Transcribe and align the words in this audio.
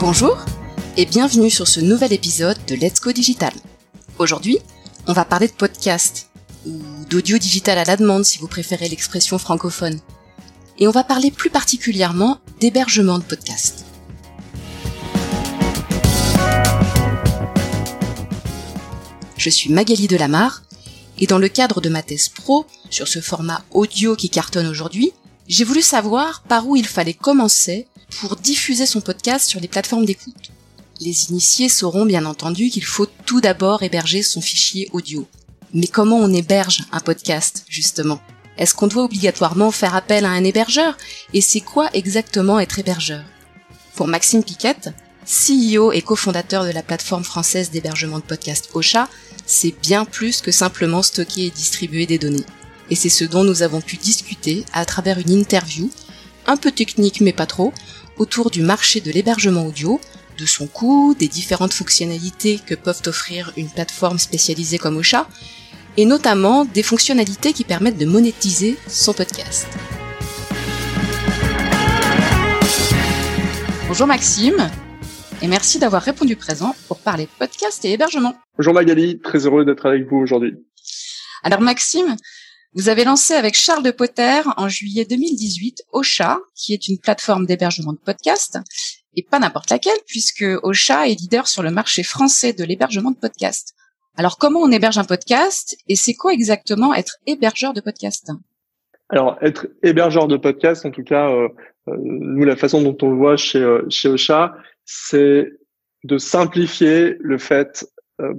Bonjour 0.00 0.38
et 0.96 1.04
bienvenue 1.04 1.50
sur 1.50 1.68
ce 1.68 1.78
nouvel 1.78 2.14
épisode 2.14 2.56
de 2.66 2.74
Let's 2.74 3.02
Go 3.02 3.12
Digital. 3.12 3.52
Aujourd'hui, 4.18 4.56
on 5.06 5.12
va 5.12 5.26
parler 5.26 5.46
de 5.46 5.52
podcast 5.52 6.30
ou 6.66 6.80
d'audio 7.10 7.36
digital 7.36 7.76
à 7.76 7.84
la 7.84 7.98
demande 7.98 8.24
si 8.24 8.38
vous 8.38 8.48
préférez 8.48 8.88
l'expression 8.88 9.36
francophone. 9.36 10.00
Et 10.78 10.88
on 10.88 10.90
va 10.90 11.04
parler 11.04 11.30
plus 11.30 11.50
particulièrement 11.50 12.38
d'hébergement 12.60 13.18
de 13.18 13.24
podcast. 13.24 13.84
Je 19.36 19.50
suis 19.50 19.70
Magali 19.70 20.06
Delamarre 20.06 20.62
et 21.18 21.26
dans 21.26 21.38
le 21.38 21.50
cadre 21.50 21.82
de 21.82 21.90
ma 21.90 22.02
thèse 22.02 22.30
pro 22.30 22.64
sur 22.88 23.06
ce 23.06 23.20
format 23.20 23.62
audio 23.70 24.16
qui 24.16 24.30
cartonne 24.30 24.66
aujourd'hui, 24.66 25.12
j'ai 25.50 25.64
voulu 25.64 25.82
savoir 25.82 26.42
par 26.42 26.68
où 26.68 26.76
il 26.76 26.86
fallait 26.86 27.12
commencer 27.12 27.88
pour 28.20 28.36
diffuser 28.36 28.86
son 28.86 29.00
podcast 29.00 29.48
sur 29.48 29.58
les 29.58 29.66
plateformes 29.66 30.04
d'écoute. 30.04 30.52
Les 31.00 31.30
initiés 31.30 31.68
sauront 31.68 32.06
bien 32.06 32.24
entendu 32.24 32.70
qu'il 32.70 32.84
faut 32.84 33.08
tout 33.26 33.40
d'abord 33.40 33.82
héberger 33.82 34.22
son 34.22 34.40
fichier 34.40 34.88
audio. 34.92 35.26
Mais 35.74 35.88
comment 35.88 36.18
on 36.18 36.32
héberge 36.32 36.84
un 36.92 37.00
podcast, 37.00 37.64
justement? 37.68 38.20
Est-ce 38.58 38.74
qu'on 38.74 38.86
doit 38.86 39.02
obligatoirement 39.02 39.72
faire 39.72 39.96
appel 39.96 40.24
à 40.24 40.30
un 40.30 40.44
hébergeur? 40.44 40.96
Et 41.34 41.40
c'est 41.40 41.60
quoi 41.60 41.90
exactement 41.94 42.60
être 42.60 42.78
hébergeur? 42.78 43.24
Pour 43.96 44.06
Maxime 44.06 44.44
Piquette, 44.44 44.90
CEO 45.26 45.90
et 45.90 46.02
cofondateur 46.02 46.64
de 46.64 46.70
la 46.70 46.84
plateforme 46.84 47.24
française 47.24 47.70
d'hébergement 47.70 48.20
de 48.20 48.24
podcasts 48.24 48.70
Ocha, 48.74 49.08
c'est 49.46 49.74
bien 49.82 50.04
plus 50.04 50.42
que 50.42 50.52
simplement 50.52 51.02
stocker 51.02 51.46
et 51.46 51.50
distribuer 51.50 52.06
des 52.06 52.18
données. 52.18 52.46
Et 52.92 52.96
c'est 52.96 53.08
ce 53.08 53.24
dont 53.24 53.44
nous 53.44 53.62
avons 53.62 53.80
pu 53.80 53.96
discuter 53.96 54.64
à 54.72 54.84
travers 54.84 55.18
une 55.18 55.30
interview, 55.30 55.88
un 56.46 56.56
peu 56.56 56.72
technique 56.72 57.20
mais 57.20 57.32
pas 57.32 57.46
trop, 57.46 57.72
autour 58.16 58.50
du 58.50 58.62
marché 58.62 59.00
de 59.00 59.12
l'hébergement 59.12 59.64
audio, 59.64 60.00
de 60.36 60.44
son 60.44 60.66
coût, 60.66 61.14
des 61.16 61.28
différentes 61.28 61.72
fonctionnalités 61.72 62.58
que 62.66 62.74
peuvent 62.74 63.02
offrir 63.06 63.52
une 63.56 63.68
plateforme 63.68 64.18
spécialisée 64.18 64.78
comme 64.78 64.96
Ocha, 64.96 65.28
et 65.96 66.04
notamment 66.04 66.64
des 66.64 66.82
fonctionnalités 66.82 67.52
qui 67.52 67.62
permettent 67.62 67.96
de 67.96 68.06
monétiser 68.06 68.76
son 68.88 69.12
podcast. 69.12 69.68
Bonjour 73.86 74.08
Maxime, 74.08 74.68
et 75.42 75.46
merci 75.46 75.78
d'avoir 75.78 76.02
répondu 76.02 76.34
présent 76.34 76.74
pour 76.88 76.98
parler 76.98 77.28
podcast 77.38 77.84
et 77.84 77.92
hébergement. 77.92 78.34
Bonjour 78.58 78.74
Magali, 78.74 79.20
très 79.20 79.46
heureux 79.46 79.64
d'être 79.64 79.86
avec 79.86 80.08
vous 80.08 80.16
aujourd'hui. 80.16 80.56
Alors 81.42 81.60
Maxime, 81.60 82.16
vous 82.74 82.88
avez 82.88 83.02
lancé 83.02 83.34
avec 83.34 83.54
Charles 83.54 83.82
de 83.82 83.90
Potter 83.90 84.42
en 84.56 84.68
juillet 84.68 85.04
2018 85.04 85.82
Ocha, 85.92 86.38
qui 86.54 86.72
est 86.72 86.86
une 86.86 86.98
plateforme 86.98 87.44
d'hébergement 87.44 87.92
de 87.92 87.98
podcast, 87.98 88.58
et 89.16 89.24
pas 89.24 89.40
n'importe 89.40 89.70
laquelle, 89.70 89.98
puisque 90.06 90.44
Ocha 90.62 91.08
est 91.08 91.20
leader 91.20 91.48
sur 91.48 91.64
le 91.64 91.72
marché 91.72 92.04
français 92.04 92.52
de 92.52 92.62
l'hébergement 92.62 93.10
de 93.10 93.16
podcast. 93.16 93.74
Alors 94.16 94.38
comment 94.38 94.60
on 94.60 94.70
héberge 94.70 94.98
un 94.98 95.04
podcast 95.04 95.76
et 95.88 95.96
c'est 95.96 96.14
quoi 96.14 96.32
exactement 96.32 96.94
être 96.94 97.16
hébergeur 97.26 97.72
de 97.72 97.80
podcast 97.80 98.30
Alors 99.08 99.36
être 99.40 99.66
hébergeur 99.82 100.28
de 100.28 100.36
podcast, 100.36 100.86
en 100.86 100.92
tout 100.92 101.04
cas, 101.04 101.28
euh, 101.28 101.48
euh, 101.88 101.96
nous 101.98 102.44
la 102.44 102.54
façon 102.54 102.82
dont 102.82 102.96
on 103.02 103.10
le 103.10 103.16
voit 103.16 103.36
chez 103.36 103.60
euh, 103.60 103.82
chez 103.88 104.08
Ocha, 104.08 104.54
c'est 104.84 105.50
de 106.04 106.18
simplifier 106.18 107.16
le 107.18 107.36
fait 107.36 107.84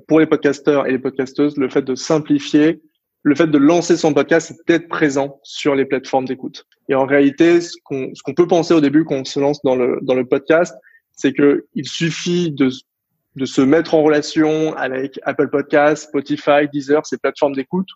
pour 0.07 0.19
les 0.19 0.25
podcasteurs 0.25 0.87
et 0.87 0.91
les 0.91 0.99
podcasteuses, 0.99 1.57
le 1.57 1.69
fait 1.69 1.81
de 1.81 1.95
simplifier 1.95 2.81
le 3.23 3.35
fait 3.35 3.47
de 3.47 3.57
lancer 3.57 3.97
son 3.97 4.13
podcast, 4.13 4.47
c'est 4.47 4.67
d'être 4.67 4.87
présent 4.87 5.39
sur 5.43 5.75
les 5.75 5.85
plateformes 5.85 6.25
d'écoute. 6.25 6.65
Et 6.89 6.95
en 6.95 7.05
réalité, 7.05 7.61
ce 7.61 7.75
qu'on 7.83 8.33
peut 8.35 8.47
penser 8.47 8.73
au 8.73 8.81
début 8.81 9.05
quand 9.05 9.15
on 9.15 9.25
se 9.25 9.39
lance 9.39 9.61
dans 9.63 9.75
le 9.75 10.25
podcast, 10.25 10.75
c'est 11.13 11.33
que 11.33 11.67
il 11.75 11.87
suffit 11.87 12.51
de 12.51 12.69
se 13.45 13.61
mettre 13.61 13.93
en 13.93 14.03
relation 14.03 14.73
avec 14.75 15.19
Apple 15.23 15.49
Podcasts, 15.49 16.09
Spotify, 16.09 16.67
Deezer, 16.73 17.05
ces 17.05 17.17
plateformes 17.17 17.53
d'écoute, 17.53 17.87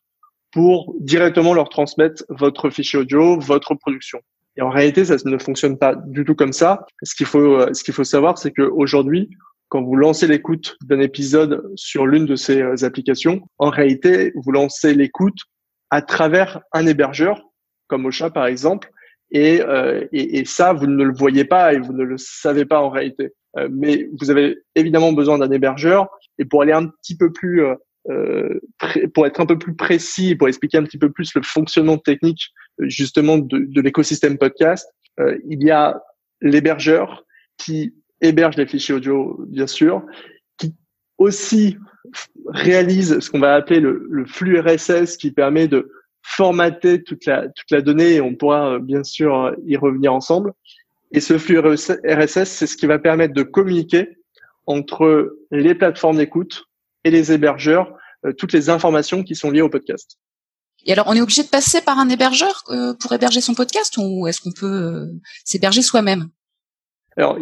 pour 0.52 0.94
directement 1.00 1.54
leur 1.54 1.70
transmettre 1.70 2.24
votre 2.30 2.70
fichier 2.70 3.00
audio, 3.00 3.40
votre 3.40 3.76
production. 3.76 4.22
Et 4.58 4.62
en 4.62 4.70
réalité, 4.70 5.04
ça 5.04 5.18
ne 5.26 5.38
fonctionne 5.38 5.78
pas 5.78 5.96
du 5.96 6.24
tout 6.24 6.36
comme 6.36 6.54
ça. 6.54 6.86
Ce 7.04 7.14
qu'il 7.14 7.26
faut, 7.26 7.74
ce 7.74 7.84
qu'il 7.84 7.94
faut 7.94 8.06
savoir, 8.06 8.38
c'est 8.38 8.52
qu'aujourd'hui, 8.52 9.30
quand 9.70 9.84
vous 9.84 9.96
lancez 9.96 10.28
l'écoute 10.28 10.78
d'un 10.84 11.00
épisode 11.00 11.72
sur 11.76 12.06
l'une 12.06 12.26
de 12.26 12.36
ces 12.36 12.62
euh, 12.62 12.84
applications, 12.84 13.42
en 13.58 13.70
réalité, 13.70 14.32
vous 14.36 14.52
lancez 14.52 14.94
l'écoute 14.94 15.38
à 15.90 16.02
travers 16.02 16.62
un 16.74 16.88
hébergeur, 16.88 17.42
comme 17.88 18.06
Ocha 18.06 18.30
par 18.30 18.48
exemple, 18.48 18.92
et, 19.32 19.62
euh, 19.62 20.06
et, 20.12 20.46
ça, 20.46 20.74
vous 20.74 20.88
ne 20.88 21.04
le 21.04 21.14
voyez 21.14 21.46
pas 21.46 21.74
et 21.74 21.80
vous 21.80 21.94
ne 21.94 22.04
le 22.04 22.18
savez 22.18 22.66
pas 22.66 22.82
en 22.82 22.90
réalité. 22.90 23.34
Euh, 23.58 23.68
mais 23.72 24.08
vous 24.20 24.30
avez 24.30 24.58
évidemment 24.76 25.14
besoin 25.14 25.38
d'un 25.38 25.52
hébergeur, 25.52 26.08
et 26.40 26.46
pour 26.46 26.62
aller 26.62 26.74
un 26.74 26.88
petit 26.88 27.18
peu 27.18 27.32
plus, 27.32 27.64
euh, 27.64 27.76
euh 28.10 28.60
pour 29.14 29.26
être 29.26 29.40
un 29.40 29.46
peu 29.46 29.58
plus 29.58 29.76
précis, 29.76 30.36
pour 30.36 30.48
expliquer 30.48 30.78
un 30.78 30.84
petit 30.84 30.98
peu 30.98 31.12
plus 31.12 31.34
le 31.36 31.42
fonctionnement 31.42 31.98
technique 31.98 32.50
justement 32.80 33.38
de 33.38 33.82
l'écosystème 33.82 34.38
podcast, 34.38 34.88
il 35.48 35.64
y 35.64 35.72
a 35.72 36.02
l'hébergeur 36.42 37.24
qui 37.58 37.96
héberge 38.26 38.58
les 38.58 38.68
fichiers 38.68 38.96
audio, 38.96 39.40
bien 39.48 39.68
sûr, 39.68 40.04
qui 40.58 40.76
aussi 41.18 41.78
réalise 42.48 43.20
ce 43.20 43.30
qu'on 43.30 43.40
va 43.40 43.56
appeler 43.56 43.80
le, 43.80 44.06
le, 44.10 44.26
flux 44.26 44.60
RSS 44.60 45.18
qui 45.18 45.32
permet 45.32 45.68
de 45.68 45.92
formater 46.26 47.04
toute 47.04 47.26
la, 47.26 47.48
toute 47.50 47.70
la 47.70 47.82
donnée 47.82 48.16
et 48.16 48.22
on 48.22 48.36
pourra 48.36 48.74
euh, 48.74 48.80
bien 48.80 49.04
sûr 49.04 49.36
euh, 49.36 49.52
y 49.66 49.78
revenir 49.78 50.14
ensemble. 50.14 50.54
Et 51.12 51.20
ce 51.20 51.38
flux 51.38 51.60
RSS, 51.60 52.50
c'est 52.50 52.68
ce 52.68 52.76
qui 52.76 52.88
va 52.88 52.98
permettre 52.98 53.34
de 53.34 53.44
communiquer 53.44 54.18
entre 54.66 55.38
les 55.52 55.76
plateformes 55.76 56.18
d'écoute 56.18 56.66
et 57.04 57.12
les 57.12 57.32
hébergeurs 57.32 57.94
euh, 58.26 58.34
toutes 58.34 58.54
les 58.54 58.70
informations 58.70 59.24
qui 59.24 59.36
sont 59.36 59.52
liées 59.52 59.62
au 59.62 59.70
podcast. 59.70 60.18
Et 60.88 60.92
alors, 60.92 61.06
on 61.08 61.14
est 61.14 61.22
obligé 61.22 61.44
de 61.44 61.48
passer 61.48 61.82
par 61.82 61.98
un 62.00 62.10
hébergeur 62.10 62.64
pour 63.00 63.12
héberger 63.12 63.42
son 63.42 63.56
podcast 63.56 63.96
ou 63.98 64.28
est-ce 64.28 64.40
qu'on 64.40 64.52
peut 64.52 65.10
s'héberger 65.44 65.82
soi-même? 65.82 66.30
Alors, 67.18 67.40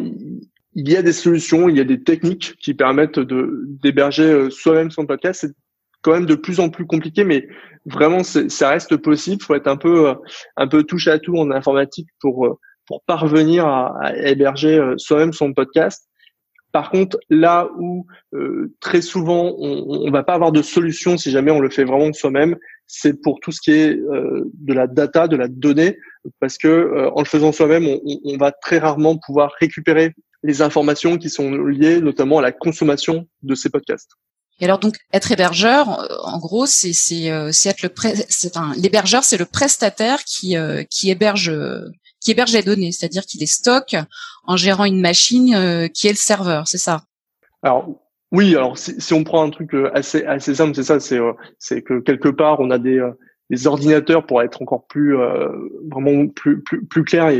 il 0.75 0.89
y 0.89 0.97
a 0.97 1.01
des 1.01 1.13
solutions, 1.13 1.69
il 1.69 1.78
y 1.78 1.81
a 1.81 1.84
des 1.85 2.03
techniques 2.03 2.56
qui 2.59 2.73
permettent 2.73 3.19
de 3.19 3.63
d'héberger 3.81 4.23
euh, 4.23 4.50
soi-même 4.50 4.91
son 4.91 5.06
podcast. 5.06 5.41
C'est 5.41 5.53
quand 6.01 6.13
même 6.13 6.25
de 6.25 6.35
plus 6.35 6.59
en 6.59 6.69
plus 6.69 6.85
compliqué, 6.85 7.23
mais 7.23 7.47
vraiment 7.85 8.23
ça 8.23 8.69
reste 8.69 8.97
possible. 8.97 9.38
Il 9.41 9.45
faut 9.45 9.56
être 9.56 9.67
un 9.67 9.78
peu 9.78 10.09
euh, 10.09 10.16
un 10.57 10.67
peu 10.67 10.83
touche 10.83 11.07
à 11.07 11.19
tout 11.19 11.38
en 11.38 11.51
informatique 11.51 12.07
pour 12.19 12.45
euh, 12.45 12.59
pour 12.88 13.03
parvenir 13.06 13.66
à, 13.66 13.97
à 14.01 14.16
héberger 14.28 14.81
soi-même 14.97 15.31
son 15.31 15.53
podcast. 15.53 16.09
Par 16.73 16.89
contre, 16.89 17.17
là 17.29 17.69
où 17.78 18.06
très 18.81 19.01
souvent 19.01 19.56
on, 19.57 20.06
on 20.06 20.12
va 20.12 20.23
pas 20.23 20.33
avoir 20.33 20.51
de 20.51 20.62
solution 20.62 21.17
si 21.17 21.31
jamais 21.31 21.51
on 21.51 21.62
le 21.62 21.69
fait 21.69 21.85
vraiment 21.85 22.12
soi-même, 22.12 22.57
c'est 22.88 23.22
pour 23.22 23.39
tout 23.39 23.53
ce 23.53 23.62
qui 23.62 23.72
est 23.72 23.95
de 23.95 24.73
la 24.73 24.88
data, 24.88 25.29
de 25.29 25.38
la 25.38 25.47
donnée, 25.47 25.97
parce 26.41 26.57
que 26.57 27.09
en 27.13 27.19
le 27.19 27.25
faisant 27.25 27.53
soi-même, 27.53 27.88
on, 27.88 28.01
on, 28.25 28.38
va 28.38 28.51
très 28.51 28.79
rarement 28.79 29.17
pouvoir 29.17 29.53
récupérer 29.62 30.13
les 30.44 30.62
informations 30.62 31.18
qui 31.18 31.30
sont 31.30 31.52
liées 31.52 32.00
notamment 32.00 32.40
à 32.40 32.42
la 32.42 32.52
consommation 32.52 33.28
de 33.42 33.56
ces 33.56 33.70
podcasts. 33.70 34.12
Et 34.59 34.66
alors 34.66 34.80
donc 34.80 34.96
être 35.12 35.31
hébergeur, 35.31 36.00
euh, 36.00 36.16
en 36.24 36.38
gros, 36.38 36.66
c'est 36.66 36.94
c'est 36.94 37.31
euh, 37.31 37.52
être 37.66 37.81
le 37.81 37.90
c'est 38.30 38.56
enfin, 38.56 38.74
l'hébergeur, 38.78 39.24
c'est 39.24 39.38
le 39.38 39.46
prestataire 39.46 40.24
qui 40.26 40.58
euh, 40.58 40.84
qui 40.90 41.09
héberge 41.09 41.52
qui 42.22 42.31
héberge 42.31 42.54
les 42.54 42.62
données, 42.62 42.92
c'est-à-dire 42.92 43.24
qu'il 43.24 43.42
les 43.42 43.48
stocke 43.48 43.96
en 44.46 44.56
gérant 44.56 44.86
une 44.86 45.02
machine 45.02 45.90
qui 45.94 46.08
est 46.08 46.12
le 46.12 46.18
serveur, 46.18 46.68
c'est 46.68 46.78
ça? 46.78 47.04
Alors 47.64 47.90
oui, 48.31 48.56
alors 48.56 48.78
si, 48.78 49.00
si, 49.00 49.14
on 49.14 49.24
prend 49.24 49.44
un 49.44 49.50
truc 49.50 49.72
assez 49.94 50.24
assez 50.25 50.56
simple, 50.56 50.75
c'est 50.75 50.84
ça, 50.84 51.00
c'est 51.00 51.20
c'est 51.58 51.81
que 51.81 52.00
quelque 52.00 52.30
part 52.30 52.60
on 52.60 52.70
a 52.70 52.78
des 52.78 53.02
les 53.50 53.68
ordinateurs 53.68 54.26
pour 54.26 54.42
être 54.42 54.62
encore 54.62 54.88
plus 54.88 55.18
euh, 55.18 55.50
vraiment 55.92 56.28
plus 56.28 56.62
plus, 56.62 56.86
plus 56.86 57.04
clair. 57.04 57.31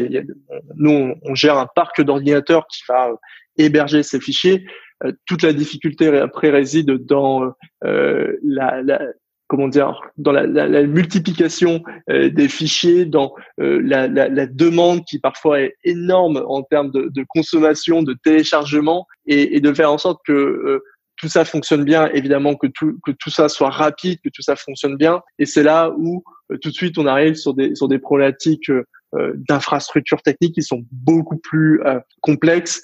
Nous, 0.76 1.16
on, 1.22 1.36
gère 1.36 1.58
un 1.58 1.68
parc 1.76 2.02
d'ordinateurs 2.02 2.68
qui 2.68 2.84
va 2.88 3.12
héberger 3.58 4.04
ces 4.04 4.20
fichiers. 4.20 4.66
Euh, 5.04 5.12
toute 5.26 5.44
la 5.44 5.54
difficulté 5.54 6.08
après 6.18 6.50
réside 6.50 6.92
dans 7.06 7.54
euh, 7.84 8.38
la, 8.44 8.82
la, 8.82 9.02
comment 9.48 9.68
dire 9.68 10.00
dans 10.18 10.32
la, 10.32 10.46
la, 10.46 10.84
multiplication 10.84 11.84
des 12.08 12.48
fichiers, 12.48 13.06
dans 13.06 13.34
la, 13.58 14.08
la, 14.08 14.46
demande 14.48 15.04
qui 15.06 15.20
parfois 15.20 15.62
est 15.62 15.76
énorme 15.84 16.44
en 16.48 16.64
termes 16.64 16.92
de, 16.92 17.10
de 17.14 17.26
consommation, 17.28 18.04
de 18.04 18.16
téléchargement, 18.24 19.06
et, 19.26 19.56
et, 19.56 19.62
de 19.62 19.74
faire 19.74 19.92
en 19.92 19.98
sorte 19.98 20.22
que 20.26 20.82
tout 21.24 21.30
ça 21.30 21.46
fonctionne 21.46 21.86
bien, 21.86 22.10
évidemment 22.14 22.56
que 22.56 22.68
tout 22.68 23.00
que 23.02 23.12
tout 23.12 23.30
ça 23.30 23.48
soit 23.48 23.70
rapide, 23.70 24.20
que 24.22 24.28
tout 24.28 24.42
ça 24.42 24.58
fonctionne 24.58 24.98
bien. 24.98 25.22
Et 25.40 25.46
c'est 25.46 25.64
là 25.64 25.90
où 25.98 26.22
euh, 26.52 26.58
tout 26.58 26.68
de 26.68 26.74
suite 26.74 26.98
on 26.98 27.06
arrive 27.06 27.36
sur 27.36 27.54
des 27.54 27.76
sur 27.76 27.88
des 27.88 27.98
problématiques 27.98 28.70
euh, 28.70 28.84
euh 29.16 29.32
d'infrastructures 29.48 30.22
techniques 30.22 30.56
qui 30.56 30.64
sont 30.64 30.84
beaucoup 30.92 31.38
plus 31.38 31.82
euh, 31.86 32.02
complexes 32.20 32.84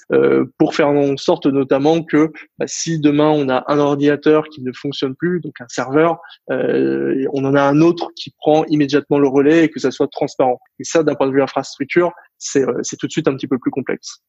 pour 0.56 0.74
faire 0.74 0.88
en 0.88 1.18
sorte 1.18 1.44
notamment 1.44 2.02
que 2.02 2.32
bah, 2.58 2.64
si 2.66 2.98
demain 2.98 3.28
on 3.28 3.50
a 3.50 3.62
un 3.68 3.78
ordinateur 3.78 4.44
qui 4.48 4.62
ne 4.62 4.72
fonctionne 4.72 5.14
plus, 5.14 5.40
donc 5.40 5.60
un 5.60 5.68
serveur, 5.68 6.16
on 6.48 7.44
en 7.44 7.54
a 7.54 7.62
un 7.62 7.82
autre 7.82 8.08
qui 8.16 8.32
prend 8.38 8.64
immédiatement 8.68 9.18
le 9.18 9.28
relais 9.28 9.64
et 9.64 9.68
que 9.68 9.80
ça 9.80 9.90
soit 9.90 10.08
transparent. 10.08 10.58
Et 10.78 10.84
ça, 10.84 11.02
d'un 11.02 11.14
point 11.14 11.26
de 11.26 11.32
vue 11.32 11.42
infrastructure, 11.42 12.10
c'est 12.38 12.64
c'est 12.82 12.96
tout 12.96 13.06
de 13.06 13.12
suite 13.12 13.28
un 13.28 13.36
petit 13.36 13.48
peu 13.48 13.58
plus 13.58 13.70
complexe. 13.70 14.22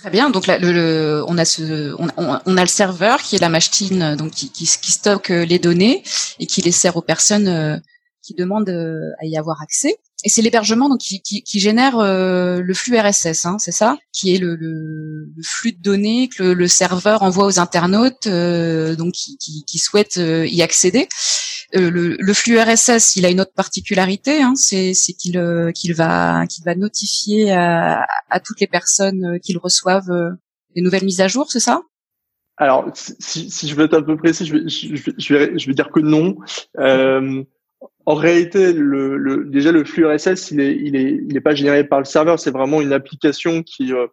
Très 0.00 0.10
bien. 0.10 0.30
Donc 0.30 0.46
là, 0.46 0.58
le, 0.58 1.24
on 1.26 1.38
a 1.38 1.44
ce, 1.44 1.94
on, 1.98 2.08
on, 2.44 2.56
a 2.56 2.60
le 2.60 2.68
serveur 2.68 3.22
qui 3.22 3.36
est 3.36 3.40
la 3.40 3.48
machine 3.48 4.14
donc 4.16 4.32
qui, 4.32 4.50
qui, 4.50 4.66
qui, 4.66 4.92
stocke 4.92 5.28
les 5.28 5.58
données 5.58 6.02
et 6.38 6.46
qui 6.46 6.62
les 6.62 6.72
sert 6.72 6.96
aux 6.96 7.02
personnes 7.02 7.82
qui 8.22 8.34
demandent 8.34 8.68
à 9.20 9.24
y 9.24 9.36
avoir 9.36 9.62
accès. 9.62 9.98
Et 10.24 10.28
c'est 10.28 10.42
l'hébergement 10.42 10.88
donc 10.88 10.98
qui, 10.98 11.20
qui, 11.20 11.60
génère 11.60 11.98
euh, 11.98 12.60
le 12.60 12.74
flux 12.74 12.98
RSS, 12.98 13.46
hein, 13.46 13.58
c'est 13.60 13.72
ça, 13.72 13.98
qui 14.12 14.34
est 14.34 14.38
le, 14.38 14.58
flux 15.44 15.72
de 15.72 15.80
données 15.80 16.28
que 16.28 16.42
le, 16.42 16.68
serveur 16.68 17.22
envoie 17.22 17.44
aux 17.44 17.60
internautes, 17.60 18.26
euh, 18.26 18.96
donc 18.96 19.12
qui, 19.12 19.78
souhaitent 19.78 20.16
euh, 20.16 20.46
y 20.46 20.62
accéder. 20.62 21.08
Euh, 21.74 21.90
le, 21.90 22.16
le, 22.18 22.34
flux 22.34 22.58
RSS, 22.60 23.16
il 23.16 23.26
a 23.26 23.30
une 23.30 23.40
autre 23.40 23.54
particularité, 23.54 24.40
hein, 24.40 24.54
c'est 24.54 24.92
qu'il 25.18 25.72
qu'il 25.74 25.94
va 25.94 26.46
qu'il 26.46 26.64
va 26.64 26.74
notifier 26.76 27.52
à, 27.52 28.06
à, 28.30 28.40
toutes 28.40 28.60
les 28.60 28.68
personnes 28.68 29.40
qui 29.42 29.52
le 29.52 29.58
reçoivent 29.58 30.36
des 30.76 30.82
nouvelles 30.82 31.04
mises 31.04 31.20
à 31.20 31.28
jour, 31.28 31.50
c'est 31.50 31.60
ça? 31.60 31.82
Alors, 32.58 32.90
si, 32.94 33.50
si, 33.50 33.68
je 33.68 33.74
veux 33.74 33.84
être 33.84 33.94
un 33.94 34.02
peu 34.02 34.16
précis, 34.16 34.46
je 34.46 34.56
vais, 34.56 34.68
je, 34.68 35.34
vais, 35.34 35.58
je 35.58 35.66
vais 35.66 35.74
dire 35.74 35.90
que 35.90 36.00
non. 36.00 36.36
Euh, 36.78 37.42
en 38.06 38.14
réalité, 38.14 38.72
le, 38.72 39.18
le, 39.18 39.44
déjà 39.44 39.72
le 39.72 39.84
flux 39.84 40.06
RSS, 40.06 40.52
il 40.52 40.60
est, 40.60 40.76
il 40.76 40.96
est, 40.96 41.20
il 41.28 41.36
est 41.36 41.40
pas 41.40 41.54
généré 41.54 41.84
par 41.84 41.98
le 41.98 42.04
serveur. 42.06 42.38
C'est 42.38 42.50
vraiment 42.50 42.80
une 42.80 42.92
application 42.92 43.62
qui, 43.62 43.92
euh, 43.92 44.04
euh 44.04 44.08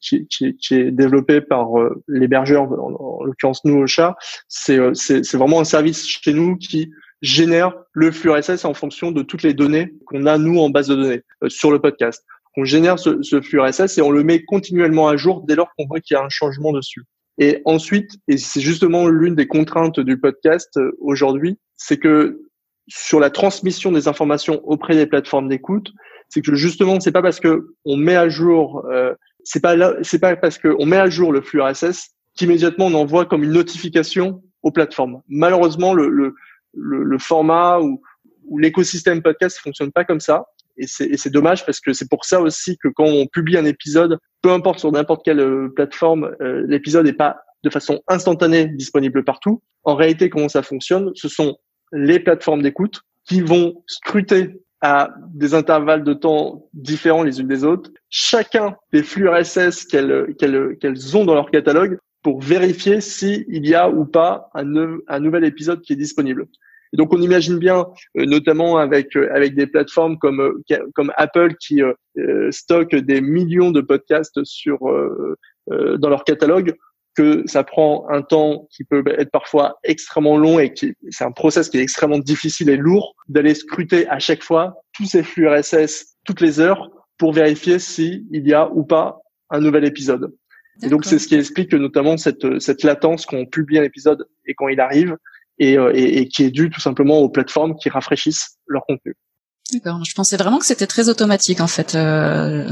qui, 0.00 0.26
qui, 0.28 0.56
qui, 0.56 0.74
est 0.74 0.90
développée 0.90 1.40
par 1.40 1.78
euh, 1.78 2.02
l'hébergeur, 2.08 2.62
en, 2.72 3.24
l'occurrence 3.24 3.64
nous 3.64 3.78
Ocha. 3.82 4.16
C'est, 4.48 4.78
euh, 4.78 4.94
c'est, 4.94 5.24
c'est 5.24 5.36
vraiment 5.36 5.60
un 5.60 5.64
service 5.64 6.06
chez 6.06 6.32
nous 6.32 6.56
qui 6.56 6.90
génère 7.20 7.74
le 7.92 8.10
flux 8.10 8.30
RSS 8.30 8.64
en 8.64 8.74
fonction 8.74 9.10
de 9.10 9.22
toutes 9.22 9.42
les 9.42 9.54
données 9.54 9.92
qu'on 10.06 10.26
a 10.26 10.38
nous 10.38 10.60
en 10.60 10.70
base 10.70 10.88
de 10.88 10.94
données 10.94 11.22
sur 11.48 11.70
le 11.70 11.80
podcast. 11.80 12.24
On 12.56 12.64
génère 12.64 12.98
ce, 12.98 13.22
ce 13.22 13.40
flux 13.40 13.60
RSS 13.60 13.98
et 13.98 14.02
on 14.02 14.10
le 14.10 14.24
met 14.24 14.44
continuellement 14.44 15.08
à 15.08 15.16
jour 15.16 15.44
dès 15.46 15.54
lors 15.54 15.68
qu'on 15.76 15.86
voit 15.86 16.00
qu'il 16.00 16.16
y 16.16 16.18
a 16.18 16.24
un 16.24 16.28
changement 16.28 16.72
dessus. 16.72 17.02
Et 17.38 17.62
ensuite, 17.64 18.12
et 18.26 18.36
c'est 18.36 18.60
justement 18.60 19.08
l'une 19.08 19.36
des 19.36 19.46
contraintes 19.46 20.00
du 20.00 20.18
podcast 20.18 20.76
euh, 20.76 20.92
aujourd'hui, 21.00 21.58
c'est 21.76 21.98
que 21.98 22.42
sur 22.88 23.20
la 23.20 23.30
transmission 23.30 23.92
des 23.92 24.08
informations 24.08 24.60
auprès 24.64 24.96
des 24.96 25.06
plateformes 25.06 25.48
d'écoute, 25.48 25.92
c'est 26.28 26.42
que 26.42 26.54
justement, 26.54 27.00
c'est 27.00 27.12
pas 27.12 27.22
parce 27.22 27.40
que 27.40 27.74
on 27.84 27.96
met 27.96 28.16
à 28.16 28.28
jour, 28.28 28.84
euh, 28.90 29.14
c'est 29.44 29.60
pas 29.60 29.74
c'est 30.02 30.18
pas 30.18 30.36
parce 30.36 30.58
que 30.58 30.74
on 30.78 30.86
met 30.86 30.98
à 30.98 31.08
jour 31.08 31.32
le 31.32 31.40
flux 31.40 31.60
RSS 31.60 32.10
qu'immédiatement 32.36 32.86
on 32.86 32.94
envoie 32.94 33.26
comme 33.26 33.44
une 33.44 33.52
notification 33.52 34.42
aux 34.62 34.70
plateformes. 34.70 35.22
Malheureusement, 35.28 35.94
le, 35.94 36.34
format 37.18 37.80
ou, 37.80 38.00
ou 38.46 38.58
l'écosystème 38.58 39.22
podcast 39.22 39.58
fonctionne 39.58 39.92
pas 39.92 40.04
comme 40.04 40.20
ça. 40.20 40.46
Et 40.76 40.86
c'est 40.86 41.30
dommage 41.30 41.66
parce 41.66 41.80
que 41.80 41.92
c'est 41.92 42.08
pour 42.08 42.24
ça 42.24 42.40
aussi 42.40 42.78
que 42.78 42.86
quand 42.88 43.04
on 43.04 43.26
publie 43.26 43.56
un 43.56 43.64
épisode, 43.64 44.18
peu 44.42 44.52
importe 44.52 44.78
sur 44.78 44.92
n'importe 44.92 45.24
quelle 45.24 45.40
euh, 45.40 45.68
plateforme, 45.74 46.30
euh, 46.40 46.64
l'épisode 46.68 47.04
n'est 47.04 47.12
pas 47.12 47.40
de 47.64 47.70
façon 47.70 48.00
instantanée 48.06 48.66
disponible 48.66 49.24
partout. 49.24 49.60
En 49.82 49.96
réalité, 49.96 50.30
comment 50.30 50.48
ça 50.48 50.62
fonctionne? 50.62 51.10
Ce 51.16 51.28
sont 51.28 51.56
les 51.92 52.20
plateformes 52.20 52.62
d'écoute 52.62 53.02
qui 53.24 53.40
vont 53.40 53.82
scruter 53.88 54.60
à 54.80 55.14
des 55.34 55.54
intervalles 55.54 56.04
de 56.04 56.12
temps 56.12 56.68
différents 56.72 57.22
les 57.22 57.40
unes 57.40 57.48
des 57.48 57.64
autres, 57.64 57.90
chacun 58.10 58.76
des 58.92 59.02
flux 59.02 59.28
RSS 59.28 59.84
qu'elles 59.84 60.34
qu'elles 60.38 61.16
ont 61.16 61.24
dans 61.24 61.34
leur 61.34 61.50
catalogue 61.50 61.98
pour 62.22 62.40
vérifier 62.40 63.00
s'il 63.00 63.66
y 63.66 63.74
a 63.74 63.88
ou 63.90 64.04
pas 64.04 64.50
un, 64.54 64.98
un 65.08 65.20
nouvel 65.20 65.44
épisode 65.44 65.80
qui 65.80 65.94
est 65.94 65.96
disponible. 65.96 66.46
Donc 66.92 67.12
on 67.12 67.20
imagine 67.20 67.58
bien, 67.58 67.86
euh, 68.16 68.24
notamment 68.24 68.78
avec 68.78 69.14
euh, 69.16 69.28
avec 69.34 69.54
des 69.54 69.66
plateformes 69.66 70.18
comme 70.18 70.40
euh, 70.40 70.76
comme 70.94 71.12
Apple 71.16 71.54
qui 71.56 71.80
stocke 72.50 72.94
des 72.94 73.20
millions 73.20 73.70
de 73.70 73.80
podcasts 73.80 74.42
sur 74.44 74.78
dans 75.68 76.08
leur 76.08 76.24
catalogue, 76.24 76.74
que 77.18 77.42
ça 77.46 77.64
prend 77.64 78.06
un 78.10 78.22
temps 78.22 78.68
qui 78.70 78.84
peut 78.84 79.02
être 79.18 79.32
parfois 79.32 79.80
extrêmement 79.82 80.36
long 80.36 80.60
et 80.60 80.72
qui 80.72 80.94
c'est 81.10 81.24
un 81.24 81.32
process 81.32 81.68
qui 81.68 81.76
est 81.76 81.82
extrêmement 81.82 82.20
difficile 82.20 82.68
et 82.70 82.76
lourd 82.76 83.16
d'aller 83.28 83.56
scruter 83.56 84.08
à 84.08 84.20
chaque 84.20 84.44
fois 84.44 84.76
tous 84.92 85.06
ces 85.06 85.24
flux 85.24 85.48
RSS 85.48 86.14
toutes 86.24 86.40
les 86.40 86.60
heures 86.60 86.88
pour 87.18 87.32
vérifier 87.32 87.80
s'il 87.80 88.24
y 88.30 88.54
a 88.54 88.70
ou 88.70 88.84
pas 88.84 89.18
un 89.50 89.58
nouvel 89.58 89.84
épisode. 89.84 90.32
Et 90.84 90.88
donc 90.88 91.04
c'est 91.04 91.18
ce 91.18 91.26
qui 91.26 91.34
explique 91.34 91.74
notamment 91.74 92.16
cette 92.16 92.60
cette 92.60 92.84
latence 92.84 93.26
quand 93.26 93.36
on 93.36 93.46
publie 93.46 93.80
un 93.80 93.82
épisode 93.82 94.24
et 94.46 94.54
quand 94.54 94.68
il 94.68 94.78
arrive 94.78 95.16
euh, 95.60 95.90
et, 95.92 96.18
et, 96.18 96.28
qui 96.28 96.44
est 96.44 96.52
dû 96.52 96.70
tout 96.70 96.80
simplement 96.80 97.18
aux 97.18 97.30
plateformes 97.30 97.74
qui 97.74 97.88
rafraîchissent 97.88 98.58
leur 98.68 98.86
contenu. 98.86 99.16
D'accord. 99.72 100.04
Je 100.04 100.14
pensais 100.14 100.36
vraiment 100.36 100.60
que 100.60 100.66
c'était 100.66 100.86
très 100.86 101.08
automatique 101.08 101.60
en 101.60 101.66
fait. 101.66 101.96
Euh, 101.96 102.70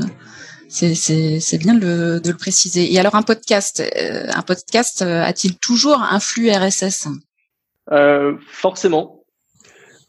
c'est 0.68 1.58
bien 1.58 1.74
de 1.74 2.20
le, 2.24 2.34
préciser. 2.34 2.92
Et 2.92 2.98
alors 2.98 3.14
un 3.14 3.22
podcast, 3.22 3.82
euh, 3.96 4.26
un 4.34 4.42
podcast 4.42 5.02
a-t-il 5.02 5.58
toujours 5.58 6.02
un 6.02 6.20
flux 6.20 6.50
RSS 6.50 7.08
euh, 7.92 8.34
Forcément, 8.48 9.24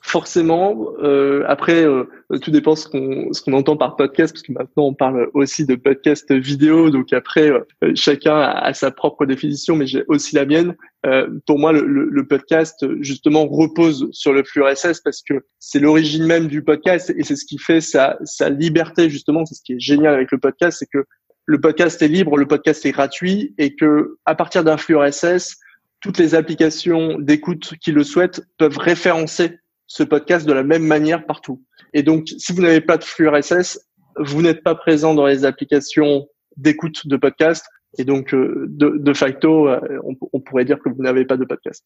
forcément. 0.01 0.93
Euh, 1.03 1.43
après, 1.47 1.83
euh, 1.83 2.09
tout 2.41 2.51
dépend 2.51 2.75
ce 2.75 2.87
qu'on 2.89 3.31
ce 3.31 3.41
qu'on 3.41 3.53
entend 3.53 3.77
par 3.77 3.95
podcast, 3.95 4.33
parce 4.33 4.43
que 4.43 4.51
maintenant 4.51 4.87
on 4.87 4.93
parle 4.93 5.29
aussi 5.33 5.65
de 5.65 5.75
podcast 5.75 6.31
vidéo. 6.31 6.89
Donc 6.89 7.13
après, 7.13 7.49
euh, 7.49 7.93
chacun 7.95 8.37
a, 8.37 8.73
sa 8.73 8.91
propre 8.91 9.25
définition, 9.25 9.75
mais 9.75 9.87
j'ai 9.87 10.03
aussi 10.07 10.35
la 10.35 10.45
mienne. 10.45 10.75
Euh, 11.05 11.27
pour 11.45 11.57
moi, 11.57 11.71
le, 11.71 11.85
le, 11.85 12.27
podcast 12.27 12.85
justement 13.01 13.47
repose 13.47 14.09
sur 14.11 14.33
le 14.33 14.43
flux 14.43 14.63
RSS 14.63 14.99
parce 15.01 15.21
que 15.21 15.45
c'est 15.59 15.79
l'origine 15.79 16.25
même 16.25 16.47
du 16.47 16.61
podcast 16.61 17.13
et 17.15 17.23
c'est 17.23 17.37
ce 17.37 17.45
qui 17.45 17.57
fait 17.57 17.79
sa 17.79 18.17
sa 18.23 18.49
liberté 18.49 19.09
justement. 19.09 19.45
C'est 19.45 19.55
ce 19.55 19.61
qui 19.63 19.73
est 19.73 19.79
génial 19.79 20.13
avec 20.13 20.31
le 20.31 20.37
podcast, 20.37 20.79
c'est 20.79 20.89
que 20.91 21.05
le 21.45 21.61
podcast 21.61 22.01
est 22.01 22.09
libre, 22.09 22.35
le 22.35 22.45
podcast 22.45 22.85
est 22.85 22.91
gratuit 22.91 23.55
et 23.57 23.73
que 23.73 24.17
à 24.25 24.35
partir 24.35 24.65
d'un 24.65 24.75
flux 24.75 24.97
RSS, 24.97 25.55
toutes 26.01 26.17
les 26.17 26.35
applications 26.35 27.17
d'écoute 27.19 27.73
qui 27.79 27.93
le 27.93 28.03
souhaitent 28.03 28.41
peuvent 28.57 28.77
référencer 28.77 29.59
ce 29.87 30.03
podcast 30.03 30.45
de 30.45 30.51
la 30.51 30.63
même 30.63 30.83
manière 30.83 31.25
partout. 31.25 31.63
Et 31.93 32.03
donc, 32.03 32.27
si 32.37 32.53
vous 32.53 32.61
n'avez 32.61 32.81
pas 32.81 32.97
de 32.97 33.03
flux 33.03 33.27
RSS, 33.27 33.79
vous 34.19 34.41
n'êtes 34.41 34.63
pas 34.63 34.75
présent 34.75 35.13
dans 35.13 35.25
les 35.25 35.45
applications 35.45 36.27
d'écoute 36.57 37.07
de 37.07 37.17
podcast. 37.17 37.65
Et 37.97 38.03
donc, 38.03 38.33
euh, 38.33 38.65
de, 38.69 38.97
de 38.97 39.13
facto, 39.13 39.69
euh, 39.69 39.79
on, 40.33 40.39
pourrait 40.39 40.65
dire 40.65 40.79
que 40.79 40.89
vous 40.89 41.01
n'avez 41.01 41.25
pas 41.25 41.37
de 41.37 41.45
podcast. 41.45 41.85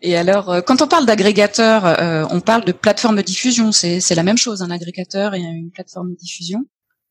Et 0.00 0.16
alors, 0.16 0.50
euh, 0.50 0.60
quand 0.60 0.82
on 0.82 0.88
parle 0.88 1.06
d'agrégateur, 1.06 1.84
on 2.30 2.40
parle 2.40 2.64
de 2.64 2.72
plateforme 2.72 3.16
de 3.16 3.22
diffusion. 3.22 3.72
C'est 3.72 4.14
la 4.14 4.22
même 4.22 4.38
chose, 4.38 4.62
un 4.62 4.70
agrégateur 4.70 5.34
et 5.34 5.40
une 5.40 5.70
plateforme 5.70 6.10
de 6.10 6.16
diffusion. 6.16 6.64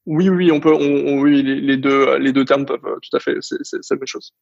Oui, 0.05 0.29
oui, 0.29 0.51
on 0.51 0.59
peut. 0.59 0.73
On, 0.73 1.19
oui, 1.19 1.43
les, 1.43 1.77
deux, 1.77 2.17
les 2.17 2.31
deux 2.31 2.45
termes 2.45 2.65
peuvent 2.65 2.79
tout 2.79 3.17
à 3.17 3.19
fait. 3.19 3.35
C'est 3.41 3.89
la 3.89 3.97
même 3.97 4.07
chose. 4.07 4.33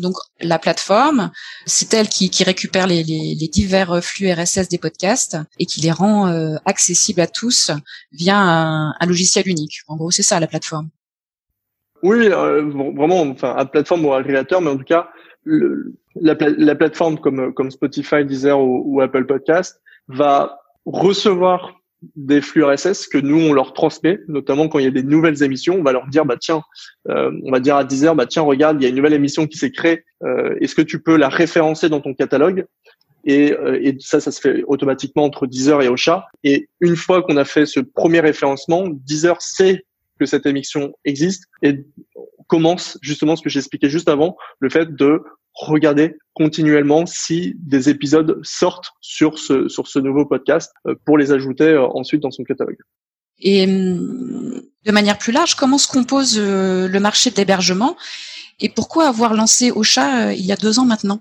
Donc 0.00 0.14
la 0.40 0.58
plateforme, 0.58 1.30
c'est 1.66 1.92
elle 1.94 2.08
qui, 2.08 2.30
récupère 2.44 2.86
les, 2.86 3.04
divers 3.04 4.02
flux 4.02 4.30
RSS 4.30 4.68
des 4.68 4.78
podcasts 4.78 5.36
et 5.58 5.66
qui 5.66 5.80
les 5.80 5.92
rend 5.92 6.28
euh, 6.28 6.56
accessibles 6.64 7.20
à 7.20 7.26
tous 7.26 7.70
via 8.12 8.38
un, 8.38 9.06
logiciel 9.06 9.48
unique. 9.48 9.80
En 9.88 9.96
gros, 9.96 10.10
c'est 10.10 10.22
ça 10.22 10.40
la 10.40 10.46
plateforme. 10.46 10.88
Oui, 12.02 12.28
euh, 12.30 12.62
vraiment, 12.62 13.22
enfin, 13.22 13.54
à 13.56 13.64
plateforme 13.64 14.04
ou 14.04 14.12
agrégateur, 14.12 14.60
mais 14.60 14.70
en 14.70 14.76
tout 14.76 14.84
cas, 14.84 15.08
la, 16.14 16.74
plateforme 16.74 17.18
comme, 17.18 17.52
comme 17.54 17.70
Spotify, 17.70 18.24
Deezer 18.24 18.58
ou 18.60 19.00
Apple 19.00 19.26
Podcast 19.26 19.80
va 20.08 20.60
recevoir 20.84 21.80
des 22.14 22.40
flux 22.40 22.64
RSS 22.64 23.06
que 23.06 23.18
nous 23.18 23.40
on 23.40 23.52
leur 23.52 23.72
transmet, 23.72 24.20
notamment 24.28 24.68
quand 24.68 24.78
il 24.78 24.84
y 24.84 24.88
a 24.88 24.92
des 24.92 25.02
nouvelles 25.02 25.42
émissions, 25.42 25.76
on 25.76 25.82
va 25.82 25.92
leur 25.92 26.06
dire 26.08 26.24
bah 26.24 26.36
tiens, 26.38 26.62
euh, 27.08 27.30
on 27.44 27.50
va 27.50 27.60
dire 27.60 27.76
à 27.76 27.84
10 27.84 28.04
heures 28.04 28.14
bah 28.14 28.26
tiens 28.26 28.42
regarde 28.42 28.80
il 28.80 28.84
y 28.84 28.86
a 28.86 28.90
une 28.90 28.96
nouvelle 28.96 29.14
émission 29.14 29.46
qui 29.46 29.58
s'est 29.58 29.72
créée, 29.72 30.04
euh, 30.22 30.54
est-ce 30.60 30.74
que 30.74 30.82
tu 30.82 31.02
peux 31.02 31.16
la 31.16 31.28
référencer 31.28 31.88
dans 31.88 32.00
ton 32.00 32.14
catalogue? 32.14 32.66
Et, 33.24 33.52
euh, 33.52 33.80
et, 33.82 33.96
ça 33.98 34.20
ça 34.20 34.30
se 34.30 34.40
fait 34.40 34.62
automatiquement 34.68 35.24
entre 35.24 35.46
Deezer 35.46 35.82
et 35.82 35.88
Ocha. 35.88 36.26
Et 36.44 36.68
une 36.80 36.94
fois 36.94 37.22
qu'on 37.22 37.36
a 37.36 37.44
fait 37.44 37.66
ce 37.66 37.80
premier 37.80 38.20
référencement, 38.20 38.86
Deezer 38.88 39.42
sait 39.42 39.84
que 40.20 40.26
cette 40.26 40.46
émission 40.46 40.94
existe. 41.04 41.46
Et 41.62 41.84
commence 42.46 42.98
justement 43.02 43.36
ce 43.36 43.42
que 43.42 43.48
j'expliquais 43.48 43.88
juste 43.88 44.08
avant, 44.08 44.36
le 44.60 44.68
fait 44.68 44.94
de 44.94 45.22
regarder 45.56 46.16
continuellement 46.34 47.06
si 47.06 47.54
des 47.58 47.88
épisodes 47.88 48.38
sortent 48.42 48.92
sur 49.00 49.38
ce, 49.38 49.68
sur 49.68 49.88
ce 49.88 49.98
nouveau 49.98 50.26
podcast 50.26 50.72
euh, 50.86 50.94
pour 51.04 51.18
les 51.18 51.32
ajouter 51.32 51.68
euh, 51.68 51.86
ensuite 51.86 52.22
dans 52.22 52.30
son 52.30 52.44
catalogue. 52.44 52.78
Et 53.40 53.64
hum, 53.64 54.62
de 54.84 54.92
manière 54.92 55.18
plus 55.18 55.32
large, 55.32 55.54
comment 55.54 55.78
se 55.78 55.88
compose 55.88 56.38
euh, 56.38 56.88
le 56.88 57.00
marché 57.00 57.30
de 57.30 57.36
l'hébergement 57.36 57.96
et 58.60 58.68
pourquoi 58.68 59.08
avoir 59.08 59.34
lancé 59.34 59.70
Ocha 59.70 60.32
il 60.32 60.44
y 60.44 60.52
a 60.52 60.56
deux 60.56 60.78
ans 60.78 60.84
maintenant? 60.84 61.20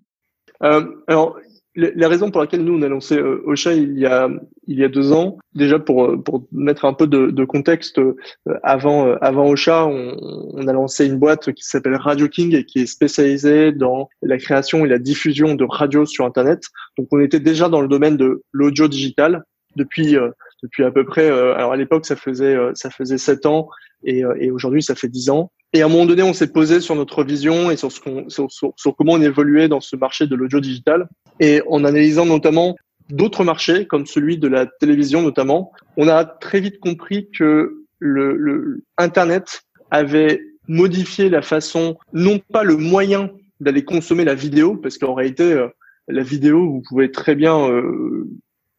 Euh, 0.63 0.85
Alors, 1.07 1.37
la 1.75 2.07
raison 2.07 2.31
pour 2.31 2.41
laquelle 2.41 2.63
nous 2.63 2.77
on 2.77 2.81
a 2.81 2.87
lancé 2.87 3.17
euh, 3.17 3.43
Ocha 3.45 3.73
il 3.73 3.99
y 3.99 4.05
a 4.05 4.29
il 4.67 4.79
y 4.79 4.83
a 4.83 4.87
deux 4.87 5.11
ans, 5.11 5.37
déjà 5.53 5.77
pour 5.77 6.05
euh, 6.05 6.17
pour 6.17 6.47
mettre 6.51 6.85
un 6.85 6.93
peu 6.93 7.05
de, 7.05 7.27
de 7.27 7.45
contexte, 7.45 7.99
euh, 7.99 8.15
avant 8.63 9.13
avant 9.15 9.47
Ocha, 9.49 9.85
on, 9.85 10.15
on, 10.53 10.67
a 10.67 10.73
lancé 10.73 11.05
une 11.05 11.17
boîte 11.17 11.51
qui 11.51 11.63
s'appelle 11.63 11.95
Radio 11.95 12.27
King 12.29 12.55
et 12.55 12.63
qui 12.65 12.79
est 12.79 12.85
spécialisée 12.85 13.71
dans 13.71 14.09
la 14.21 14.37
création 14.37 14.85
et 14.85 14.89
la 14.89 14.99
diffusion 14.99 15.55
de 15.55 15.65
radio 15.67 16.05
sur 16.05 16.25
Internet. 16.25 16.63
Donc 16.97 17.07
on 17.11 17.19
était 17.19 17.41
déjà 17.41 17.67
dans 17.67 17.81
le 17.81 17.87
domaine 17.87 18.15
de 18.15 18.41
l'audio 18.53 18.87
digital 18.87 19.43
depuis 19.75 20.15
depuis 20.63 20.83
à 20.83 20.91
peu 20.91 21.03
près. 21.03 21.27
alors 21.29 21.73
à 21.73 21.77
l'époque 21.77 22.05
ça 22.05 22.15
faisait 22.15 22.57
ça 22.73 22.89
faisait 22.89 23.17
sept 23.17 23.45
ans 23.45 23.67
et, 24.05 24.23
et 24.39 24.49
aujourd'hui 24.49 24.81
ça 24.81 24.95
fait 24.95 25.09
dix 25.09 25.29
ans. 25.29 25.51
Et 25.75 25.81
à 25.81 25.87
un 25.87 25.89
moment 25.89 26.05
donné, 26.05 26.23
on 26.23 26.31
s'est 26.31 26.53
posé 26.53 26.79
sur 26.79 26.95
notre 26.95 27.25
vision 27.25 27.69
et 27.69 27.75
sur, 27.75 27.91
ce 27.91 27.99
qu'on, 27.99 28.29
sur, 28.29 28.47
sur, 28.49 28.95
comment 28.95 29.11
on 29.11 29.21
évoluait 29.21 29.67
dans 29.67 29.81
ce 29.81 29.97
marché 29.97 30.25
de 30.25 30.33
l'audio 30.33 30.61
digital. 30.61 31.09
Et 31.41 31.61
en 31.67 31.83
analysant 31.83 32.25
notamment 32.25 32.77
d'autres 33.09 33.43
marchés, 33.43 33.85
comme 33.85 34.05
celui 34.05 34.37
de 34.37 34.47
la 34.47 34.67
télévision 34.67 35.21
notamment, 35.21 35.73
on 35.97 36.07
a 36.07 36.23
très 36.23 36.61
vite 36.61 36.79
compris 36.79 37.27
que 37.29 37.83
le, 37.99 38.37
le 38.37 38.85
Internet 38.97 39.63
avait 39.91 40.41
modifié 40.69 41.29
la 41.29 41.41
façon, 41.41 41.97
non 42.13 42.39
pas 42.39 42.63
le 42.63 42.77
moyen 42.77 43.31
d'aller 43.59 43.83
consommer 43.83 44.23
la 44.23 44.33
vidéo, 44.33 44.77
parce 44.77 44.97
qu'en 44.97 45.13
réalité, 45.13 45.43
euh, 45.43 45.67
la 46.07 46.23
vidéo, 46.23 46.69
vous 46.69 46.83
pouvez 46.87 47.11
très 47.11 47.35
bien 47.35 47.69
euh, 47.69 48.29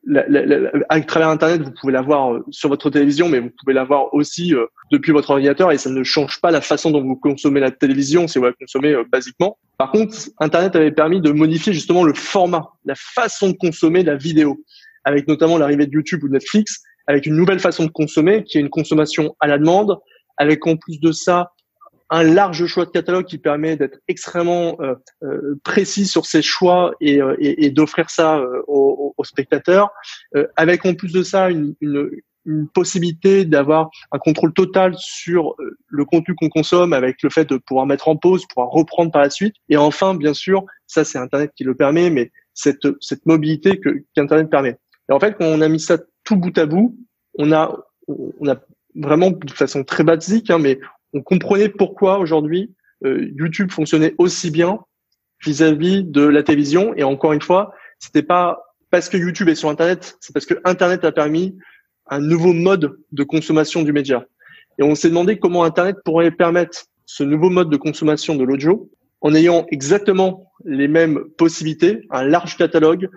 la, 0.06 0.26
la, 0.28 0.70
à 0.88 1.00
travers 1.00 1.28
Internet, 1.28 1.62
vous 1.62 1.72
pouvez 1.72 1.92
l'avoir 1.92 2.32
euh, 2.32 2.44
sur 2.50 2.68
votre 2.68 2.90
télévision, 2.90 3.28
mais 3.28 3.40
vous 3.40 3.50
pouvez 3.50 3.74
l'avoir 3.74 4.14
aussi 4.14 4.54
euh, 4.54 4.66
depuis 4.92 5.12
votre 5.12 5.30
ordinateur 5.30 5.72
et 5.72 5.78
ça 5.78 5.90
ne 5.90 6.04
change 6.04 6.40
pas 6.40 6.50
la 6.50 6.60
façon 6.60 6.90
dont 6.90 7.02
vous 7.02 7.16
consommez 7.16 7.60
la 7.60 7.72
télévision 7.72 8.28
si 8.28 8.38
vous 8.38 8.44
la 8.44 8.52
consommez 8.52 8.92
euh, 8.92 9.04
basiquement. 9.10 9.58
Par 9.78 9.90
contre, 9.90 10.16
Internet 10.38 10.76
avait 10.76 10.92
permis 10.92 11.20
de 11.20 11.32
modifier 11.32 11.72
justement 11.72 12.04
le 12.04 12.14
format, 12.14 12.68
la 12.84 12.94
façon 12.94 13.50
de 13.50 13.56
consommer 13.56 14.04
la 14.04 14.14
vidéo, 14.14 14.62
avec 15.04 15.26
notamment 15.26 15.58
l'arrivée 15.58 15.86
de 15.86 15.92
YouTube 15.92 16.22
ou 16.22 16.28
de 16.28 16.34
Netflix, 16.34 16.82
avec 17.08 17.26
une 17.26 17.34
nouvelle 17.34 17.60
façon 17.60 17.84
de 17.84 17.90
consommer 17.90 18.44
qui 18.44 18.58
est 18.58 18.60
une 18.60 18.70
consommation 18.70 19.34
à 19.40 19.48
la 19.48 19.58
demande, 19.58 19.98
avec 20.36 20.66
en 20.66 20.76
plus 20.76 21.00
de 21.00 21.10
ça 21.10 21.50
un 22.10 22.22
large 22.22 22.66
choix 22.66 22.84
de 22.84 22.90
catalogue 22.90 23.26
qui 23.26 23.38
permet 23.38 23.76
d'être 23.76 23.98
extrêmement 24.08 24.76
euh, 24.80 24.94
euh, 25.22 25.58
précis 25.64 26.06
sur 26.06 26.26
ses 26.26 26.42
choix 26.42 26.92
et, 27.00 27.20
euh, 27.20 27.34
et, 27.38 27.66
et 27.66 27.70
d'offrir 27.70 28.10
ça 28.10 28.40
aux, 28.66 29.14
aux, 29.16 29.24
spectateurs, 29.24 29.90
avec 30.54 30.84
en 30.86 30.94
plus 30.94 31.12
de 31.12 31.22
ça 31.22 31.50
une, 31.50 31.74
une, 31.80 32.10
une 32.44 32.68
possibilité 32.68 33.44
d'avoir 33.44 33.90
un 34.12 34.18
contrôle 34.18 34.52
total 34.52 34.94
sur 34.98 35.56
le 35.88 36.04
contenu 36.04 36.34
qu'on 36.36 36.48
consomme 36.48 36.92
avec 36.92 37.22
le 37.22 37.30
fait 37.30 37.44
de 37.48 37.56
pouvoir 37.56 37.86
mettre 37.86 38.08
en 38.08 38.16
pause, 38.16 38.46
pouvoir 38.46 38.70
reprendre 38.70 39.10
par 39.10 39.22
la 39.22 39.30
suite. 39.30 39.56
Et 39.68 39.76
enfin, 39.76 40.14
bien 40.14 40.32
sûr, 40.32 40.64
ça 40.86 41.04
c'est 41.04 41.18
Internet 41.18 41.50
qui 41.56 41.64
le 41.64 41.74
permet, 41.74 42.10
mais 42.10 42.30
cette, 42.54 42.86
cette 43.00 43.26
mobilité 43.26 43.80
que 43.80 44.04
qu'Internet 44.14 44.48
permet. 44.48 44.78
Et 45.08 45.12
en 45.12 45.18
fait, 45.18 45.36
quand 45.36 45.46
on 45.46 45.60
a 45.60 45.68
mis 45.68 45.80
ça 45.80 45.98
tout 46.22 46.36
bout 46.36 46.56
à 46.56 46.66
bout, 46.66 46.96
on 47.38 47.50
a, 47.52 47.76
on 48.06 48.48
a 48.48 48.56
vraiment 48.94 49.30
de 49.30 49.50
façon 49.50 49.84
très 49.84 50.04
basique, 50.04 50.50
hein, 50.50 50.58
mais 50.58 50.78
on 51.16 51.22
comprenait 51.22 51.70
pourquoi 51.70 52.18
aujourd'hui 52.18 52.74
euh, 53.04 53.30
YouTube 53.34 53.70
fonctionnait 53.70 54.14
aussi 54.18 54.50
bien 54.50 54.80
vis-à-vis 55.42 56.04
de 56.04 56.22
la 56.22 56.42
télévision. 56.42 56.94
Et 56.94 57.04
encore 57.04 57.32
une 57.32 57.40
fois, 57.40 57.72
c'était 57.98 58.22
pas 58.22 58.74
parce 58.90 59.08
que 59.08 59.16
YouTube 59.16 59.48
est 59.48 59.54
sur 59.54 59.70
Internet, 59.70 60.16
c'est 60.20 60.32
parce 60.32 60.46
que 60.46 60.54
Internet 60.64 61.04
a 61.04 61.12
permis 61.12 61.56
un 62.08 62.20
nouveau 62.20 62.52
mode 62.52 62.98
de 63.12 63.24
consommation 63.24 63.82
du 63.82 63.92
média. 63.92 64.26
Et 64.78 64.82
on 64.82 64.94
s'est 64.94 65.08
demandé 65.08 65.38
comment 65.38 65.64
Internet 65.64 65.96
pourrait 66.04 66.30
permettre 66.30 66.84
ce 67.06 67.24
nouveau 67.24 67.48
mode 67.48 67.70
de 67.70 67.76
consommation 67.76 68.34
de 68.34 68.44
l'audio 68.44 68.90
en 69.22 69.34
ayant 69.34 69.66
exactement 69.70 70.52
les 70.64 70.86
mêmes 70.86 71.24
possibilités, 71.38 72.02
un 72.10 72.24
large 72.24 72.56
catalogue, 72.58 73.08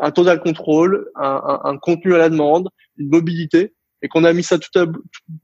un 0.00 0.10
total 0.10 0.40
contrôle, 0.40 1.10
un 1.16 1.78
contenu 1.80 2.14
à 2.14 2.18
la 2.18 2.28
demande, 2.28 2.68
une 2.98 3.08
mobilité, 3.08 3.72
et 4.02 4.08
qu'on 4.08 4.24
a 4.24 4.32
mis 4.32 4.42
ça 4.42 4.58
tout 4.58 4.78
à 4.78 4.86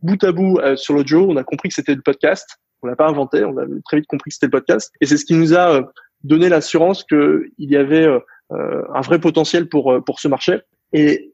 bout 0.03 0.25
à 0.25 0.33
bout 0.33 0.59
euh, 0.59 0.77
sur 0.77 0.95
l'audio, 0.95 1.27
on 1.29 1.37
a 1.37 1.45
compris 1.45 1.69
que 1.69 1.75
c'était 1.75 1.95
le 1.95 2.03
podcast. 2.03 2.59
On 2.83 2.87
l'a 2.87 2.97
pas 2.97 3.09
inventé, 3.09 3.45
on 3.45 3.57
a 3.59 3.65
très 3.85 3.99
vite 3.99 4.07
compris 4.07 4.31
que 4.31 4.35
c'était 4.35 4.47
le 4.47 4.53
podcast. 4.53 4.93
Et 5.01 5.07
c'est 5.07 5.17
ce 5.17 5.25
qui 5.25 5.35
nous 5.35 5.55
a 5.55 5.77
euh, 5.77 5.83
donné 6.23 6.49
l'assurance 6.49 7.05
qu'il 7.05 7.51
y 7.59 7.77
avait 7.77 8.07
euh, 8.07 8.83
un 8.93 9.01
vrai 9.01 9.19
potentiel 9.19 9.69
pour 9.69 10.03
pour 10.05 10.21
ce 10.21 10.29
marché. 10.29 10.61
Et 10.93 11.33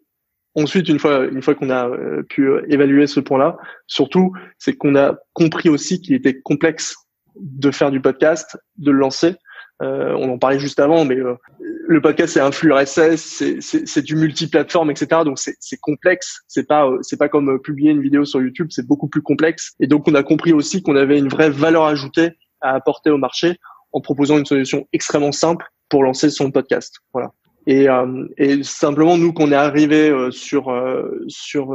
ensuite, 0.54 0.88
une 0.88 0.98
fois 0.98 1.24
une 1.26 1.42
fois 1.42 1.54
qu'on 1.54 1.70
a 1.70 1.90
pu 2.28 2.48
évaluer 2.68 3.06
ce 3.06 3.20
point-là, 3.20 3.58
surtout, 3.86 4.32
c'est 4.58 4.76
qu'on 4.76 4.96
a 4.96 5.18
compris 5.32 5.68
aussi 5.68 6.00
qu'il 6.00 6.14
était 6.14 6.40
complexe 6.40 6.94
de 7.36 7.70
faire 7.70 7.90
du 7.90 8.00
podcast, 8.00 8.58
de 8.76 8.90
le 8.90 8.98
lancer. 8.98 9.36
Euh, 9.82 10.14
on 10.18 10.28
en 10.30 10.38
parlait 10.38 10.58
juste 10.58 10.78
avant, 10.78 11.04
mais 11.04 11.16
euh, 11.16 11.34
le 11.58 12.00
podcast 12.02 12.34
c'est 12.34 12.40
un 12.40 12.52
flux 12.52 12.72
RSS, 12.72 13.42
c'est 13.60 14.02
du 14.02 14.14
multiplateforme, 14.14 14.90
etc. 14.90 15.22
Donc 15.24 15.38
c'est 15.38 15.80
complexe. 15.80 16.42
C'est 16.48 16.66
pas 16.66 16.86
euh, 16.86 16.98
c'est 17.02 17.16
pas 17.16 17.28
comme 17.28 17.58
publier 17.60 17.92
une 17.92 18.02
vidéo 18.02 18.24
sur 18.24 18.42
YouTube, 18.42 18.68
c'est 18.70 18.86
beaucoup 18.86 19.08
plus 19.08 19.22
complexe. 19.22 19.72
Et 19.80 19.86
donc 19.86 20.06
on 20.06 20.14
a 20.14 20.22
compris 20.22 20.52
aussi 20.52 20.82
qu'on 20.82 20.96
avait 20.96 21.18
une 21.18 21.28
vraie 21.28 21.50
valeur 21.50 21.84
ajoutée 21.84 22.32
à 22.60 22.74
apporter 22.74 23.10
au 23.10 23.16
marché 23.16 23.56
en 23.92 24.00
proposant 24.00 24.38
une 24.38 24.46
solution 24.46 24.86
extrêmement 24.92 25.32
simple 25.32 25.66
pour 25.88 26.02
lancer 26.04 26.28
son 26.28 26.50
podcast. 26.50 27.00
Voilà. 27.14 27.32
Et, 27.66 27.86
et 28.38 28.62
simplement 28.62 29.18
nous 29.18 29.32
qu'on 29.32 29.52
est 29.52 29.56
arrivé 29.56 30.12
sur 30.30 30.74
sur 31.28 31.74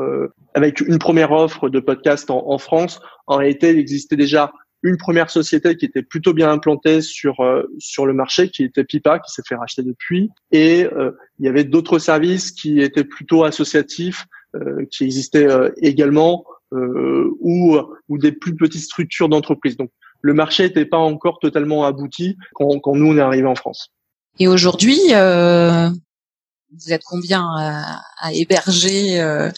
avec 0.53 0.81
une 0.81 0.97
première 1.00 1.31
offre 1.31 1.69
de 1.69 1.79
podcast 1.79 2.29
en, 2.29 2.50
en 2.50 2.57
France, 2.57 3.00
en 3.27 3.38
réalité 3.38 3.71
il 3.71 3.79
existait 3.79 4.15
déjà 4.15 4.51
une 4.86 4.98
première 4.98 5.32
société 5.32 5.75
qui 5.75 5.86
était 5.86 6.04
plutôt 6.04 6.34
bien 6.34 6.51
implantée 6.51 7.01
sur 7.01 7.39
euh, 7.39 7.63
sur 7.80 8.06
le 8.06 8.13
marché, 8.13 8.50
qui 8.50 8.63
était 8.63 8.84
Pipa, 8.84 9.18
qui 9.18 9.32
s'est 9.32 9.42
fait 9.48 9.56
racheter 9.56 9.82
depuis, 9.82 10.30
et 10.51 10.86
euh, 10.86 11.12
il 11.39 11.46
y 11.46 11.50
avait 11.50 11.63
d'autres 11.63 11.98
services 11.98 12.51
qui 12.51 12.80
étaient 12.82 13.04
plutôt 13.04 13.44
associatifs, 13.44 14.25
euh, 14.56 14.86
qui 14.92 15.04
existaient 15.04 15.48
également, 15.82 16.46
ou 16.72 17.77
ou 18.10 18.18
des 18.18 18.32
plus 18.32 18.56
petites 18.56 18.84
structures 18.84 19.30
d'entreprise. 19.30 19.75
Donc 19.77 19.92
le 20.22 20.34
marché 20.34 20.63
n'était 20.63 20.86
pas 20.86 20.98
encore 20.98 21.39
totalement 21.39 21.86
abouti 21.86 22.38
quand, 22.54 22.80
quand 22.80 22.96
nous 22.96 23.08
on 23.08 23.18
est 23.18 23.22
arrivé 23.22 23.48
en 23.48 23.56
France. 23.56 23.92
Et 24.39 24.48
aujourd'hui, 24.48 25.00
vous 25.08 26.94
êtes 26.94 27.04
combien 27.06 27.48
à, 27.58 28.34
héberger 28.34 29.50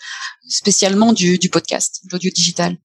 spécialement 0.47 1.11
du, 1.11 1.39
du 1.39 1.49
podcast, 1.49 2.01
l'audio 2.11 2.29
digital? 2.29 2.77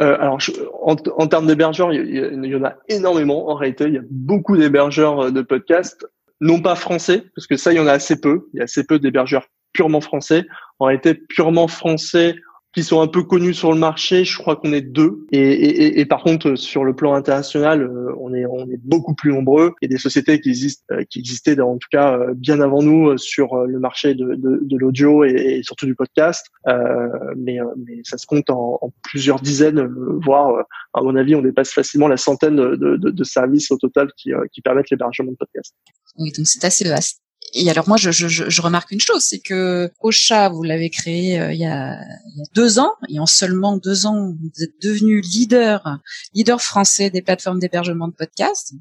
Euh, 0.00 0.16
alors, 0.20 0.38
en, 0.82 0.96
en, 1.16 1.26
termes 1.26 1.46
d'hébergeurs, 1.46 1.92
il, 1.92 2.46
y, 2.46 2.54
en 2.54 2.64
a 2.64 2.74
énormément. 2.88 3.50
En 3.50 3.54
réalité, 3.54 3.84
il 3.84 3.94
y 3.94 3.98
a 3.98 4.02
beaucoup 4.10 4.56
d'hébergeurs 4.56 5.20
euh, 5.20 5.30
de 5.30 5.42
podcasts, 5.42 6.06
non 6.40 6.60
pas 6.60 6.76
français, 6.76 7.24
parce 7.34 7.46
que 7.48 7.56
ça, 7.56 7.72
il 7.72 7.76
y 7.76 7.80
en 7.80 7.86
a 7.86 7.92
assez 7.92 8.20
peu. 8.20 8.48
Il 8.54 8.58
y 8.58 8.60
a 8.60 8.64
assez 8.64 8.84
peu 8.84 8.98
d'hébergeurs 9.00 9.46
purement 9.72 10.00
français. 10.00 10.46
En 10.78 10.86
réalité, 10.86 11.14
purement 11.14 11.66
français, 11.66 12.36
qui 12.74 12.84
sont 12.84 13.00
un 13.00 13.06
peu 13.06 13.22
connus 13.22 13.54
sur 13.54 13.72
le 13.72 13.78
marché. 13.78 14.24
Je 14.24 14.38
crois 14.38 14.56
qu'on 14.56 14.72
est 14.72 14.82
deux. 14.82 15.26
Et, 15.32 15.40
et, 15.40 16.00
et, 16.00 16.06
par 16.06 16.22
contre, 16.22 16.54
sur 16.56 16.84
le 16.84 16.94
plan 16.94 17.14
international, 17.14 17.82
euh, 17.82 18.12
on 18.20 18.34
est 18.34 18.44
on 18.46 18.68
est 18.70 18.80
beaucoup 18.82 19.14
plus 19.14 19.32
nombreux. 19.32 19.74
Il 19.80 19.86
y 19.86 19.92
a 19.92 19.94
des 19.96 20.00
sociétés 20.00 20.40
qui 20.40 20.50
existent, 20.50 20.84
euh, 20.92 21.02
qui 21.08 21.18
existaient 21.18 21.58
en 21.60 21.78
tout 21.78 21.88
cas 21.90 22.18
euh, 22.18 22.34
bien 22.34 22.60
avant 22.60 22.82
nous 22.82 23.16
sur 23.16 23.56
le 23.64 23.78
marché 23.78 24.14
de, 24.14 24.34
de, 24.34 24.60
de 24.62 24.76
l'audio 24.76 25.24
et, 25.24 25.60
surtout 25.62 25.86
du 25.86 25.94
podcast. 25.94 26.46
Euh, 26.66 27.08
mais, 27.36 27.58
mais 27.86 28.00
ça 28.04 28.18
se 28.18 28.26
compte 28.26 28.50
en, 28.50 28.92
plusieurs 29.02 29.40
dizaines, 29.40 29.88
voire 30.22 30.64
à 30.92 31.02
mon 31.02 31.16
avis, 31.16 31.34
on 31.34 31.42
dépasse 31.42 31.72
facilement 31.72 32.08
la 32.08 32.16
centaine 32.16 32.56
de, 32.56 32.96
de, 32.96 33.24
services 33.24 33.70
au 33.70 33.76
total 33.76 34.08
qui, 34.16 34.32
qui 34.52 34.60
permettent 34.60 34.90
l'hébergement 34.90 35.32
de 35.32 35.36
podcast. 35.36 35.74
Oui, 36.18 36.32
donc 36.32 36.46
c'est 36.46 36.64
assez 36.64 36.88
vaste. 36.88 37.20
Et 37.54 37.70
alors 37.70 37.88
moi, 37.88 37.96
je, 37.96 38.10
je, 38.10 38.28
je 38.28 38.62
remarque 38.62 38.90
une 38.90 39.00
chose, 39.00 39.22
c'est 39.22 39.38
que 39.38 39.90
Ocha, 40.00 40.48
vous 40.48 40.62
l'avez 40.62 40.90
créé 40.90 41.40
euh, 41.40 41.52
il, 41.52 41.58
y 41.58 41.64
a, 41.64 41.98
il, 42.26 42.38
y 42.38 42.42
a, 42.42 42.44
deux 42.54 42.78
ans, 42.78 42.92
et 43.08 43.18
en 43.18 43.26
seulement 43.26 43.76
deux 43.76 44.06
ans, 44.06 44.34
vous 44.38 44.62
êtes 44.62 44.82
devenu 44.82 45.20
leader, 45.20 45.98
leader 46.34 46.60
français 46.60 47.10
des 47.10 47.22
plateformes 47.22 47.58
d'hébergement 47.58 48.08
de 48.08 48.14
podcasts. 48.14 48.74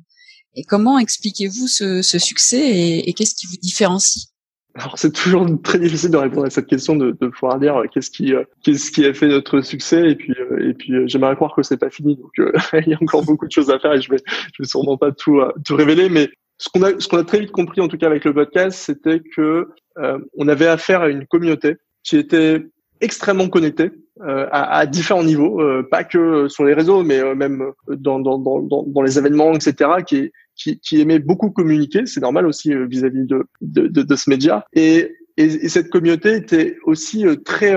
Et 0.56 0.64
comment 0.64 1.00
expliquez-vous 1.00 1.68
ce, 1.68 2.02
ce, 2.02 2.20
succès 2.20 2.60
et, 2.60 3.10
et 3.10 3.14
qu'est-ce 3.14 3.36
qui 3.36 3.48
vous 3.48 3.58
différencie? 3.62 4.28
Alors 4.76 5.00
c'est 5.00 5.12
toujours 5.12 5.48
très 5.64 5.80
difficile 5.80 6.12
de 6.12 6.18
répondre 6.18 6.46
à 6.46 6.50
cette 6.52 6.68
question 6.68 6.96
de, 6.96 7.18
de 7.20 7.28
pouvoir 7.28 7.60
dire 7.60 7.78
euh, 7.78 7.86
qu'est-ce 7.92 8.12
qui 8.12 8.36
euh, 8.36 8.44
qu'est-ce 8.64 8.92
qui 8.92 9.06
a 9.06 9.14
fait 9.14 9.28
notre 9.28 9.62
succès 9.62 10.12
et 10.12 10.16
puis 10.16 10.36
et 10.60 10.74
puis 10.76 10.94
j'aimerais 11.08 11.36
croire 11.36 11.56
que 11.56 11.64
c'est 11.64 11.78
pas 11.78 11.90
fini 11.90 12.16
donc 12.16 12.30
il 12.86 12.90
y 12.90 12.94
a 12.94 12.98
encore 13.02 13.26
beaucoup 13.26 13.48
de 13.48 13.52
choses 13.52 13.72
à 13.72 13.80
faire 13.80 13.94
et 13.94 14.02
je 14.02 14.12
vais 14.12 14.22
je 14.28 14.62
vais 14.62 14.68
sûrement 14.68 14.96
pas 14.96 15.12
tout 15.12 15.42
tout 15.66 15.76
révéler 15.76 16.10
mais 16.10 16.30
ce 16.58 16.70
qu'on 16.70 16.82
a, 16.84 17.00
ce 17.00 17.08
qu'on 17.08 17.18
a 17.18 17.24
très 17.24 17.40
vite 17.40 17.52
compris, 17.52 17.82
en 17.82 17.88
tout 17.88 17.98
cas 17.98 18.08
avec 18.08 18.26
le 18.26 18.34
podcast, 18.34 18.80
c'était 18.80 19.22
que 19.36 19.70
euh, 19.98 20.20
on 20.38 20.48
avait 20.48 20.68
affaire 20.68 21.02
à 21.02 21.10
une 21.10 21.26
communauté 21.26 21.78
qui 22.04 22.18
était 22.18 22.66
extrêmement 23.02 23.48
connectée 23.48 23.92
euh, 24.22 24.48
à, 24.52 24.78
à, 24.78 24.86
différents 24.88 25.24
niveaux, 25.24 25.62
euh, 25.62 25.88
pas 25.90 26.04
que 26.04 26.48
sur 26.48 26.66
les 26.66 26.74
réseaux, 26.74 27.04
mais 27.04 27.20
euh, 27.20 27.36
même 27.36 27.64
dans, 27.88 28.20
dans, 28.20 28.40
dans, 28.40 28.62
dans, 28.62 29.02
les 29.02 29.20
événements, 29.20 29.54
etc., 29.54 29.92
qui, 30.06 30.32
qui, 30.56 30.80
qui 30.80 31.00
aimait 31.00 31.20
beaucoup 31.20 31.52
communiquer. 31.52 32.08
C'est 32.08 32.22
normal 32.22 32.48
aussi 32.48 32.74
euh, 32.74 32.88
vis-à-vis 32.88 33.26
de, 33.26 33.46
de, 33.62 33.88
de, 33.88 34.16
ce 34.16 34.30
média. 34.30 34.66
Et, 34.74 35.16
et, 35.38 35.44
et, 35.44 35.70
cette 35.70 35.90
communauté 35.90 36.36
était 36.36 36.78
aussi 36.86 37.26
très 37.46 37.76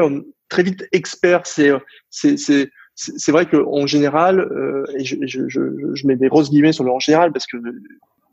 très 0.49 0.63
vite 0.63 0.89
expert. 0.93 1.43
C'est 1.45 1.73
c'est 2.09 2.39
c'est 2.39 2.71
c'est 2.95 3.33
vrai 3.33 3.47
qu'en 3.47 3.87
général, 3.87 4.41
euh, 4.41 4.85
et 4.99 5.05
je, 5.05 5.17
je, 5.23 5.49
je, 5.49 5.61
je, 5.95 6.07
mets 6.07 6.17
des 6.17 6.29
grosses 6.29 6.51
guillemets 6.51 6.73
sur 6.73 6.85
le 6.85 6.91
en 6.91 6.99
général 6.99 7.33
parce 7.33 7.47
que 7.47 7.57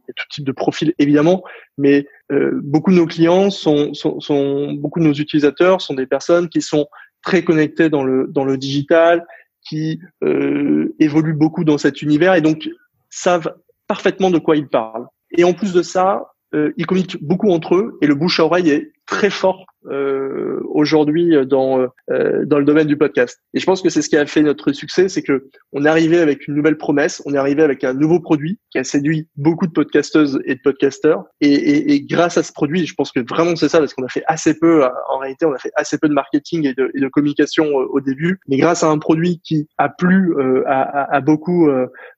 y 0.07 0.11
a 0.11 0.13
tout 0.15 0.25
type 0.29 0.45
de 0.45 0.51
profil 0.51 0.93
évidemment, 0.99 1.43
mais 1.77 2.07
euh, 2.31 2.59
beaucoup 2.63 2.91
de 2.91 2.95
nos 2.95 3.05
clients 3.05 3.49
sont, 3.49 3.93
sont, 3.93 4.19
sont, 4.19 4.73
beaucoup 4.73 4.99
de 4.99 5.05
nos 5.05 5.13
utilisateurs 5.13 5.81
sont 5.81 5.93
des 5.93 6.07
personnes 6.07 6.49
qui 6.49 6.61
sont 6.61 6.87
très 7.21 7.43
connectées 7.43 7.89
dans 7.89 8.03
le 8.03 8.27
dans 8.29 8.45
le 8.45 8.57
digital, 8.57 9.25
qui 9.67 9.99
euh, 10.23 10.95
évoluent 10.99 11.33
beaucoup 11.33 11.63
dans 11.63 11.77
cet 11.77 12.01
univers 12.01 12.35
et 12.35 12.41
donc 12.41 12.69
savent 13.09 13.55
parfaitement 13.87 14.31
de 14.31 14.39
quoi 14.39 14.55
ils 14.55 14.67
parlent. 14.67 15.07
Et 15.31 15.43
en 15.43 15.53
plus 15.53 15.73
de 15.73 15.81
ça, 15.81 16.33
euh, 16.55 16.71
ils 16.77 16.85
communiquent 16.85 17.21
beaucoup 17.21 17.51
entre 17.51 17.75
eux 17.75 17.97
et 18.01 18.07
le 18.07 18.15
bouche 18.15 18.39
à 18.39 18.45
oreille 18.45 18.69
est 18.69 18.93
très 19.05 19.29
fort 19.29 19.65
euh, 19.89 20.59
aujourd'hui 20.65 21.33
dans 21.45 21.87
euh, 22.11 22.45
dans 22.45 22.59
le 22.59 22.65
domaine 22.65 22.87
du 22.87 22.97
podcast. 22.97 23.41
Et 23.53 23.59
je 23.59 23.65
pense 23.65 23.81
que 23.81 23.89
c'est 23.89 24.01
ce 24.01 24.09
qui 24.09 24.17
a 24.17 24.25
fait 24.25 24.41
notre 24.41 24.71
succès, 24.73 25.07
c'est 25.07 25.23
que 25.23 25.49
on 25.71 25.85
est 25.85 25.89
arrivé 25.89 26.19
avec 26.19 26.47
une 26.47 26.55
nouvelle 26.55 26.77
promesse, 26.77 27.21
on 27.25 27.33
est 27.33 27.37
arrivé 27.37 27.63
avec 27.63 27.83
un 27.83 27.93
nouveau 27.93 28.19
produit 28.19 28.59
qui 28.69 28.79
a 28.79 28.83
séduit 28.83 29.29
beaucoup 29.35 29.65
de 29.65 29.71
podcasteuses 29.71 30.41
et 30.45 30.55
de 30.55 30.59
podcasteurs. 30.61 31.23
Et, 31.41 31.53
et, 31.53 31.93
et 31.93 32.01
grâce 32.01 32.37
à 32.37 32.43
ce 32.43 32.51
produit, 32.51 32.85
je 32.85 32.93
pense 32.95 33.11
que 33.11 33.21
vraiment 33.27 33.55
c'est 33.55 33.69
ça, 33.69 33.79
parce 33.79 33.93
qu'on 33.93 34.03
a 34.03 34.09
fait 34.09 34.23
assez 34.27 34.57
peu, 34.57 34.83
en 35.09 35.17
réalité, 35.19 35.45
on 35.45 35.53
a 35.53 35.59
fait 35.59 35.71
assez 35.75 35.97
peu 35.97 36.09
de 36.09 36.13
marketing 36.13 36.65
et 36.67 36.73
de, 36.73 36.91
et 36.93 36.99
de 36.99 37.07
communication 37.07 37.65
au 37.65 38.01
début, 38.01 38.39
mais 38.49 38.57
grâce 38.57 38.83
à 38.83 38.89
un 38.89 38.97
produit 38.99 39.41
qui 39.43 39.67
a 39.77 39.87
plu 39.87 40.35
à, 40.65 40.81
à, 40.81 41.15
à, 41.15 41.21
beaucoup 41.21 41.69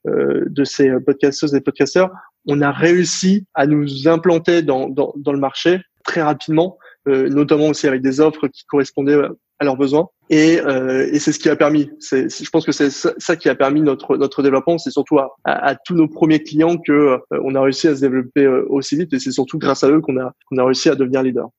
de 0.05 0.63
ces 0.63 0.89
podcasteuses 1.05 1.53
et 1.53 1.61
podcasteurs, 1.61 2.09
on 2.49 2.61
a 2.61 2.71
réussi 2.71 3.45
à 3.53 3.67
nous 3.67 4.07
implanter 4.07 4.61
dans, 4.63 4.89
dans, 4.89 5.13
dans 5.15 5.31
le 5.31 5.39
marché 5.39 5.79
très 6.03 6.21
rapidement, 6.21 6.77
euh, 7.07 7.29
notamment 7.29 7.67
aussi 7.67 7.87
avec 7.87 8.01
des 8.01 8.19
offres 8.19 8.47
qui 8.47 8.65
correspondaient 8.65 9.21
à 9.59 9.65
leurs 9.65 9.77
besoins. 9.77 10.07
Et, 10.29 10.59
euh, 10.59 11.07
et 11.11 11.19
c'est 11.19 11.31
ce 11.31 11.39
qui 11.39 11.49
a 11.49 11.55
permis. 11.55 11.89
C'est, 11.99 12.29
je 12.29 12.49
pense 12.49 12.65
que 12.65 12.71
c'est 12.71 12.89
ça 12.89 13.35
qui 13.35 13.49
a 13.49 13.55
permis 13.55 13.81
notre 13.81 14.17
notre 14.17 14.41
développement. 14.41 14.77
C'est 14.77 14.91
surtout 14.91 15.19
à, 15.19 15.35
à, 15.43 15.75
tous 15.75 15.95
nos 15.95 16.07
premiers 16.07 16.41
clients 16.41 16.77
que 16.77 16.91
euh, 16.91 17.17
on 17.43 17.55
a 17.55 17.61
réussi 17.61 17.87
à 17.87 17.95
se 17.95 18.01
développer 18.01 18.45
euh, 18.45 18.65
aussi 18.69 18.95
vite. 18.95 19.13
Et 19.13 19.19
c'est 19.19 19.31
surtout 19.31 19.59
grâce 19.59 19.83
à 19.83 19.89
eux 19.89 20.01
qu'on 20.01 20.17
a 20.17 20.33
qu'on 20.47 20.57
a 20.57 20.65
réussi 20.65 20.89
à 20.89 20.95
devenir 20.95 21.21
leader. 21.23 21.49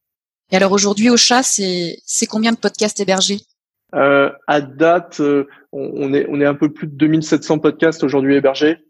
Et 0.50 0.56
alors 0.56 0.72
aujourd'hui 0.72 1.10
au 1.10 1.16
chat, 1.16 1.42
c'est 1.42 1.98
c'est 2.04 2.26
combien 2.26 2.52
de 2.52 2.58
podcasts 2.58 2.98
hébergés? 2.98 3.40
Euh, 3.94 4.30
À 4.46 4.60
date, 4.60 5.20
on, 5.72 6.14
est 6.14 6.26
on 6.28 6.40
est 6.40 6.46
un 6.46 6.54
peu 6.54 6.72
plus 6.72 6.86
de 6.86 6.94
2700 6.94 7.58
podcasts 7.58 8.02
aujourd'hui 8.02 8.36
hébergés 8.36 8.76
euh, 8.76 8.89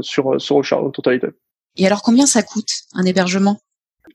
sur 0.00 0.40
sur 0.40 0.56
Ocha 0.56 0.78
en 0.78 0.90
totalité. 0.90 1.28
Et 1.76 1.86
alors 1.86 2.02
combien 2.02 2.26
ça 2.26 2.42
coûte 2.42 2.70
un 2.94 3.04
hébergement? 3.04 3.58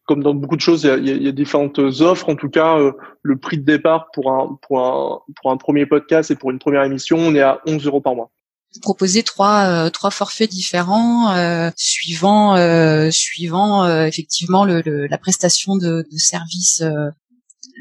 Comme 0.05 0.23
dans 0.23 0.33
beaucoup 0.33 0.55
de 0.55 0.61
choses, 0.61 0.83
il 0.83 0.87
y 0.87 0.89
a, 0.89 0.97
il 0.97 1.23
y 1.23 1.27
a 1.27 1.31
différentes 1.31 1.77
offres. 1.79 2.29
En 2.29 2.35
tout 2.35 2.49
cas, 2.49 2.79
euh, 2.79 2.93
le 3.21 3.37
prix 3.37 3.57
de 3.57 3.63
départ 3.63 4.07
pour 4.13 4.31
un, 4.31 4.57
pour, 4.61 4.79
un, 4.79 5.19
pour 5.35 5.51
un 5.51 5.57
premier 5.57 5.85
podcast 5.85 6.31
et 6.31 6.35
pour 6.35 6.49
une 6.51 6.59
première 6.59 6.83
émission, 6.83 7.17
on 7.17 7.35
est 7.35 7.41
à 7.41 7.61
11 7.67 7.85
euros 7.85 8.01
par 8.01 8.15
mois. 8.15 8.31
Vous 8.73 8.79
proposez 8.79 9.21
trois, 9.21 9.65
euh, 9.65 9.89
trois 9.89 10.11
forfaits 10.11 10.49
différents 10.49 11.35
euh, 11.35 11.71
suivant, 11.75 12.55
euh, 12.55 13.11
suivant 13.11 13.85
effectivement 14.05 14.63
le, 14.63 14.81
le, 14.85 15.07
la 15.07 15.17
prestation 15.17 15.75
de, 15.75 16.05
de 16.09 16.17
service 16.17 16.81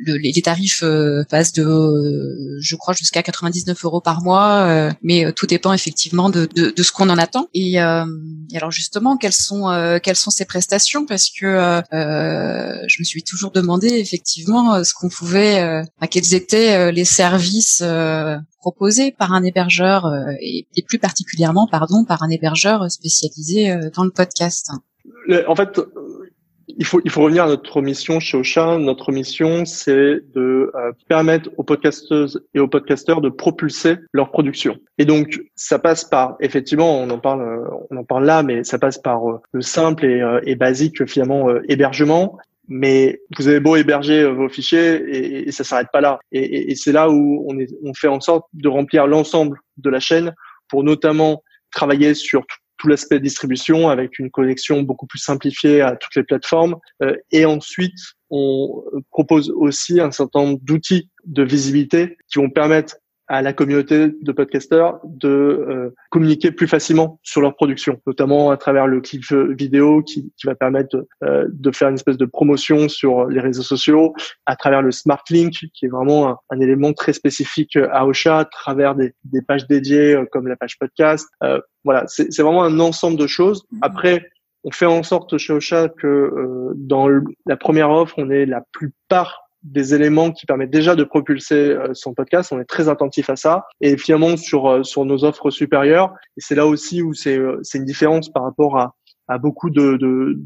le, 0.04 0.16
les 0.16 0.42
tarifs 0.42 0.82
euh, 0.82 1.24
passent 1.28 1.52
de, 1.52 1.64
euh, 1.64 2.58
je 2.60 2.76
crois, 2.76 2.94
jusqu'à 2.94 3.22
99 3.22 3.84
euros 3.84 4.00
par 4.00 4.22
mois, 4.22 4.62
euh, 4.62 4.90
mais 5.02 5.32
tout 5.32 5.46
dépend 5.46 5.72
effectivement 5.72 6.30
de, 6.30 6.46
de, 6.54 6.70
de 6.70 6.82
ce 6.82 6.92
qu'on 6.92 7.10
en 7.10 7.18
attend. 7.18 7.48
Et, 7.54 7.72
et, 7.72 7.78
alors 8.56 8.70
justement, 8.70 9.16
quelles 9.16 9.32
sont 9.32 9.98
quelles 10.02 10.16
sont 10.16 10.30
ces 10.30 10.44
prestations? 10.44 11.06
Parce 11.06 11.30
que 11.30 11.82
je 11.92 13.00
me 13.00 13.04
suis 13.04 13.22
toujours 13.22 13.50
demandé 13.50 13.88
effectivement 13.88 14.82
ce 14.84 14.92
qu'on 14.94 15.08
pouvait, 15.08 15.58
à 16.00 16.06
quels 16.08 16.34
étaient 16.34 16.92
les 16.92 17.04
services 17.04 17.82
proposés 18.60 19.12
par 19.12 19.32
un 19.32 19.42
hébergeur 19.42 20.06
et, 20.40 20.66
plus 20.86 20.98
particulièrement, 20.98 21.68
pardon, 21.70 22.04
par 22.04 22.22
un 22.22 22.30
hébergeur 22.30 22.90
spécialisé 22.90 23.76
dans 23.94 24.04
le 24.04 24.10
podcast. 24.10 24.70
En 25.46 25.54
fait, 25.54 25.80
il 26.78 26.84
faut, 26.84 27.00
il 27.04 27.10
faut 27.10 27.22
revenir 27.22 27.44
à 27.44 27.48
notre 27.48 27.80
mission 27.80 28.20
chez 28.20 28.36
Ocha. 28.36 28.78
Notre 28.78 29.12
mission, 29.12 29.64
c'est 29.64 30.20
de 30.34 30.70
euh, 30.74 30.92
permettre 31.08 31.50
aux 31.56 31.62
podcasteuses 31.62 32.44
et 32.54 32.60
aux 32.60 32.68
podcasteurs 32.68 33.20
de 33.20 33.28
propulser 33.28 33.96
leur 34.12 34.30
production. 34.30 34.78
Et 34.98 35.04
donc, 35.04 35.40
ça 35.54 35.78
passe 35.78 36.04
par, 36.04 36.36
effectivement, 36.40 37.00
on 37.00 37.10
en 37.10 37.18
parle, 37.18 37.42
euh, 37.42 37.68
on 37.90 37.96
en 37.96 38.04
parle 38.04 38.24
là, 38.24 38.42
mais 38.42 38.64
ça 38.64 38.78
passe 38.78 38.98
par 38.98 39.28
euh, 39.28 39.40
le 39.52 39.62
simple 39.62 40.04
et, 40.04 40.22
et 40.44 40.56
basique 40.56 41.06
finalement 41.06 41.48
hébergement. 41.68 42.38
Mais 42.68 43.20
vous 43.36 43.48
avez 43.48 43.58
beau 43.58 43.74
héberger 43.74 44.24
vos 44.30 44.48
fichiers 44.48 44.94
et, 44.94 45.48
et 45.48 45.52
ça 45.52 45.64
s'arrête 45.64 45.88
pas 45.92 46.00
là. 46.00 46.20
Et, 46.30 46.74
c'est 46.76 46.92
là 46.92 47.10
où 47.10 47.44
on, 47.48 47.58
est, 47.58 47.68
on 47.82 47.94
fait 47.94 48.08
en 48.08 48.20
sorte 48.20 48.46
de 48.52 48.68
remplir 48.68 49.06
l'ensemble 49.08 49.58
de 49.78 49.90
la 49.90 49.98
chaîne 49.98 50.32
pour 50.68 50.84
notamment 50.84 51.42
travailler 51.72 52.14
sur 52.14 52.46
tout 52.80 52.88
l'aspect 52.88 53.20
distribution 53.20 53.88
avec 53.90 54.18
une 54.18 54.30
connexion 54.30 54.82
beaucoup 54.82 55.06
plus 55.06 55.18
simplifiée 55.18 55.82
à 55.82 55.96
toutes 55.96 56.16
les 56.16 56.24
plateformes. 56.24 56.76
Euh, 57.02 57.14
et 57.30 57.44
ensuite, 57.44 57.98
on 58.30 58.82
propose 59.10 59.50
aussi 59.50 60.00
un 60.00 60.10
certain 60.10 60.40
nombre 60.40 60.58
d'outils 60.62 61.10
de 61.26 61.42
visibilité 61.42 62.16
qui 62.32 62.38
vont 62.38 62.48
permettre 62.48 62.96
à 63.30 63.42
la 63.42 63.52
communauté 63.52 64.08
de 64.20 64.32
podcasters 64.32 64.98
de 65.04 65.28
euh, 65.28 65.94
communiquer 66.10 66.50
plus 66.50 66.66
facilement 66.66 67.20
sur 67.22 67.40
leur 67.40 67.54
production, 67.54 68.00
notamment 68.04 68.50
à 68.50 68.56
travers 68.56 68.88
le 68.88 69.00
clip 69.00 69.22
vidéo 69.56 70.02
qui, 70.02 70.32
qui 70.36 70.48
va 70.48 70.56
permettre 70.56 71.06
euh, 71.22 71.46
de 71.48 71.70
faire 71.70 71.88
une 71.90 71.94
espèce 71.94 72.16
de 72.16 72.24
promotion 72.24 72.88
sur 72.88 73.26
les 73.26 73.38
réseaux 73.38 73.62
sociaux, 73.62 74.14
à 74.46 74.56
travers 74.56 74.82
le 74.82 74.90
Smart 74.90 75.22
Link 75.30 75.52
qui 75.72 75.86
est 75.86 75.88
vraiment 75.88 76.40
un, 76.50 76.60
élément 76.60 76.92
très 76.92 77.12
spécifique 77.12 77.76
à 77.76 78.04
Ocha, 78.04 78.40
à 78.40 78.44
travers 78.46 78.96
des, 78.96 79.14
des 79.22 79.42
pages 79.42 79.68
dédiées 79.68 80.16
euh, 80.16 80.24
comme 80.32 80.48
la 80.48 80.56
page 80.56 80.76
podcast. 80.76 81.28
Euh, 81.44 81.60
voilà, 81.84 82.06
c'est 82.08 82.36
vraiment 82.40 82.64
un 82.64 82.80
ensemble 82.80 83.16
de 83.16 83.28
choses. 83.28 83.62
Mm-hmm. 83.62 83.78
Après, 83.82 84.28
on 84.64 84.72
fait 84.72 84.86
en 84.86 85.04
sorte 85.04 85.38
chez 85.38 85.52
Ocha 85.52 85.88
que 85.88 86.72
dans 86.74 87.08
la 87.46 87.56
première 87.56 87.90
offre, 87.90 88.14
on 88.18 88.28
ait 88.28 88.44
la 88.44 88.62
plupart 88.72 89.49
des 89.62 89.94
éléments 89.94 90.32
qui 90.32 90.46
permettent 90.46 90.70
déjà 90.70 90.96
de 90.96 91.04
propulser 91.04 91.70
euh, 91.70 91.90
son 91.92 92.14
podcast. 92.14 92.52
On 92.52 92.60
est 92.60 92.64
très 92.64 92.88
attentif 92.88 93.30
à 93.30 93.36
ça. 93.36 93.66
Et 93.80 93.96
finalement, 93.96 94.36
sur, 94.36 94.68
euh, 94.68 94.82
sur 94.82 95.04
nos 95.04 95.24
offres 95.24 95.50
supérieures, 95.50 96.14
et 96.36 96.40
c'est 96.40 96.54
là 96.54 96.66
aussi 96.66 97.02
où 97.02 97.14
c'est 97.14 97.38
euh, 97.38 97.60
une 97.74 97.84
différence 97.84 98.30
par 98.30 98.42
rapport 98.44 98.78
à, 98.78 98.94
à 99.28 99.38
beaucoup 99.38 99.70
de 99.70 99.96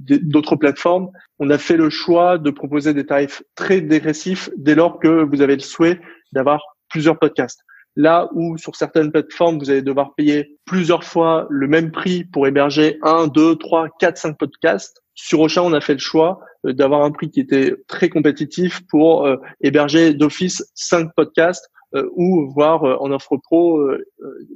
d'autres 0.01 0.57
plateformes, 0.57 1.11
on 1.39 1.49
a 1.51 1.59
fait 1.59 1.77
le 1.77 1.91
choix 1.91 2.39
de 2.39 2.51
proposer 2.51 2.93
des 2.93 3.07
tarifs 3.07 3.43
très 3.55 3.81
dégressifs 3.81 4.51
dès 4.57 4.75
lors 4.75 4.99
que 4.99 5.23
vous 5.25 5.41
avez 5.41 5.55
le 5.55 5.63
souhait 5.63 6.01
d'avoir 6.33 6.61
plusieurs 6.91 7.19
podcasts. 7.19 7.61
Là 7.97 8.29
où 8.35 8.59
sur 8.59 8.75
certaines 8.77 9.13
plateformes, 9.13 9.59
vous 9.59 9.71
allez 9.71 9.83
devoir 9.83 10.15
payer 10.17 10.59
plusieurs 10.67 11.05
fois 11.05 11.47
le 11.49 11.69
même 11.69 11.93
prix 11.93 12.25
pour 12.25 12.47
héberger 12.47 12.99
un, 13.03 13.29
deux, 13.29 13.57
trois, 13.57 13.89
quatre, 14.01 14.19
cinq 14.19 14.37
podcasts. 14.37 15.01
Sur 15.15 15.41
Ocha, 15.41 15.63
on 15.63 15.73
a 15.73 15.81
fait 15.81 15.95
le 15.95 16.01
choix 16.01 16.41
d'avoir 16.73 17.03
un 17.03 17.11
prix 17.11 17.31
qui 17.31 17.41
était 17.41 17.75
très 17.89 18.09
compétitif 18.09 18.81
pour 18.89 19.27
euh, 19.27 19.37
héberger 19.61 20.15
d'office 20.15 20.65
cinq 20.75 21.11
podcasts 21.17 21.69
euh, 21.95 22.09
ou 22.17 22.51
voir 22.53 22.85
en 23.03 23.11
offre 23.13 23.37
pro 23.37 23.81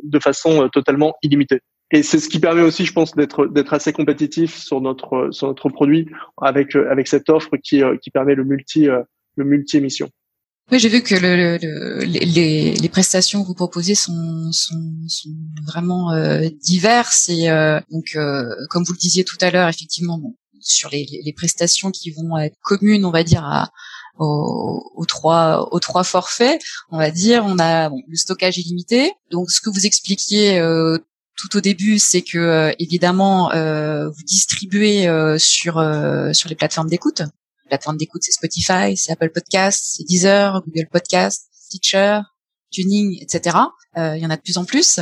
de 0.03 0.19
façon 0.19 0.69
totalement 0.73 1.15
illimitée. 1.23 1.61
Et 1.91 2.03
c'est 2.03 2.19
ce 2.19 2.29
qui 2.29 2.39
permet 2.39 2.63
aussi, 2.63 2.85
je 2.85 2.93
pense, 2.93 3.15
d'être 3.15 3.47
d'être 3.47 3.73
assez 3.73 3.93
compétitif 3.93 4.57
sur 4.57 4.81
notre 4.81 5.29
sur 5.31 5.47
notre 5.49 5.69
produit 5.71 6.09
avec 6.43 6.75
avec 6.77 7.09
cette 7.09 7.31
offre 7.31 7.57
qui 7.63 7.83
qui 8.03 8.11
permet 8.11 8.35
le 8.35 8.45
multi 8.45 8.87
le 9.37 9.45
multi 9.45 9.77
émission. 9.77 10.11
Oui, 10.71 10.79
j'ai 10.79 10.91
vu 10.91 11.03
que 11.03 11.15
le, 11.15 11.57
le, 11.57 12.05
les, 12.05 12.75
les, 12.75 12.89
prestations 12.91 13.41
que 13.41 13.47
vous 13.47 13.55
proposez 13.55 13.95
sont, 13.95 14.53
sont, 14.53 14.93
sont 15.07 15.31
vraiment 15.67 16.13
euh, 16.13 16.47
diverses 16.63 17.31
et 17.31 17.49
euh, 17.49 17.81
donc, 17.91 18.11
euh, 18.17 18.45
comme 18.69 18.85
vous 18.85 18.93
le 18.93 18.99
disiez 18.99 19.25
tout 19.25 19.39
à 19.41 19.51
l'heure, 19.51 19.69
effectivement, 19.69 20.19
bon, 20.19 20.35
sur 20.61 20.91
les, 20.91 21.07
les, 21.25 21.33
prestations 21.33 21.91
qui 21.91 22.11
vont 22.11 22.37
être 22.39 22.57
communes, 22.63 23.05
on 23.05 23.11
va 23.11 23.23
dire 23.25 23.45
à 23.45 23.71
aux, 24.19 25.05
trois 25.07 25.69
aux 25.73 25.79
trois 25.79 26.03
forfaits, 26.03 26.61
on 26.91 26.99
va 26.99 27.11
dire, 27.11 27.45
on 27.47 27.59
a 27.59 27.89
bon, 27.89 28.03
le 28.09 28.17
stockage 28.17 28.59
illimité. 28.59 29.13
Donc, 29.31 29.51
ce 29.51 29.61
que 29.61 29.71
vous 29.71 29.87
expliquiez 29.87 30.59
euh, 30.59 30.99
tout 31.37 31.57
au 31.57 31.61
début, 31.61 32.01
c'est 32.01 32.23
que 32.23 32.39
euh, 32.39 32.73
évidemment 32.81 33.51
vous 33.53 34.23
distribuez 34.25 35.07
sur 35.39 35.75
sur 36.33 36.49
les 36.49 36.57
plateformes 36.57 36.89
d'écoute 36.89 37.23
plateforme 37.69 37.97
d'écoute, 37.97 38.23
c'est 38.25 38.33
Spotify, 38.33 38.97
c'est 38.97 39.13
Apple 39.13 39.31
Podcast, 39.31 39.97
c'est 39.97 40.05
Deezer, 40.05 40.63
Google 40.67 40.89
Podcast, 40.91 41.49
Stitcher, 41.53 42.21
Tuning, 42.73 43.19
etc. 43.21 43.57
Euh, 43.97 44.17
il 44.17 44.23
y 44.23 44.27
en 44.27 44.31
a 44.31 44.37
de 44.37 44.43
plus 44.43 44.59
en 44.59 44.65
plus. 44.65 45.01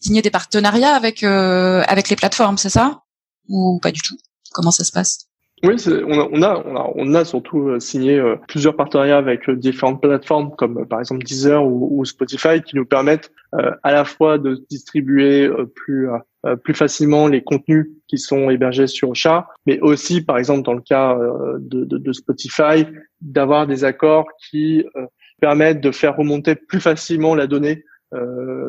Signer 0.00 0.22
des 0.22 0.30
partenariats 0.30 0.94
avec 0.94 1.22
euh, 1.22 1.82
avec 1.88 2.08
les 2.10 2.16
plateformes, 2.16 2.58
c'est 2.58 2.70
ça? 2.70 3.02
Ou 3.48 3.80
pas 3.82 3.90
du 3.90 4.00
tout? 4.00 4.16
Comment 4.54 4.70
ça 4.70 4.84
se 4.84 4.92
passe? 4.92 5.28
Oui, 5.62 5.76
on 6.06 7.14
a, 7.14 7.24
surtout 7.24 7.68
euh, 7.68 7.80
signé 7.80 8.22
plusieurs 8.48 8.76
partenariats 8.76 9.18
avec 9.18 9.50
différentes 9.50 10.00
plateformes 10.00 10.54
comme 10.56 10.86
par 10.86 11.00
exemple 11.00 11.24
Deezer 11.24 11.64
ou, 11.64 12.04
Spotify 12.04 12.62
qui 12.62 12.76
nous 12.76 12.84
permettent 12.84 13.30
à 13.52 13.92
la 13.92 14.04
fois 14.04 14.38
de 14.38 14.64
distribuer 14.68 15.48
plus 15.74 16.08
euh, 16.46 16.56
facilement 16.74 17.26
les 17.26 17.42
contenus 17.42 17.86
qui 18.06 18.18
sont 18.18 18.50
hébergés 18.50 18.86
sur 18.86 19.14
Chat, 19.14 19.46
mais 19.66 19.80
aussi, 19.80 20.20
par 20.20 20.36
exemple, 20.36 20.62
dans 20.62 20.74
le 20.74 20.82
cas 20.82 21.16
euh, 21.16 21.56
de, 21.58 22.12
Spotify, 22.12 22.86
d'avoir 23.22 23.66
des 23.66 23.84
accords 23.84 24.26
qui 24.50 24.84
euh, 24.96 25.06
permettent 25.40 25.80
de 25.80 25.90
faire 25.90 26.16
remonter 26.16 26.54
plus 26.54 26.80
facilement 26.80 27.34
la 27.34 27.46
donnée 27.46 27.84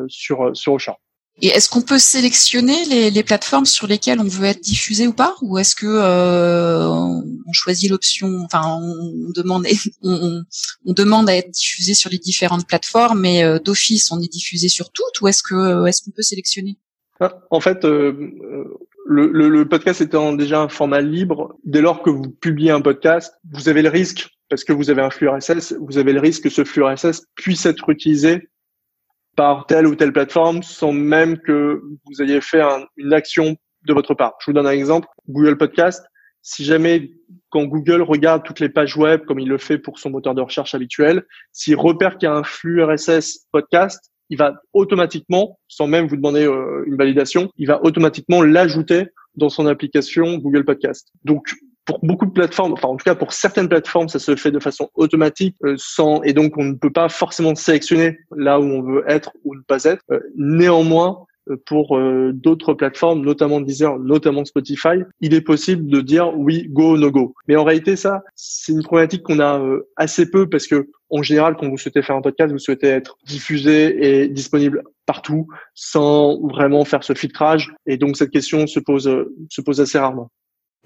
sur 0.08 0.50
sur 0.56 0.80
Chat. 0.80 0.96
Et 1.42 1.48
est-ce 1.48 1.68
qu'on 1.68 1.82
peut 1.82 1.98
sélectionner 1.98 3.10
les, 3.10 3.22
plateformes 3.22 3.66
sur 3.66 3.86
lesquelles 3.86 4.20
on 4.20 4.28
veut 4.28 4.46
être 4.46 4.62
diffusé 4.62 5.06
ou 5.06 5.12
pas, 5.12 5.34
ou 5.42 5.58
est-ce 5.58 5.76
que 5.76 5.86
euh, 5.86 6.88
on 6.88 7.52
choisit 7.52 7.90
l'option, 7.90 8.28
enfin 8.44 8.78
on 8.80 9.30
demande, 9.34 9.66
on, 10.02 10.42
on, 10.86 10.92
demande 10.94 11.28
à 11.28 11.36
être 11.36 11.50
diffusé 11.50 11.92
sur 11.92 12.08
les 12.08 12.18
différentes 12.18 12.66
plateformes, 12.66 13.20
mais 13.20 13.60
d'office 13.60 14.10
on 14.12 14.20
est 14.22 14.32
diffusé 14.32 14.68
sur 14.68 14.90
toutes, 14.92 15.20
ou 15.20 15.28
est-ce 15.28 15.42
que 15.42 15.86
est-ce 15.86 16.02
qu'on 16.02 16.12
peut 16.12 16.22
sélectionner? 16.22 16.78
Ah, 17.20 17.40
en 17.50 17.60
fait, 17.60 17.84
euh, 17.84 18.12
euh, 18.42 18.64
le, 19.06 19.28
le, 19.28 19.48
le, 19.48 19.68
podcast 19.68 20.00
étant 20.00 20.34
déjà 20.34 20.60
un 20.60 20.68
format 20.68 21.00
libre, 21.00 21.56
dès 21.64 21.80
lors 21.80 22.02
que 22.02 22.10
vous 22.10 22.28
publiez 22.28 22.70
un 22.70 22.82
podcast, 22.82 23.34
vous 23.50 23.68
avez 23.68 23.80
le 23.80 23.88
risque, 23.88 24.28
parce 24.50 24.64
que 24.64 24.72
vous 24.72 24.90
avez 24.90 25.00
un 25.00 25.10
flux 25.10 25.28
RSS, 25.28 25.74
vous 25.80 25.96
avez 25.96 26.12
le 26.12 26.20
risque 26.20 26.44
que 26.44 26.50
ce 26.50 26.64
flux 26.64 26.84
RSS 26.84 27.22
puisse 27.34 27.64
être 27.64 27.88
utilisé 27.88 28.50
par 29.36 29.66
telle 29.66 29.86
ou 29.86 29.94
telle 29.94 30.12
plateforme 30.12 30.62
sans 30.62 30.92
même 30.92 31.38
que 31.38 31.82
vous 32.06 32.22
ayez 32.22 32.40
fait 32.40 32.62
une 32.96 33.12
action 33.12 33.56
de 33.86 33.92
votre 33.92 34.14
part. 34.14 34.34
Je 34.40 34.50
vous 34.50 34.54
donne 34.54 34.66
un 34.66 34.70
exemple. 34.70 35.06
Google 35.28 35.58
Podcast, 35.58 36.04
si 36.42 36.64
jamais 36.64 37.10
quand 37.50 37.64
Google 37.64 38.02
regarde 38.02 38.42
toutes 38.44 38.60
les 38.60 38.68
pages 38.68 38.96
web 38.96 39.24
comme 39.24 39.38
il 39.38 39.48
le 39.48 39.58
fait 39.58 39.78
pour 39.78 39.98
son 39.98 40.10
moteur 40.10 40.34
de 40.34 40.40
recherche 40.40 40.74
habituel, 40.74 41.24
s'il 41.52 41.76
repère 41.76 42.18
qu'il 42.18 42.28
y 42.28 42.32
a 42.32 42.34
un 42.34 42.44
flux 42.44 42.82
RSS 42.82 43.46
podcast, 43.52 44.12
il 44.30 44.38
va 44.38 44.54
automatiquement, 44.72 45.58
sans 45.68 45.86
même 45.86 46.06
vous 46.06 46.16
demander 46.16 46.46
euh, 46.46 46.84
une 46.86 46.96
validation, 46.96 47.50
il 47.56 47.68
va 47.68 47.82
automatiquement 47.84 48.42
l'ajouter 48.42 49.08
dans 49.36 49.48
son 49.48 49.66
application 49.66 50.38
Google 50.38 50.64
Podcast. 50.64 51.08
Donc 51.24 51.54
pour 51.86 52.00
beaucoup 52.02 52.26
de 52.26 52.32
plateformes, 52.32 52.72
enfin 52.72 52.88
en 52.88 52.96
tout 52.96 53.04
cas 53.04 53.14
pour 53.14 53.32
certaines 53.32 53.68
plateformes, 53.68 54.08
ça 54.08 54.18
se 54.18 54.34
fait 54.36 54.50
de 54.50 54.58
façon 54.58 54.90
automatique, 54.94 55.56
euh, 55.64 55.76
sans 55.78 56.22
et 56.22 56.32
donc 56.32 56.58
on 56.58 56.64
ne 56.64 56.74
peut 56.74 56.92
pas 56.92 57.08
forcément 57.08 57.54
sélectionner 57.54 58.18
là 58.36 58.60
où 58.60 58.64
on 58.64 58.82
veut 58.82 59.04
être 59.06 59.32
ou 59.44 59.54
ne 59.54 59.62
pas 59.62 59.84
être. 59.84 60.02
Euh, 60.10 60.20
néanmoins, 60.36 61.24
euh, 61.48 61.56
pour 61.64 61.96
d'autres 62.32 62.74
plateformes, 62.74 63.24
notamment 63.24 63.60
Deezer, 63.60 64.00
notamment 64.00 64.44
Spotify, 64.44 65.04
il 65.20 65.32
est 65.32 65.40
possible 65.40 65.86
de 65.86 66.00
dire 66.00 66.36
oui, 66.36 66.66
go, 66.70 66.98
no 66.98 67.12
go. 67.12 67.34
Mais 67.46 67.54
en 67.54 67.62
réalité, 67.62 67.94
ça, 67.94 68.24
c'est 68.34 68.72
une 68.72 68.82
problématique 68.82 69.22
qu'on 69.22 69.38
a 69.38 69.62
assez 69.94 70.28
peu 70.28 70.48
parce 70.48 70.66
que 70.66 70.88
en 71.08 71.22
général, 71.22 71.54
quand 71.56 71.68
vous 71.68 71.78
souhaitez 71.78 72.02
faire 72.02 72.16
un 72.16 72.20
podcast, 72.20 72.52
vous 72.52 72.58
souhaitez 72.58 72.88
être 72.88 73.16
diffusé 73.24 74.22
et 74.22 74.28
disponible 74.28 74.82
partout 75.06 75.46
sans 75.74 76.40
vraiment 76.48 76.84
faire 76.84 77.04
ce 77.04 77.12
filtrage. 77.12 77.72
Et 77.86 77.96
donc 77.96 78.16
cette 78.16 78.30
question 78.30 78.66
se 78.66 78.80
pose 78.80 79.08
se 79.48 79.60
pose 79.60 79.80
assez 79.80 79.98
rarement. 79.98 80.32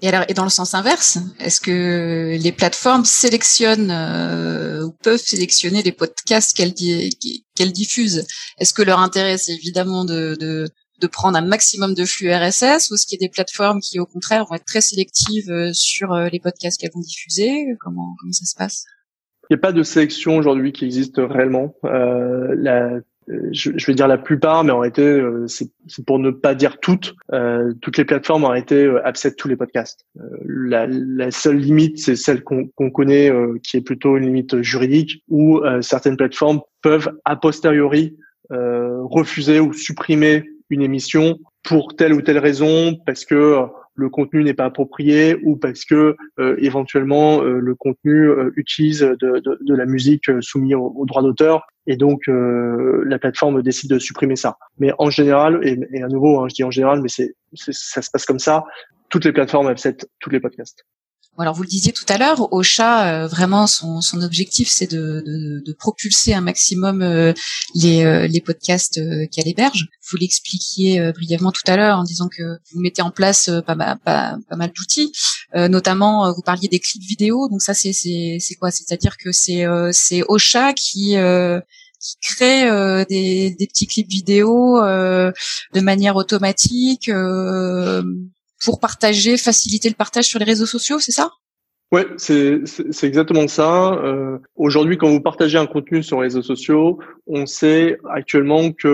Et 0.01 0.07
alors, 0.07 0.25
et 0.27 0.33
dans 0.33 0.43
le 0.43 0.49
sens 0.49 0.73
inverse, 0.73 1.19
est-ce 1.39 1.61
que 1.61 2.35
les 2.41 2.51
plateformes 2.51 3.05
sélectionnent 3.05 3.91
euh, 3.91 4.83
ou 4.83 4.91
peuvent 5.03 5.21
sélectionner 5.21 5.83
les 5.83 5.91
podcasts 5.91 6.57
qu'elles 6.57 7.71
diffusent? 7.71 8.25
Est-ce 8.57 8.73
que 8.73 8.81
leur 8.81 8.99
intérêt, 8.99 9.37
c'est 9.37 9.53
évidemment 9.53 10.03
de, 10.03 10.35
de, 10.39 10.67
de, 10.99 11.07
prendre 11.07 11.37
un 11.37 11.45
maximum 11.45 11.93
de 11.93 12.03
flux 12.05 12.33
RSS, 12.33 12.89
ou 12.89 12.95
est-ce 12.95 13.05
qu'il 13.05 13.21
y 13.21 13.23
a 13.23 13.27
des 13.27 13.31
plateformes 13.31 13.79
qui, 13.79 13.99
au 13.99 14.07
contraire, 14.07 14.45
vont 14.45 14.55
être 14.55 14.65
très 14.65 14.81
sélectives 14.81 15.51
euh, 15.51 15.71
sur 15.71 16.13
euh, 16.13 16.29
les 16.31 16.39
podcasts 16.39 16.81
qu'elles 16.81 16.91
vont 16.93 17.01
diffuser? 17.01 17.67
Comment 17.79 18.15
comment 18.19 18.33
ça 18.33 18.45
se 18.45 18.55
passe? 18.55 18.85
Il 19.51 19.55
n'y 19.55 19.59
a 19.59 19.61
pas 19.61 19.73
de 19.73 19.83
sélection 19.83 20.37
aujourd'hui 20.37 20.71
qui 20.71 20.85
existe 20.85 21.17
réellement. 21.17 21.75
Euh, 21.83 22.55
la 22.57 23.01
je, 23.51 23.71
je, 23.75 23.85
vais 23.85 23.93
dire 23.93 24.07
la 24.07 24.17
plupart, 24.17 24.63
mais 24.63 24.71
en 24.71 24.79
réalité, 24.79 25.03
euh, 25.03 25.45
c'est 25.47 25.69
pour 26.05 26.19
ne 26.19 26.31
pas 26.31 26.55
dire 26.55 26.79
toutes. 26.79 27.15
Euh, 27.33 27.73
toutes 27.81 27.97
les 27.97 28.05
plateformes 28.05 28.43
ont 28.43 28.53
été 28.53 28.85
euh, 28.85 29.31
tous 29.37 29.47
les 29.47 29.55
podcasts. 29.55 30.05
La, 30.45 30.87
la, 30.87 31.31
seule 31.31 31.57
limite, 31.57 31.99
c'est 31.99 32.15
celle 32.15 32.43
qu'on 32.43 32.89
connaît, 32.91 33.31
qui 33.63 33.77
est 33.77 33.81
plutôt 33.81 34.17
une 34.17 34.25
limite 34.25 34.61
juridique, 34.61 35.23
où 35.29 35.61
certaines 35.81 36.17
plateformes 36.17 36.61
peuvent 36.81 37.11
a 37.25 37.35
posteriori 37.35 38.17
refuser 38.49 39.59
ou 39.59 39.73
supprimer 39.73 40.45
une 40.69 40.81
émission 40.81 41.39
pour 41.63 41.95
telle 41.95 42.13
ou 42.13 42.21
telle 42.21 42.39
raison, 42.39 42.95
parce 43.05 43.25
que 43.25 43.65
le 43.95 44.09
contenu 44.09 44.43
n'est 44.43 44.53
pas 44.53 44.65
approprié 44.65 45.37
ou 45.43 45.55
parce 45.55 45.85
que 45.85 46.15
euh, 46.39 46.55
éventuellement 46.59 47.41
euh, 47.41 47.59
le 47.59 47.75
contenu 47.75 48.29
euh, 48.29 48.51
utilise 48.55 49.01
de, 49.01 49.39
de, 49.39 49.75
la 49.75 49.85
musique 49.85 50.25
soumise 50.41 50.75
au, 50.75 50.93
au 50.95 51.05
droit 51.05 51.21
d'auteur 51.21 51.67
et 51.87 51.97
donc 51.97 52.21
la 52.27 53.17
plateforme 53.17 53.63
décide 53.63 53.89
de 53.89 53.97
supprimer 53.97 54.35
ça. 54.35 54.57
Mais 54.77 54.91
en 54.99 55.09
général, 55.09 55.59
et, 55.63 55.79
et 55.93 56.03
à 56.03 56.07
nouveau, 56.07 56.39
hein, 56.39 56.47
je 56.47 56.53
dis 56.53 56.63
en 56.63 56.69
général, 56.69 57.01
mais 57.01 57.09
c'est 57.09 57.33
ça 57.53 58.01
se 58.01 58.09
passe 58.11 58.25
comme 58.25 58.39
ça. 58.39 58.63
Toutes 59.09 59.25
les 59.25 59.33
plateformes 59.33 59.67
acceptent 59.67 60.07
tous 60.19 60.29
les 60.29 60.39
podcasts. 60.39 60.85
Alors 61.37 61.55
vous 61.55 61.63
le 61.63 61.69
disiez 61.69 61.93
tout 61.93 62.05
à 62.09 62.17
l'heure, 62.17 62.51
Ocha, 62.53 63.23
euh, 63.23 63.27
vraiment 63.27 63.65
son, 63.65 64.01
son 64.01 64.21
objectif 64.21 64.69
c'est 64.69 64.91
de, 64.91 65.23
de, 65.25 65.63
de, 65.65 65.73
propulser 65.73 66.33
un 66.33 66.41
maximum 66.41 67.01
euh, 67.01 67.33
les, 67.73 68.03
euh, 68.03 68.27
les 68.27 68.41
podcasts 68.41 68.99
qu'elle 69.31 69.47
héberge. 69.47 69.87
Vous 70.11 70.17
l'expliquiez 70.17 71.11
brièvement 71.13 71.51
tout 71.51 71.63
à 71.67 71.77
l'heure 71.77 71.97
en 71.97 72.03
disant 72.03 72.27
que 72.27 72.43
vous 72.73 72.81
mettez 72.81 73.01
en 73.01 73.11
place 73.11 73.49
pas, 73.65 73.75
pas, 73.75 73.95
pas 74.03 74.55
mal 74.57 74.71
d'outils, 74.75 75.13
notamment 75.55 76.31
vous 76.33 76.41
parliez 76.41 76.67
des 76.67 76.79
clips 76.79 77.03
vidéo. 77.03 77.47
Donc 77.49 77.61
ça 77.61 77.73
c'est 77.73 77.93
c'est 77.93 78.55
quoi? 78.59 78.69
C'est-à-dire 78.69 79.15
que 79.17 79.31
c'est 79.31 79.63
c'est 79.91 80.23
Ocha 80.27 80.73
qui 80.73 81.15
qui 81.99 82.15
crée 82.21 83.05
des, 83.05 83.55
des 83.57 83.67
petits 83.67 83.87
clips 83.87 84.09
vidéo 84.09 84.81
de 84.81 85.79
manière 85.79 86.17
automatique 86.17 87.09
pour 88.63 88.79
partager, 88.79 89.37
faciliter 89.37 89.89
le 89.89 89.95
partage 89.95 90.25
sur 90.25 90.39
les 90.39 90.45
réseaux 90.45 90.65
sociaux, 90.65 90.99
c'est 90.99 91.11
ça? 91.11 91.31
Ouais, 91.91 92.07
c'est 92.17 92.63
exactement 93.03 93.47
ça. 93.47 93.93
Euh, 93.93 94.37
Aujourd'hui, 94.55 94.97
quand 94.97 95.09
vous 95.09 95.19
partagez 95.19 95.57
un 95.57 95.65
contenu 95.65 96.03
sur 96.03 96.17
les 96.17 96.27
réseaux 96.27 96.41
sociaux, 96.41 96.99
on 97.27 97.45
sait 97.45 97.97
actuellement 98.09 98.71
que 98.71 98.87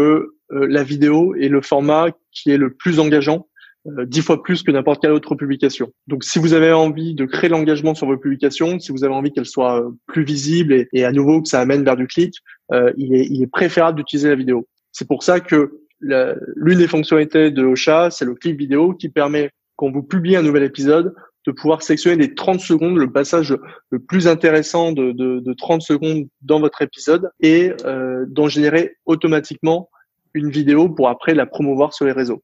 euh, 0.51 0.67
la 0.67 0.83
vidéo 0.83 1.35
est 1.35 1.49
le 1.49 1.61
format 1.61 2.07
qui 2.31 2.49
est 2.49 2.57
le 2.57 2.73
plus 2.73 2.99
engageant, 2.99 3.47
euh, 3.87 4.05
dix 4.05 4.21
fois 4.21 4.43
plus 4.43 4.63
que 4.63 4.71
n'importe 4.71 5.01
quelle 5.01 5.11
autre 5.11 5.35
publication. 5.35 5.91
Donc, 6.07 6.23
si 6.23 6.39
vous 6.39 6.53
avez 6.53 6.73
envie 6.73 7.13
de 7.13 7.25
créer 7.25 7.49
l'engagement 7.49 7.95
sur 7.95 8.07
vos 8.07 8.17
publications, 8.17 8.79
si 8.79 8.91
vous 8.91 9.03
avez 9.03 9.13
envie 9.13 9.31
qu'elles 9.31 9.45
soient 9.45 9.81
euh, 9.81 9.91
plus 10.07 10.23
visibles 10.23 10.73
et, 10.73 10.89
et, 10.91 11.05
à 11.05 11.11
nouveau 11.11 11.41
que 11.41 11.47
ça 11.47 11.61
amène 11.61 11.83
vers 11.83 11.95
du 11.95 12.07
clic, 12.07 12.35
euh, 12.73 12.91
il 12.97 13.15
est, 13.15 13.25
il 13.27 13.43
est 13.43 13.47
préférable 13.47 13.99
d'utiliser 13.99 14.29
la 14.29 14.35
vidéo. 14.35 14.67
C'est 14.91 15.07
pour 15.07 15.23
ça 15.23 15.39
que 15.39 15.79
l'une 15.99 16.77
des 16.77 16.87
fonctionnalités 16.87 17.51
de 17.51 17.63
Ocha, 17.63 18.09
c'est 18.11 18.25
le 18.25 18.35
clip 18.35 18.57
vidéo 18.57 18.93
qui 18.93 19.09
permet, 19.09 19.51
quand 19.75 19.91
vous 19.91 20.03
publiez 20.03 20.37
un 20.37 20.41
nouvel 20.41 20.63
épisode, 20.63 21.13
de 21.45 21.51
pouvoir 21.53 21.81
sélectionner 21.81 22.17
les 22.17 22.35
30 22.35 22.59
secondes, 22.59 22.97
le 22.97 23.11
passage 23.11 23.55
le 23.89 23.99
plus 23.99 24.27
intéressant 24.27 24.91
de, 24.91 25.13
de, 25.13 25.39
de 25.39 25.53
30 25.53 25.81
secondes 25.81 26.27
dans 26.41 26.59
votre 26.59 26.81
épisode 26.81 27.31
et 27.39 27.71
euh, 27.85 28.25
d'en 28.27 28.49
générer 28.49 28.97
automatiquement 29.05 29.89
une 30.33 30.49
vidéo 30.49 30.89
pour 30.89 31.07
après 31.07 31.33
la 31.33 31.45
promouvoir 31.45 31.93
sur 31.93 32.05
les 32.05 32.11
réseaux. 32.11 32.43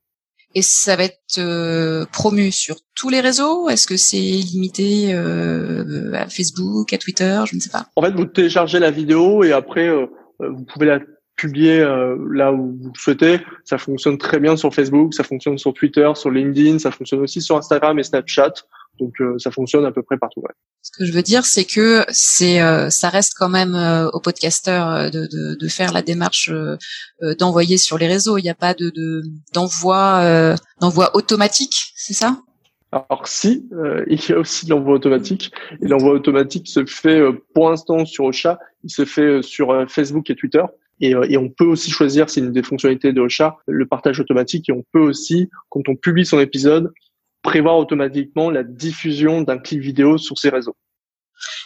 Et 0.56 0.62
ça 0.62 0.96
va 0.96 1.06
être 1.06 1.40
euh, 1.40 2.06
promu 2.12 2.52
sur 2.52 2.76
tous 2.96 3.10
les 3.10 3.22
réseaux 3.22 3.70
Est-ce 3.70 3.88
que 3.88 3.98
c'est 3.98 4.18
limité 4.18 5.14
euh, 5.14 6.14
à 6.14 6.30
Facebook, 6.30 6.94
à 6.94 6.98
Twitter 6.98 7.42
Je 7.48 7.56
ne 7.56 7.62
sais 7.62 7.72
pas? 7.72 7.88
En 7.96 8.04
fait, 8.04 8.12
vous 8.12 8.26
téléchargez 8.26 8.80
la 8.80 8.92
vidéo 8.92 9.44
et 9.44 9.52
après, 9.52 9.88
euh, 9.88 10.06
vous 10.40 10.64
pouvez 10.64 10.86
la 10.86 11.00
publier 11.36 11.80
euh, 11.80 12.18
là 12.32 12.52
où 12.52 12.78
vous 12.80 12.92
souhaitez. 12.96 13.40
Ça 13.64 13.78
fonctionne 13.78 14.18
très 14.18 14.40
bien 14.40 14.56
sur 14.56 14.74
Facebook, 14.74 15.14
ça 15.14 15.24
fonctionne 15.24 15.58
sur 15.58 15.74
Twitter, 15.74 16.10
sur 16.16 16.30
LinkedIn, 16.30 16.80
ça 16.80 16.92
fonctionne 16.92 17.22
aussi 17.22 17.42
sur 17.42 17.58
Instagram 17.58 17.98
et 18.00 18.04
Snapchat. 18.04 18.54
Donc 19.00 19.20
euh, 19.22 19.40
ça 19.40 19.50
fonctionne 19.50 19.86
à 19.86 19.92
peu 19.92 20.04
près 20.04 20.18
partout. 20.18 20.42
Ouais. 20.42 20.54
Ce 20.84 20.92
que 20.92 21.06
je 21.06 21.12
veux 21.12 21.24
dire, 21.24 21.46
c'est 21.46 21.66
que 21.66 22.06
c'est 22.10 22.62
euh, 22.62 22.92
ça 22.92 23.10
reste 23.10 23.34
quand 23.36 23.50
même 23.50 23.76
aux 24.14 24.20
podcasteurs 24.20 25.10
de, 25.10 25.26
de, 25.26 25.56
de, 25.56 25.68
faire 25.68 25.94
la 25.94 26.04
démarche 26.04 26.52
d'envoyer 27.40 27.78
sur 27.78 27.98
les 27.98 28.08
réseaux. 28.08 28.38
Il 28.38 28.44
n'y 28.44 28.52
a 28.52 28.56
pas 28.56 28.76
de 28.76 29.24
d'envoi 29.54 30.56
d'envoi 30.80 31.16
automatique, 31.16 31.94
c'est 31.96 32.14
ça? 32.14 32.38
Alors 32.92 33.28
si, 33.28 33.68
il 34.08 34.30
y 34.30 34.34
a 34.34 34.38
aussi 34.38 34.68
l'envoi 34.68 34.94
automatique. 34.94 35.52
Et 35.82 35.88
l'envoi 35.88 36.12
automatique 36.12 36.68
se 36.68 36.86
fait 36.86 37.24
pour 37.56 37.72
l'instant 37.72 38.06
sur 38.06 38.26
Ocha, 38.26 38.60
il 38.84 38.92
se 38.92 39.06
fait 39.06 39.42
sur 39.42 39.90
Facebook 39.90 40.30
et 40.30 40.36
Twitter. 40.36 40.62
Euh, 41.02 41.26
et, 41.30 41.38
on 41.38 41.50
peut 41.50 41.66
aussi 41.66 41.92
choisir, 41.92 42.30
c'est 42.30 42.40
une 42.40 42.52
des 42.52 42.64
fonctionnalités 42.64 43.14
de 43.14 43.22
Ocha, 43.22 43.58
le 43.68 43.88
partage 43.88 44.20
automatique. 44.20 44.70
Et 44.70 44.72
on 44.72 44.84
peut 44.92 45.02
aussi, 45.02 45.50
quand 45.70 45.88
on 45.88 45.96
publie 45.96 46.26
son 46.26 46.40
épisode, 46.40 46.92
prévoir 47.42 47.78
automatiquement 47.78 48.50
la 48.50 48.64
diffusion 48.64 49.42
d'un 49.42 49.58
clip 49.58 49.82
vidéo 49.82 50.18
sur 50.18 50.38
ses 50.38 50.50
réseaux. 50.50 50.76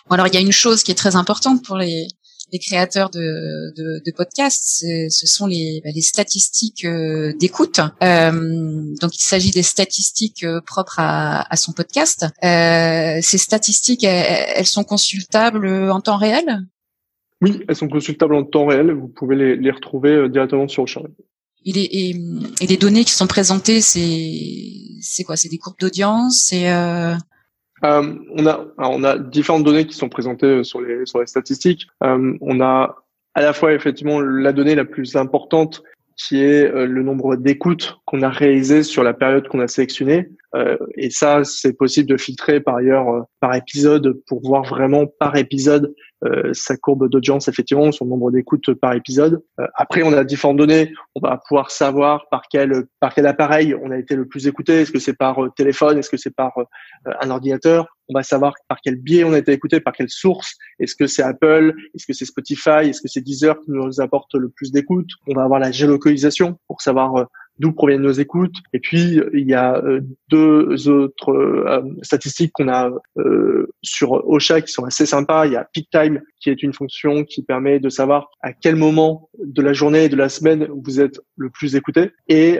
Bon, 0.10 0.16
alors 0.16 0.28
il 0.28 0.34
y 0.34 0.38
a 0.38 0.42
une 0.42 0.52
chose 0.52 0.82
qui 0.82 0.92
est 0.92 0.96
très 0.96 1.16
importante 1.16 1.64
pour 1.64 1.78
les, 1.78 2.08
les 2.52 2.60
créateurs 2.60 3.10
de, 3.10 3.74
de, 3.76 4.02
de 4.06 4.12
podcasts, 4.12 4.86
ce 5.10 5.28
sont 5.28 5.48
les, 5.48 5.82
bah, 5.84 5.92
les 5.94 6.02
statistiques 6.02 6.86
euh, 6.86 7.34
d'écoute. 7.40 7.80
Euh, 8.02 8.96
donc 9.02 9.16
il 9.16 9.22
s'agit 9.22 9.52
des 9.52 9.64
statistiques 9.64 10.44
euh, 10.44 10.62
propres 10.62 11.00
à, 11.00 11.52
à, 11.52 11.56
son 11.58 11.74
podcast. 11.74 12.26
Ces 12.42 13.38
statistiques, 13.38 14.04
elles, 14.04 14.46
elles, 14.56 14.66
sont 14.66 14.84
consultables 14.84 15.68
en 15.92 16.02
temps 16.02 16.18
réel? 16.18 16.62
Oui, 17.42 17.64
elles 17.68 17.76
sont 17.76 17.88
consultables 17.88 18.36
en 18.36 18.44
temps 18.44 18.66
réel. 18.66 18.92
Vous 18.92 19.08
pouvez 19.08 19.36
les, 19.36 19.56
les 19.56 19.72
retrouver 19.72 20.12
euh, 20.12 20.30
directement 20.30 20.68
sur 20.68 20.84
le 20.84 20.88
champ. 20.88 21.04
Et 21.66 21.72
les, 21.72 21.90
et, 21.92 22.16
et 22.62 22.68
les 22.68 22.78
données 22.78 23.04
qui 23.04 23.12
sont 23.12 23.28
présentées, 23.28 23.82
c'est 23.82 25.24
quoi? 25.24 25.36
C'est 25.36 25.50
des 25.50 25.58
courbes 25.58 25.80
d'audience? 25.80 26.46
C'est 26.48 26.72
euh... 26.72 27.16
Euh, 27.84 28.16
on 28.36 28.48
a 28.48 28.66
on 28.80 29.04
a 29.04 29.20
différentes 29.20 29.64
données 29.64 29.86
qui 29.86 29.96
sont 29.96 30.10
présentées 30.10 30.48
euh, 30.48 30.64
sur 30.64 30.82
les 30.82 31.06
sur 31.06 31.20
les 31.20 31.28
statistiques. 31.28 31.86
Euh, 32.04 32.36
on 32.42 32.60
a 32.60 32.96
à 33.36 33.42
la 33.42 33.54
fois 33.54 33.74
effectivement 33.74 34.20
la 34.20 34.52
donnée 34.52 34.74
la 34.74 34.86
plus 34.86 35.16
importante 35.16 35.84
qui 36.16 36.40
est 36.40 36.72
le 36.72 37.04
nombre 37.04 37.36
d'écoutes 37.36 38.00
qu'on 38.06 38.24
a 38.24 38.30
réalisées 38.30 38.82
sur 38.82 39.04
la 39.04 39.14
période 39.14 39.48
qu'on 39.48 39.60
a 39.60 39.68
sélectionnée. 39.68 40.30
Euh, 40.56 40.76
et 40.96 41.12
ça, 41.12 41.44
c'est 41.44 41.74
possible 41.74 42.10
de 42.10 42.18
filtrer 42.18 42.60
par 42.60 42.78
ailleurs 42.78 43.28
par 43.40 43.54
épisode 43.54 44.20
pour 44.26 44.42
voir 44.42 44.64
vraiment 44.64 45.06
par 45.06 45.36
épisode 45.36 45.94
euh, 46.26 46.52
sa 46.54 46.78
courbe 46.78 47.10
d'audience 47.10 47.48
effectivement, 47.48 47.92
son 47.92 48.06
nombre 48.06 48.32
d'écoutes 48.32 48.74
par 48.74 48.94
épisode. 48.94 49.44
Euh, 49.60 49.68
après, 49.76 50.02
on 50.04 50.14
a 50.14 50.24
différentes 50.24 50.58
données. 50.58 50.92
On 51.16 51.20
va 51.20 51.40
pouvoir 51.48 51.70
savoir 51.70 52.28
par 52.30 52.44
quel 52.50 52.86
par 53.00 53.14
quel 53.14 53.28
appareil 53.28 53.76
on 53.76 53.92
a 53.92 53.98
été 53.98 54.16
le 54.16 54.28
plus 54.28 54.48
écouté. 54.48 54.82
Est-ce 54.82 54.92
que 54.92 55.00
c'est 55.00 55.14
par 55.14 55.38
téléphone? 55.56 55.98
Est-ce 55.98 56.10
que 56.10 56.18
c'est 56.18 56.36
par 56.36 56.54
un 57.06 57.30
ordinateur? 57.30 57.88
On 58.10 58.14
va 58.14 58.24
savoir 58.24 58.54
par 58.68 58.80
quel 58.82 58.96
biais 58.96 59.24
on 59.26 59.34
a 59.34 59.38
été 59.38 59.52
écouté, 59.52 59.80
par 59.80 59.94
quelle 59.94 60.10
source. 60.10 60.56
Est-ce 60.80 60.96
que 60.96 61.08
c'est 61.08 61.24
Apple? 61.24 61.74
Est-ce 61.94 62.08
que 62.08 62.14
c'est 62.14 62.26
Spotify? 62.26 62.90
Est-ce 62.90 63.02
que 63.02 63.08
c'est 63.08 63.22
Deezer 63.22 63.60
qui 63.60 63.72
nous 63.72 64.02
apporte 64.02 64.34
le 64.34 64.50
plus 64.50 64.72
d'écoutes? 64.72 65.10
On 65.28 65.36
va 65.36 65.44
avoir 65.44 65.60
la 65.60 65.72
géolocalisation 65.72 66.58
pour 66.68 66.82
savoir 66.82 67.28
d'où 67.60 67.72
proviennent 67.72 68.02
nos 68.02 68.12
écoutes. 68.12 68.56
Et 68.74 68.80
puis 68.80 69.22
il 69.34 69.48
y 69.48 69.54
a 69.54 69.78
euh, 69.78 70.02
deux 70.30 70.88
autres 70.90 71.32
euh, 71.32 71.82
statistiques 72.02 72.52
qu'on 72.54 72.70
a 72.70 72.92
euh, 73.18 73.68
sur 73.82 74.12
Ocha 74.28 74.62
qui 74.62 74.72
sont 74.72 74.86
assez 74.86 75.06
sympas. 75.06 75.46
Il 75.46 75.54
y 75.54 75.56
a 75.56 75.68
Peak 75.74 75.90
Time 75.90 76.22
qui 76.40 76.50
est 76.50 76.64
une 76.64 76.74
fonction 76.74 77.24
qui 77.24 77.44
permet 77.44 77.80
de 77.80 77.90
savoir 77.90 78.30
à 78.42 78.54
quel 78.54 78.76
moment 78.76 79.30
de 79.44 79.62
la 79.62 79.74
journée 79.74 80.06
et 80.06 80.10
de 80.10 80.16
la 80.16 80.30
semaine 80.30 80.68
vous 80.84 81.00
êtes 81.00 81.20
le 81.36 81.50
plus 81.50 81.76
écouté 81.76 82.12
et 82.28 82.60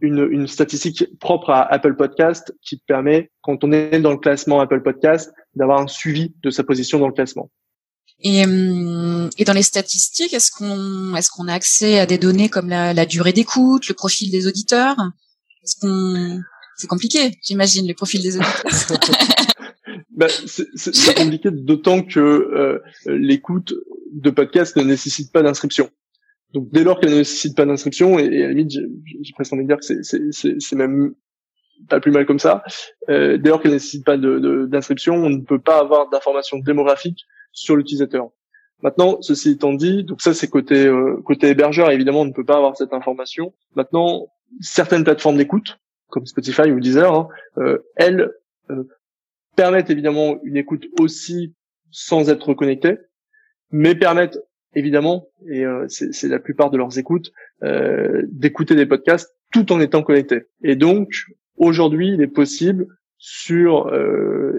une, 0.00 0.28
une, 0.30 0.46
statistique 0.46 1.06
propre 1.18 1.50
à 1.50 1.62
Apple 1.62 1.94
Podcast 1.94 2.54
qui 2.62 2.82
permet, 2.86 3.30
quand 3.42 3.64
on 3.64 3.72
est 3.72 4.00
dans 4.00 4.10
le 4.10 4.18
classement 4.18 4.60
Apple 4.60 4.82
Podcast, 4.82 5.32
d'avoir 5.54 5.80
un 5.80 5.86
suivi 5.86 6.34
de 6.42 6.50
sa 6.50 6.64
position 6.64 6.98
dans 6.98 7.06
le 7.06 7.12
classement. 7.12 7.50
Et, 8.20 8.44
hum, 8.44 9.28
et, 9.36 9.44
dans 9.44 9.52
les 9.52 9.62
statistiques, 9.62 10.32
est-ce 10.32 10.50
qu'on 10.50 11.14
est-ce 11.14 11.30
qu'on 11.30 11.48
a 11.48 11.52
accès 11.52 11.98
à 11.98 12.06
des 12.06 12.18
données 12.18 12.48
comme 12.48 12.68
la, 12.68 12.94
la 12.94 13.06
durée 13.06 13.32
d'écoute, 13.32 13.88
le 13.88 13.94
profil 13.94 14.30
des 14.30 14.46
auditeurs? 14.46 14.96
Est-ce 15.62 15.76
qu'on 15.80 16.40
c'est 16.76 16.86
compliqué, 16.88 17.30
j'imagine, 17.42 17.86
le 17.86 17.94
profil 17.94 18.22
des 18.22 18.36
auditeurs. 18.36 18.64
ben, 20.10 20.28
c'est 20.28 21.16
compliqué 21.16 21.50
d'autant 21.52 22.02
que 22.02 22.20
euh, 22.20 22.80
l'écoute 23.06 23.74
de 24.12 24.30
podcast 24.30 24.76
ne 24.76 24.82
nécessite 24.82 25.32
pas 25.32 25.42
d'inscription. 25.42 25.90
Donc 26.52 26.68
dès 26.72 26.84
lors 26.84 27.00
qu'elle 27.00 27.10
ne 27.10 27.16
nécessite 27.16 27.56
pas 27.56 27.66
d'inscription, 27.66 28.18
et, 28.18 28.44
à 28.44 28.48
la 28.48 28.48
limite, 28.48 28.72
j'ai 28.72 29.32
presque 29.34 29.52
envie 29.52 29.64
de 29.64 29.68
dire 29.68 29.78
que 29.78 30.02
c'est 30.02 30.76
même 30.76 31.14
pas 31.88 32.00
plus 32.00 32.12
mal 32.12 32.26
comme 32.26 32.38
ça. 32.38 32.62
Euh, 33.08 33.38
dès 33.38 33.50
lors 33.50 33.60
qu'elle 33.60 33.72
ne 33.72 33.76
nécessite 33.76 34.04
pas 34.04 34.16
d'inscription, 34.16 35.16
de, 35.16 35.22
on 35.22 35.30
ne 35.30 35.42
peut 35.42 35.60
pas 35.60 35.78
avoir 35.78 36.08
d'informations 36.10 36.58
démographiques 36.58 37.24
sur 37.54 37.76
l'utilisateur. 37.76 38.30
Maintenant, 38.82 39.22
ceci 39.22 39.52
étant 39.52 39.72
dit, 39.72 40.04
donc 40.04 40.20
ça 40.20 40.34
c'est 40.34 40.48
côté 40.48 40.86
euh, 40.86 41.16
côté 41.24 41.48
hébergeur, 41.48 41.90
évidemment 41.90 42.20
on 42.20 42.26
ne 42.26 42.32
peut 42.32 42.44
pas 42.44 42.56
avoir 42.56 42.76
cette 42.76 42.92
information. 42.92 43.54
Maintenant, 43.76 44.28
certaines 44.60 45.04
plateformes 45.04 45.38
d'écoute, 45.38 45.78
comme 46.10 46.26
Spotify 46.26 46.70
ou 46.70 46.80
Deezer, 46.80 47.14
hein, 47.14 47.28
euh, 47.56 47.78
elles 47.96 48.30
euh, 48.68 48.84
permettent 49.56 49.88
évidemment 49.88 50.38
une 50.42 50.58
écoute 50.58 50.86
aussi 51.00 51.54
sans 51.90 52.28
être 52.28 52.52
connecté, 52.52 52.98
mais 53.70 53.94
permettent 53.94 54.38
évidemment, 54.74 55.28
et 55.48 55.64
c'est 55.86 56.26
la 56.26 56.40
plupart 56.40 56.68
de 56.68 56.76
leurs 56.76 56.98
écoutes, 56.98 57.30
d'écouter 58.24 58.74
des 58.74 58.86
podcasts 58.86 59.32
tout 59.52 59.70
en 59.70 59.78
étant 59.78 60.02
connecté. 60.02 60.46
Et 60.64 60.74
donc 60.74 61.12
aujourd'hui, 61.56 62.12
il 62.12 62.20
est 62.20 62.26
possible 62.26 62.88
sur 63.16 63.88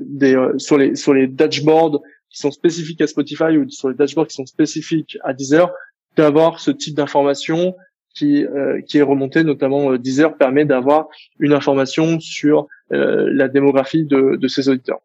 des 0.02 0.42
sur 0.58 0.78
les 0.78 0.96
sur 0.96 1.14
les 1.14 1.28
dashboards 1.28 2.02
qui 2.36 2.41
sont 2.41 2.52
spécifiques 2.52 3.00
à 3.00 3.08
Spotify 3.08 3.58
ou 3.58 3.69
sur 3.69 3.88
les 3.89 3.95
dashboards 3.95 4.28
qui 4.28 4.36
sont 4.36 4.45
spécifiques 4.45 5.17
à 5.24 5.34
Deezer, 5.34 5.71
d'avoir 6.17 6.60
ce 6.60 6.69
type 6.69 6.95
d'information 6.95 7.76
qui 8.13 8.45
euh, 8.45 8.82
qui 8.82 8.98
est 8.98 9.02
remonté 9.02 9.43
notamment 9.43 9.93
euh, 9.93 9.98
Deezer 9.98 10.38
permet 10.38 10.65
d'avoir 10.65 11.08
une 11.39 11.54
information 11.54 12.19
sur 12.19 12.67
euh, 12.91 13.30
la 13.32 13.48
démographie 13.48 14.06
de, 14.06 14.36
de 14.36 14.48
ses 14.50 14.67
auditeurs. 14.67 15.00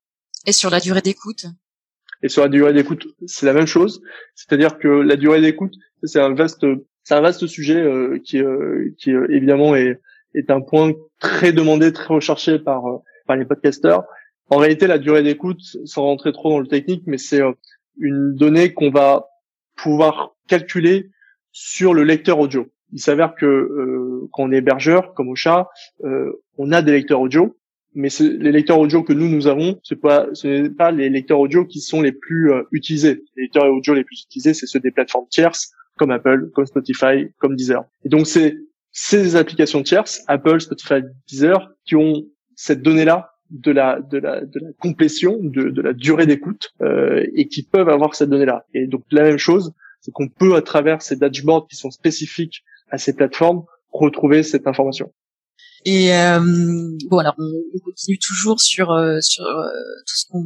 Et 0.46 0.52
sur 0.52 0.70
la 0.70 0.80
durée 0.80 1.02
d'écoute? 1.02 1.46
Et 2.22 2.28
sur 2.28 2.42
la 2.42 2.48
durée 2.48 2.72
d'écoute, 2.72 3.06
c'est 3.26 3.46
la 3.46 3.52
même 3.52 3.66
chose. 3.66 4.02
C'est-à-dire 4.34 4.78
que 4.78 4.88
la 4.88 5.16
durée 5.16 5.40
d'écoute, 5.40 5.74
c'est 6.02 6.20
un 6.20 6.34
vaste 6.34 6.66
c'est 7.04 7.14
un 7.14 7.20
vaste 7.20 7.46
sujet 7.46 7.80
euh, 7.80 8.18
qui 8.24 8.42
euh, 8.42 8.92
qui 8.98 9.10
évidemment 9.10 9.76
est 9.76 10.00
est 10.34 10.50
un 10.50 10.60
point 10.60 10.92
très 11.20 11.52
demandé, 11.52 11.92
très 11.92 12.12
recherché 12.12 12.58
par 12.58 12.82
par 13.26 13.36
les 13.36 13.44
podcasteurs. 13.44 14.04
En 14.50 14.56
réalité, 14.56 14.88
la 14.88 14.98
durée 14.98 15.22
d'écoute, 15.22 15.60
sans 15.84 16.02
rentrer 16.02 16.32
trop 16.32 16.50
dans 16.50 16.58
le 16.58 16.66
technique, 16.66 17.04
mais 17.06 17.18
c'est 17.18 17.40
euh, 17.40 17.52
une 17.98 18.34
donnée 18.34 18.74
qu'on 18.74 18.90
va 18.90 19.28
pouvoir 19.76 20.34
calculer 20.48 21.10
sur 21.52 21.94
le 21.94 22.02
lecteur 22.02 22.40
audio. 22.40 22.66
Il 22.92 23.00
s'avère 23.00 23.36
que 23.36 23.46
euh, 23.46 24.28
quand 24.32 24.42
on 24.42 24.52
est 24.52 24.56
hébergeur, 24.56 25.14
comme 25.14 25.28
au 25.28 25.36
chat, 25.36 25.68
euh, 26.04 26.32
on 26.58 26.72
a 26.72 26.82
des 26.82 26.90
lecteurs 26.90 27.20
audio, 27.20 27.56
mais 27.94 28.08
les 28.20 28.50
lecteurs 28.50 28.80
audio 28.80 29.04
que 29.04 29.12
nous 29.12 29.28
nous 29.28 29.46
avons, 29.46 29.78
ce 29.84 29.94
n'est 30.46 30.70
pas 30.70 30.90
les 30.90 31.08
lecteurs 31.08 31.38
audio 31.38 31.64
qui 31.64 31.80
sont 31.80 32.02
les 32.02 32.12
plus 32.12 32.52
utilisés. 32.72 33.24
Les 33.36 33.44
lecteurs 33.44 33.66
audio 33.66 33.94
les 33.94 34.04
plus 34.04 34.22
utilisés, 34.22 34.54
c'est 34.54 34.66
ceux 34.66 34.78
des 34.78 34.92
plateformes 34.92 35.26
tierces 35.28 35.72
comme 35.96 36.12
Apple, 36.12 36.50
comme 36.54 36.66
Spotify, 36.66 37.28
comme 37.38 37.56
Deezer. 37.56 37.84
Et 38.04 38.08
donc 38.08 38.28
c'est 38.28 38.58
ces 38.92 39.34
applications 39.34 39.82
tierces, 39.82 40.22
Apple, 40.28 40.60
Spotify, 40.60 41.02
Deezer, 41.28 41.72
qui 41.84 41.96
ont 41.96 42.26
cette 42.54 42.82
donnée-là 42.82 43.30
de 43.50 43.72
la 43.72 44.00
de 44.00 44.18
la 44.18 44.40
de 44.40 44.60
la 44.60 44.72
complétion 44.78 45.38
de, 45.40 45.70
de 45.70 45.82
la 45.82 45.92
durée 45.92 46.26
d'écoute 46.26 46.70
euh, 46.82 47.26
et 47.34 47.48
qui 47.48 47.62
peuvent 47.62 47.88
avoir 47.88 48.14
cette 48.14 48.30
donnée 48.30 48.46
là 48.46 48.64
et 48.74 48.86
donc 48.86 49.04
la 49.10 49.22
même 49.22 49.38
chose 49.38 49.72
c'est 50.00 50.12
qu'on 50.12 50.28
peut 50.28 50.54
à 50.54 50.62
travers 50.62 51.02
ces 51.02 51.16
dashboards 51.16 51.66
qui 51.68 51.76
sont 51.76 51.90
spécifiques 51.90 52.62
à 52.90 52.98
ces 52.98 53.14
plateformes 53.14 53.64
retrouver 53.92 54.42
cette 54.42 54.68
information 54.68 55.12
et 55.86 56.14
euh, 56.14 56.40
bon 57.08 57.18
alors 57.18 57.34
on, 57.38 57.78
continue 57.82 58.18
toujours 58.18 58.60
sur 58.60 58.90
euh, 58.90 59.18
sur 59.22 59.44
euh, 59.44 59.64
tout 60.06 60.14
ce 60.14 60.26
qu'on 60.28 60.44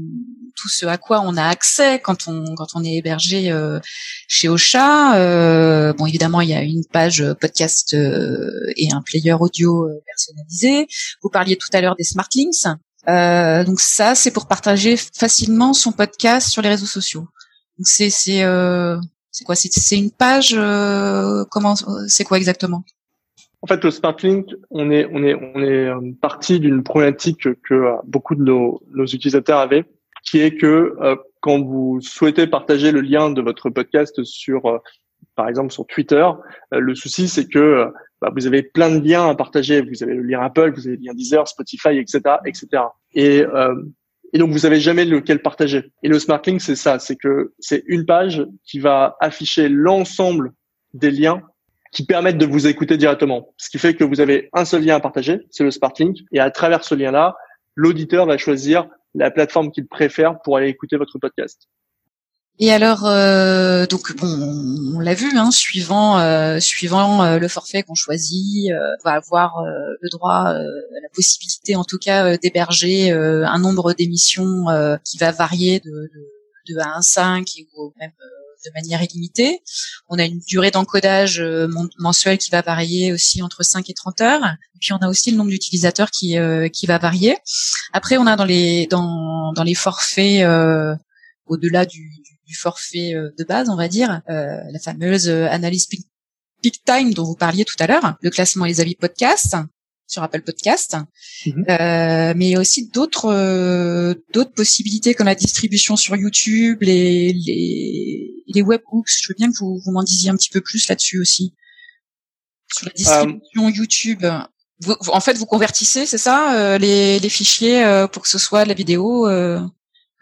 tout 0.54 0.68
ce 0.68 0.86
à 0.86 0.96
quoi 0.96 1.22
on 1.22 1.36
a 1.36 1.42
accès 1.42 1.98
quand 1.98 2.28
on 2.28 2.54
quand 2.54 2.68
on 2.76 2.84
est 2.84 2.94
hébergé 2.94 3.50
euh, 3.50 3.80
chez 4.28 4.48
Ocha. 4.48 5.92
bon 5.94 6.06
évidemment 6.06 6.40
il 6.40 6.50
y 6.50 6.54
a 6.54 6.62
une 6.62 6.84
page 6.92 7.24
podcast 7.40 7.94
et 7.94 8.88
un 8.92 9.02
player 9.02 9.32
audio 9.32 9.88
personnalisé. 10.06 10.86
Vous 11.22 11.30
parliez 11.30 11.56
tout 11.56 11.68
à 11.72 11.80
l'heure 11.80 11.96
des 11.96 12.04
smart 12.04 12.28
links. 12.36 12.68
Euh, 13.08 13.64
donc 13.64 13.80
ça, 13.80 14.14
c'est 14.14 14.30
pour 14.30 14.46
partager 14.46 14.96
facilement 14.96 15.72
son 15.72 15.92
podcast 15.92 16.48
sur 16.48 16.62
les 16.62 16.68
réseaux 16.68 16.86
sociaux. 16.86 17.26
C'est 17.80 18.10
euh, 18.44 18.98
quoi? 19.44 19.54
C'est 19.54 19.96
une 19.96 20.10
page 20.10 20.54
euh, 20.56 21.44
comment 21.50 21.74
C'est 22.08 22.24
quoi 22.24 22.38
exactement? 22.38 22.84
En 23.64 23.66
fait, 23.66 23.82
le 23.82 23.90
Smart 23.90 24.16
Link, 24.22 24.46
on 24.70 24.90
est 24.90 25.08
on 25.10 25.24
est 25.24 25.34
on 25.34 25.62
est 25.62 25.88
euh, 25.88 26.12
parti 26.20 26.60
d'une 26.60 26.82
problématique 26.82 27.48
que 27.62 27.74
euh, 27.74 27.94
beaucoup 28.04 28.34
de 28.34 28.42
nos, 28.42 28.82
nos 28.92 29.06
utilisateurs 29.06 29.58
avaient, 29.58 29.84
qui 30.22 30.40
est 30.40 30.54
que 30.54 30.94
euh, 31.00 31.16
quand 31.40 31.62
vous 31.62 31.98
souhaitez 32.02 32.46
partager 32.46 32.92
le 32.92 33.00
lien 33.00 33.30
de 33.30 33.40
votre 33.40 33.70
podcast 33.70 34.22
sur 34.22 34.80
par 35.34 35.48
exemple 35.48 35.72
sur 35.72 35.86
Twitter, 35.86 36.28
le 36.72 36.94
souci 36.94 37.26
c'est 37.26 37.48
que 37.48 37.90
bah, 38.24 38.32
vous 38.34 38.46
avez 38.46 38.62
plein 38.62 38.90
de 38.90 39.06
liens 39.06 39.28
à 39.28 39.34
partager. 39.34 39.82
Vous 39.82 40.02
avez 40.02 40.14
le 40.14 40.22
lien 40.22 40.40
Apple, 40.40 40.72
vous 40.74 40.86
avez 40.86 40.96
le 40.96 41.02
lien 41.02 41.14
Deezer, 41.14 41.46
Spotify, 41.46 41.98
etc., 41.98 42.20
etc. 42.46 42.82
Et, 43.14 43.40
euh, 43.40 43.74
et 44.32 44.38
donc 44.38 44.50
vous 44.50 44.58
savez 44.58 44.80
jamais 44.80 45.04
lequel 45.04 45.42
partager. 45.42 45.92
Et 46.02 46.08
le 46.08 46.18
Smart 46.18 46.40
Link, 46.46 46.60
c'est 46.60 46.76
ça, 46.76 46.98
c'est 46.98 47.16
que 47.16 47.52
c'est 47.58 47.84
une 47.86 48.06
page 48.06 48.44
qui 48.64 48.78
va 48.78 49.16
afficher 49.20 49.68
l'ensemble 49.68 50.52
des 50.94 51.10
liens 51.10 51.42
qui 51.92 52.06
permettent 52.06 52.38
de 52.38 52.46
vous 52.46 52.66
écouter 52.66 52.96
directement. 52.96 53.54
Ce 53.56 53.70
qui 53.70 53.78
fait 53.78 53.94
que 53.94 54.02
vous 54.02 54.20
avez 54.20 54.48
un 54.52 54.64
seul 54.64 54.84
lien 54.84 54.96
à 54.96 55.00
partager, 55.00 55.40
c'est 55.50 55.62
le 55.62 55.70
Smart 55.70 55.92
Link, 55.98 56.18
et 56.32 56.40
à 56.40 56.50
travers 56.50 56.82
ce 56.82 56.94
lien-là, 56.94 57.36
l'auditeur 57.76 58.26
va 58.26 58.36
choisir 58.36 58.88
la 59.14 59.30
plateforme 59.30 59.70
qu'il 59.70 59.86
préfère 59.86 60.40
pour 60.40 60.56
aller 60.56 60.68
écouter 60.68 60.96
votre 60.96 61.18
podcast. 61.18 61.68
Et 62.60 62.70
alors, 62.70 63.04
euh, 63.04 63.84
donc 63.86 64.14
bon, 64.16 64.28
on, 64.94 65.00
l'a 65.00 65.14
vu, 65.14 65.36
hein, 65.36 65.50
suivant 65.50 66.20
euh, 66.20 66.60
suivant 66.60 67.24
euh, 67.24 67.38
le 67.40 67.48
forfait 67.48 67.82
qu'on 67.82 67.96
choisit, 67.96 68.70
on 68.70 69.08
va 69.08 69.16
avoir 69.16 69.64
le 70.00 70.08
droit, 70.10 70.52
la 70.52 71.08
possibilité 71.12 71.74
en 71.74 71.84
tout 71.84 71.98
cas 71.98 72.36
d'héberger 72.36 73.10
un 73.10 73.58
nombre 73.58 73.92
d'émissions 73.92 74.66
qui 75.04 75.18
va 75.18 75.32
varier 75.32 75.80
de, 75.80 75.90
de, 75.90 76.74
de 76.74 76.78
1 76.78 76.82
à 76.98 77.02
5 77.02 77.44
ou 77.76 77.92
même 77.98 78.12
de 78.64 78.70
manière 78.74 79.02
illimitée. 79.02 79.60
On 80.08 80.18
a 80.18 80.24
une 80.24 80.40
durée 80.46 80.70
d'encodage 80.70 81.42
mensuelle 81.98 82.38
qui 82.38 82.50
va 82.50 82.62
varier 82.62 83.12
aussi 83.12 83.42
entre 83.42 83.64
5 83.64 83.90
et 83.90 83.94
30 83.94 84.20
heures. 84.20 84.54
Puis 84.80 84.92
on 84.92 84.98
a 84.98 85.08
aussi 85.08 85.32
le 85.32 85.36
nombre 85.36 85.50
d'utilisateurs 85.50 86.10
qui 86.12 86.36
qui 86.72 86.86
va 86.86 86.98
varier. 86.98 87.36
Après, 87.92 88.16
on 88.16 88.28
a 88.28 88.36
dans 88.36 88.44
les 88.44 88.86
dans 88.86 89.52
dans 89.54 89.64
les 89.64 89.74
forfaits 89.74 90.46
au-delà 91.46 91.84
du, 91.84 92.10
du 92.46 92.54
forfait 92.54 93.14
euh, 93.14 93.30
de 93.38 93.44
base, 93.44 93.68
on 93.68 93.76
va 93.76 93.88
dire, 93.88 94.22
euh, 94.28 94.58
la 94.70 94.78
fameuse 94.78 95.28
euh, 95.28 95.46
analyse 95.48 95.86
peak, 95.86 96.06
time 96.84 97.12
dont 97.12 97.24
vous 97.24 97.34
parliez 97.34 97.64
tout 97.64 97.76
à 97.78 97.86
l'heure, 97.86 98.16
le 98.22 98.30
classement 98.30 98.64
et 98.64 98.68
les 98.68 98.80
avis 98.80 98.94
podcast 98.94 99.56
sur 100.06 100.22
Apple 100.22 100.42
Podcast, 100.42 100.96
mhm. 101.46 102.34
mais 102.36 102.56
aussi 102.56 102.88
d'autres 102.88 104.14
d'autres 104.32 104.52
possibilités 104.52 105.14
comme 105.14 105.26
la 105.26 105.34
distribution 105.34 105.96
sur 105.96 106.16
YouTube, 106.16 106.78
les 106.82 107.32
les, 107.32 108.44
les 108.46 108.62
webhooks. 108.62 109.08
Je 109.08 109.28
veux 109.28 109.34
bien 109.34 109.50
que 109.50 109.58
vous, 109.58 109.78
vous 109.84 109.92
m'en 109.92 110.02
disiez 110.02 110.30
un 110.30 110.36
petit 110.36 110.50
peu 110.50 110.60
plus 110.60 110.88
là-dessus 110.88 111.20
aussi 111.20 111.54
sur 112.72 112.86
la 112.86 112.92
distribution 112.92 113.68
YouTube. 113.68 114.24
en 115.08 115.20
fait, 115.20 115.34
vous 115.34 115.46
convertissez, 115.46 116.06
c'est 116.06 116.18
ça, 116.18 116.78
les, 116.78 117.18
les 117.18 117.28
fichiers 117.28 118.06
pour 118.12 118.22
que 118.22 118.28
ce 118.28 118.38
soit 118.38 118.64
la 118.64 118.74
vidéo 118.74 119.26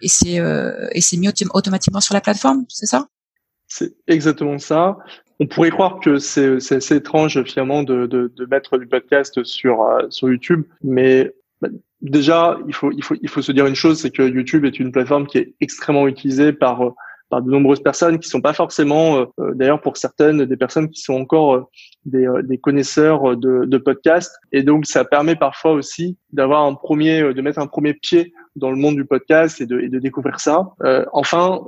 et 0.03 0.09
c'est 0.09 0.41
et 0.93 1.01
c'est 1.01 1.17
mis 1.17 1.29
automatiquement 1.55 2.01
sur 2.01 2.15
la 2.15 2.21
plateforme, 2.21 2.65
c'est 2.69 2.87
ça? 2.87 3.09
C'est 3.69 3.95
exactement 4.07 4.59
ça. 4.59 4.99
On 5.41 5.47
pourrait 5.47 5.71
croire 5.71 6.01
que 6.01 6.19
c'est 6.19 6.57
assez 6.75 6.97
étrange 6.97 7.43
finalement 7.45 7.83
de, 7.83 8.07
de, 8.07 8.31
de, 8.37 8.47
mettre 8.47 8.77
du 8.77 8.87
podcast 8.87 9.43
sur 9.45 9.87
sur 10.11 10.29
YouTube, 10.29 10.65
mais 10.83 11.35
bah, 11.61 11.69
déjà 12.01 12.59
il 12.69 12.75
faut 12.75 12.93
il 12.93 13.03
faut 13.03 13.17
il 13.21 13.29
faut 13.29 13.43
se 13.43 13.53
dire 13.53 13.67
une 13.67 13.75
chose, 13.75 14.01
c'est 14.01 14.11
que 14.11 14.23
YouTube 14.23 14.65
est 14.65 14.79
une 14.79 14.93
plateforme 14.93 15.27
qui 15.27 15.39
est 15.39 15.55
extrêmement 15.61 16.07
utilisée 16.07 16.53
par 16.53 16.93
par 17.33 17.41
de 17.41 17.51
nombreuses 17.51 17.83
personnes 17.83 18.19
qui 18.19 18.29
sont 18.29 18.43
pas 18.43 18.53
forcément, 18.53 19.17
euh, 19.17 19.25
euh, 19.41 19.55
d'ailleurs 19.55 19.81
pour 19.81 19.97
certaines, 19.97 20.45
des 20.45 20.57
personnes 20.59 20.91
qui 20.91 21.01
sont 21.01 21.15
encore 21.15 21.55
euh, 21.55 21.65
des, 22.05 22.29
des, 22.45 22.59
connaisseurs 22.59 23.39
de, 23.39 23.65
de 23.65 23.79
podcasts. 23.79 24.37
Et 24.53 24.63
donc 24.63 24.85
ça 24.85 25.07
permet 25.07 25.35
parfois 25.35 25.73
aussi 25.73 26.19
d'avoir 26.31 26.67
un 26.67 26.75
premier, 26.75 27.33
de 27.33 27.41
mettre 27.41 27.59
un 27.59 27.67
premier 27.67 27.95
pied 27.95 28.35
dans 28.57 28.71
le 28.71 28.77
monde 28.77 28.97
du 28.97 29.05
podcast 29.05 29.61
et 29.61 29.67
de, 29.67 29.81
et 29.81 29.89
de 29.89 29.99
découvrir 29.99 30.41
ça. 30.41 30.71
enfin, 31.13 31.61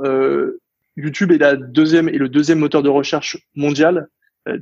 YouTube 0.97 1.33
est 1.33 1.38
la 1.38 1.57
deuxième 1.57 2.09
et 2.09 2.18
le 2.18 2.29
deuxième 2.29 2.59
moteur 2.59 2.83
de 2.83 2.88
recherche 2.88 3.38
mondial. 3.55 4.09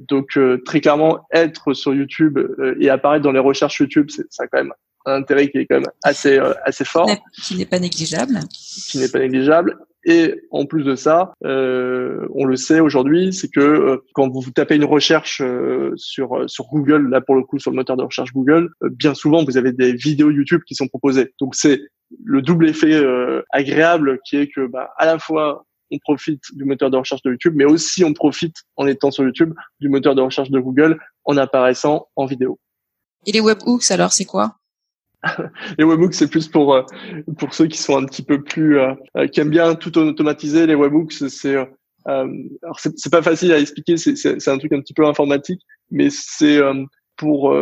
Donc 0.08 0.38
très 0.64 0.80
clairement, 0.80 1.26
être 1.32 1.74
sur 1.74 1.94
YouTube 1.94 2.38
et 2.80 2.88
apparaître 2.90 3.24
dans 3.24 3.32
les 3.32 3.40
recherches 3.40 3.80
YouTube, 3.80 4.08
c'est 4.10 4.26
ça 4.30 4.46
quand 4.46 4.58
même 4.58 4.72
un 5.04 5.14
intérêt 5.14 5.50
qui 5.50 5.58
est 5.58 5.66
quand 5.66 5.80
même 5.80 5.90
assez 6.04 6.38
assez 6.64 6.84
fort. 6.84 7.10
Qui 7.42 7.56
n'est 7.56 7.66
pas 7.66 7.80
négligeable. 7.80 8.38
Qui 8.88 8.98
n'est 8.98 9.08
pas 9.08 9.18
négligeable. 9.18 9.76
Et 10.04 10.42
en 10.50 10.66
plus 10.66 10.82
de 10.82 10.96
ça, 10.96 11.32
euh, 11.44 12.26
on 12.34 12.44
le 12.44 12.56
sait 12.56 12.80
aujourd'hui, 12.80 13.32
c'est 13.32 13.48
que 13.48 13.60
euh, 13.60 14.04
quand 14.14 14.28
vous 14.28 14.50
tapez 14.50 14.74
une 14.74 14.84
recherche 14.84 15.40
euh, 15.40 15.92
sur 15.96 16.36
euh, 16.36 16.48
sur 16.48 16.66
Google, 16.72 17.08
là 17.08 17.20
pour 17.20 17.36
le 17.36 17.44
coup 17.44 17.60
sur 17.60 17.70
le 17.70 17.76
moteur 17.76 17.96
de 17.96 18.02
recherche 18.02 18.32
Google, 18.32 18.70
bien 18.82 19.14
souvent 19.14 19.44
vous 19.44 19.56
avez 19.56 19.72
des 19.72 19.92
vidéos 19.92 20.30
YouTube 20.30 20.62
qui 20.66 20.74
sont 20.74 20.88
proposées. 20.88 21.32
Donc 21.40 21.54
c'est 21.54 21.80
le 22.24 22.42
double 22.42 22.68
effet 22.68 23.02
agréable 23.50 24.18
qui 24.24 24.36
est 24.36 24.48
que 24.48 24.66
bah, 24.66 24.90
à 24.96 25.06
la 25.06 25.18
fois 25.18 25.64
on 25.90 25.98
profite 25.98 26.42
du 26.54 26.64
moteur 26.64 26.90
de 26.90 26.96
recherche 26.96 27.22
de 27.22 27.30
YouTube, 27.30 27.54
mais 27.54 27.64
aussi 27.64 28.04
on 28.04 28.14
profite 28.14 28.56
en 28.76 28.86
étant 28.86 29.10
sur 29.10 29.24
YouTube 29.24 29.52
du 29.80 29.88
moteur 29.88 30.14
de 30.14 30.22
recherche 30.22 30.50
de 30.50 30.58
Google 30.58 30.98
en 31.24 31.36
apparaissant 31.36 32.08
en 32.16 32.24
vidéo. 32.24 32.58
Et 33.26 33.32
les 33.32 33.40
webhooks 33.40 33.90
alors 33.90 34.12
c'est 34.12 34.24
quoi? 34.24 34.56
Les 35.78 35.84
webhooks, 35.84 36.14
c'est 36.14 36.28
plus 36.28 36.48
pour 36.48 36.74
euh, 36.74 36.82
pour 37.38 37.54
ceux 37.54 37.66
qui 37.66 37.78
sont 37.78 37.96
un 37.96 38.04
petit 38.06 38.22
peu 38.22 38.42
plus 38.42 38.78
euh, 38.78 38.94
euh, 39.16 39.26
qui 39.28 39.40
aiment 39.40 39.50
bien 39.50 39.74
tout 39.74 39.96
automatiser. 39.96 40.66
Les 40.66 40.74
webhooks, 40.74 41.12
c'est 41.12 41.54
euh, 41.54 41.66
alors 42.06 42.80
c'est 42.80 43.10
pas 43.10 43.22
facile 43.22 43.52
à 43.52 43.60
expliquer. 43.60 43.96
C'est 43.96 44.48
un 44.48 44.58
truc 44.58 44.72
un 44.72 44.80
petit 44.80 44.94
peu 44.94 45.06
informatique, 45.06 45.62
mais 45.90 46.08
c'est 46.10 46.60
pour 47.16 47.54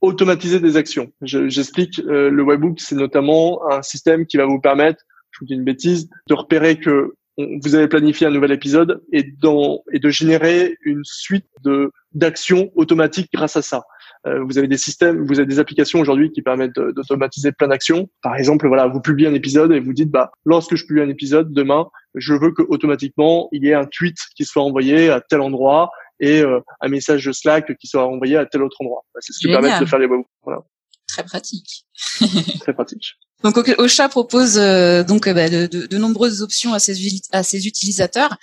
automatiser 0.00 0.60
des 0.60 0.76
actions. 0.76 1.12
J'explique. 1.22 1.98
le 1.98 2.42
webhook, 2.42 2.80
c'est 2.80 2.94
notamment 2.94 3.60
un 3.70 3.82
système 3.82 4.26
qui 4.26 4.36
va 4.36 4.46
vous 4.46 4.60
permettre, 4.60 5.02
je 5.30 5.38
vous 5.40 5.46
dis 5.46 5.54
une 5.54 5.64
bêtise, 5.64 6.10
de 6.28 6.34
repérer 6.34 6.78
que 6.78 7.14
vous 7.38 7.74
avez 7.74 7.88
planifié 7.88 8.26
un 8.26 8.30
nouvel 8.30 8.52
épisode 8.52 9.02
et, 9.12 9.22
dans, 9.22 9.82
et 9.92 9.98
de 9.98 10.10
générer 10.10 10.76
une 10.84 11.02
suite 11.04 11.46
de 11.64 11.90
d'actions 12.14 12.70
automatiques 12.74 13.30
grâce 13.32 13.56
à 13.56 13.62
ça. 13.62 13.84
Euh, 14.26 14.42
vous 14.44 14.58
avez 14.58 14.68
des 14.68 14.76
systèmes, 14.76 15.24
vous 15.24 15.38
avez 15.38 15.46
des 15.46 15.58
applications 15.58 15.98
aujourd'hui 15.98 16.30
qui 16.30 16.42
permettent 16.42 16.74
d'automatiser 16.74 17.52
plein 17.52 17.68
d'actions. 17.68 18.10
Par 18.22 18.36
exemple, 18.36 18.68
voilà, 18.68 18.86
vous 18.86 19.00
publiez 19.00 19.28
un 19.28 19.34
épisode 19.34 19.72
et 19.72 19.80
vous 19.80 19.94
dites, 19.94 20.10
bah, 20.10 20.30
lorsque 20.44 20.76
je 20.76 20.84
publie 20.84 21.00
un 21.00 21.08
épisode 21.08 21.52
demain, 21.52 21.88
je 22.14 22.34
veux 22.34 22.52
que 22.52 22.62
automatiquement 22.68 23.48
il 23.52 23.64
y 23.64 23.68
ait 23.68 23.74
un 23.74 23.86
tweet 23.86 24.18
qui 24.36 24.44
soit 24.44 24.62
envoyé 24.62 25.08
à 25.08 25.22
tel 25.22 25.40
endroit 25.40 25.90
et 26.22 26.40
euh, 26.40 26.60
un 26.80 26.88
message 26.88 27.26
de 27.26 27.32
Slack 27.32 27.76
qui 27.78 27.86
soit 27.86 28.06
envoyé 28.06 28.36
à 28.36 28.46
tel 28.46 28.62
autre 28.62 28.76
endroit. 28.80 29.04
Bah, 29.14 29.20
c'est 29.22 29.32
ce 29.32 29.40
qui 29.40 29.48
permet 29.48 29.78
de 29.78 29.84
faire 29.84 29.98
les 29.98 30.06
web. 30.06 30.22
Voilà. 30.42 30.60
Très 31.08 31.24
pratique. 31.24 31.84
Très 32.60 32.72
pratique. 32.72 33.04
Donc 33.42 33.58
Ocha 33.78 34.08
propose 34.08 34.56
euh, 34.56 35.02
donc 35.02 35.28
bah, 35.28 35.50
de, 35.50 35.66
de, 35.66 35.86
de, 35.86 35.98
nombreuses 35.98 36.40
options 36.40 36.72
à 36.72 36.78
ses, 36.78 36.94
à 37.32 37.42
ses 37.42 37.66
utilisateurs. 37.66 38.38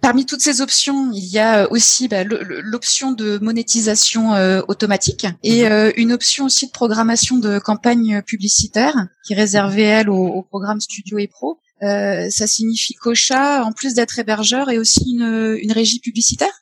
Parmi 0.00 0.26
toutes 0.26 0.42
ces 0.42 0.60
options, 0.60 1.10
il 1.12 1.24
y 1.24 1.40
a 1.40 1.68
aussi 1.72 2.06
bah, 2.06 2.22
l'option 2.22 3.10
de 3.10 3.38
monétisation 3.38 4.32
euh, 4.34 4.60
automatique 4.68 5.26
et 5.42 5.64
mhm. 5.64 5.72
euh, 5.72 5.92
une 5.96 6.12
option 6.12 6.44
aussi 6.44 6.66
de 6.66 6.72
programmation 6.72 7.36
de 7.36 7.58
campagne 7.58 8.22
publicitaire 8.22 8.94
qui 9.24 9.32
est 9.32 9.36
réservée 9.36 9.82
elle 9.82 10.08
au, 10.08 10.42
programme 10.42 10.80
Studio 10.80 11.18
et 11.18 11.26
Pro. 11.26 11.58
Euh, 11.82 12.30
ça 12.30 12.46
signifie 12.46 12.94
qu'Ocha, 12.94 13.64
en 13.64 13.72
plus 13.72 13.94
d'être 13.94 14.18
hébergeur, 14.20 14.70
est 14.70 14.78
aussi 14.78 15.14
une, 15.14 15.58
une 15.60 15.72
régie 15.72 16.00
publicitaire? 16.00 16.52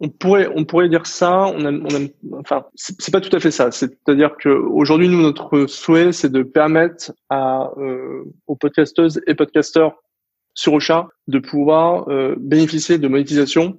On 0.00 0.08
pourrait, 0.08 0.48
on 0.54 0.64
pourrait 0.64 0.88
dire 0.88 1.06
ça. 1.06 1.46
On 1.46 1.64
aime, 1.64 2.08
enfin, 2.32 2.66
c'est 2.74 3.12
pas 3.12 3.20
tout 3.20 3.34
à 3.34 3.40
fait 3.40 3.50
ça. 3.50 3.70
C'est-à-dire 3.70 4.36
que 4.36 4.48
aujourd'hui, 4.48 5.08
nous, 5.08 5.22
notre 5.22 5.66
souhait, 5.66 6.12
c'est 6.12 6.30
de 6.30 6.42
permettre 6.42 7.12
euh, 7.32 8.22
aux 8.46 8.56
podcasteuses 8.56 9.20
et 9.26 9.34
podcasteurs 9.34 10.02
sur 10.54 10.74
Ocha 10.74 11.08
de 11.28 11.38
pouvoir 11.38 12.08
euh, 12.08 12.34
bénéficier 12.38 12.98
de 12.98 13.08
monétisation 13.08 13.76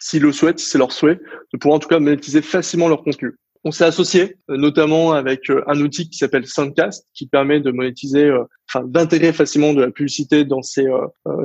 s'ils 0.00 0.22
le 0.22 0.32
souhaitent, 0.32 0.58
si 0.58 0.66
c'est 0.66 0.78
leur 0.78 0.92
souhait, 0.92 1.20
de 1.52 1.58
pouvoir 1.58 1.76
en 1.76 1.78
tout 1.78 1.88
cas 1.88 1.98
monétiser 1.98 2.42
facilement 2.42 2.88
leur 2.88 3.02
contenu. 3.04 3.36
On 3.64 3.70
s'est 3.70 3.84
associé 3.84 4.36
euh, 4.50 4.56
notamment 4.56 5.12
avec 5.12 5.50
euh, 5.50 5.62
un 5.66 5.80
outil 5.80 6.08
qui 6.08 6.16
s'appelle 6.16 6.46
Soundcast 6.46 7.06
qui 7.14 7.26
permet 7.26 7.60
de 7.60 7.70
monétiser, 7.70 8.32
enfin 8.68 8.84
d'intégrer 8.86 9.32
facilement 9.32 9.74
de 9.74 9.82
la 9.82 9.90
publicité 9.90 10.44
dans 10.44 10.62
ces 10.62 10.86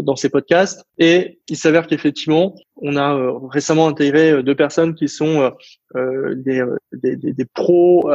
dans 0.04 0.16
ces 0.16 0.30
podcasts. 0.30 0.86
Et 0.98 1.40
il 1.50 1.58
s'avère 1.58 1.88
qu'effectivement, 1.88 2.56
on 2.78 2.96
a 2.96 3.18
récemment 3.52 3.88
intégré 3.88 4.44
deux 4.44 4.56
personnes 4.56 4.96
qui 4.96 5.08
sont 5.08 5.52
des, 5.94 6.64
des, 6.94 7.16
des, 7.16 7.34
des, 7.34 7.46
pros 7.46 8.10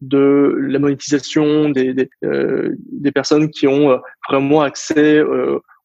de 0.00 0.54
la 0.58 0.78
monétisation, 0.78 1.70
des, 1.70 1.94
des, 1.94 2.10
des 2.22 3.12
personnes 3.12 3.50
qui 3.50 3.66
ont 3.66 3.98
vraiment 4.28 4.62
accès 4.62 5.22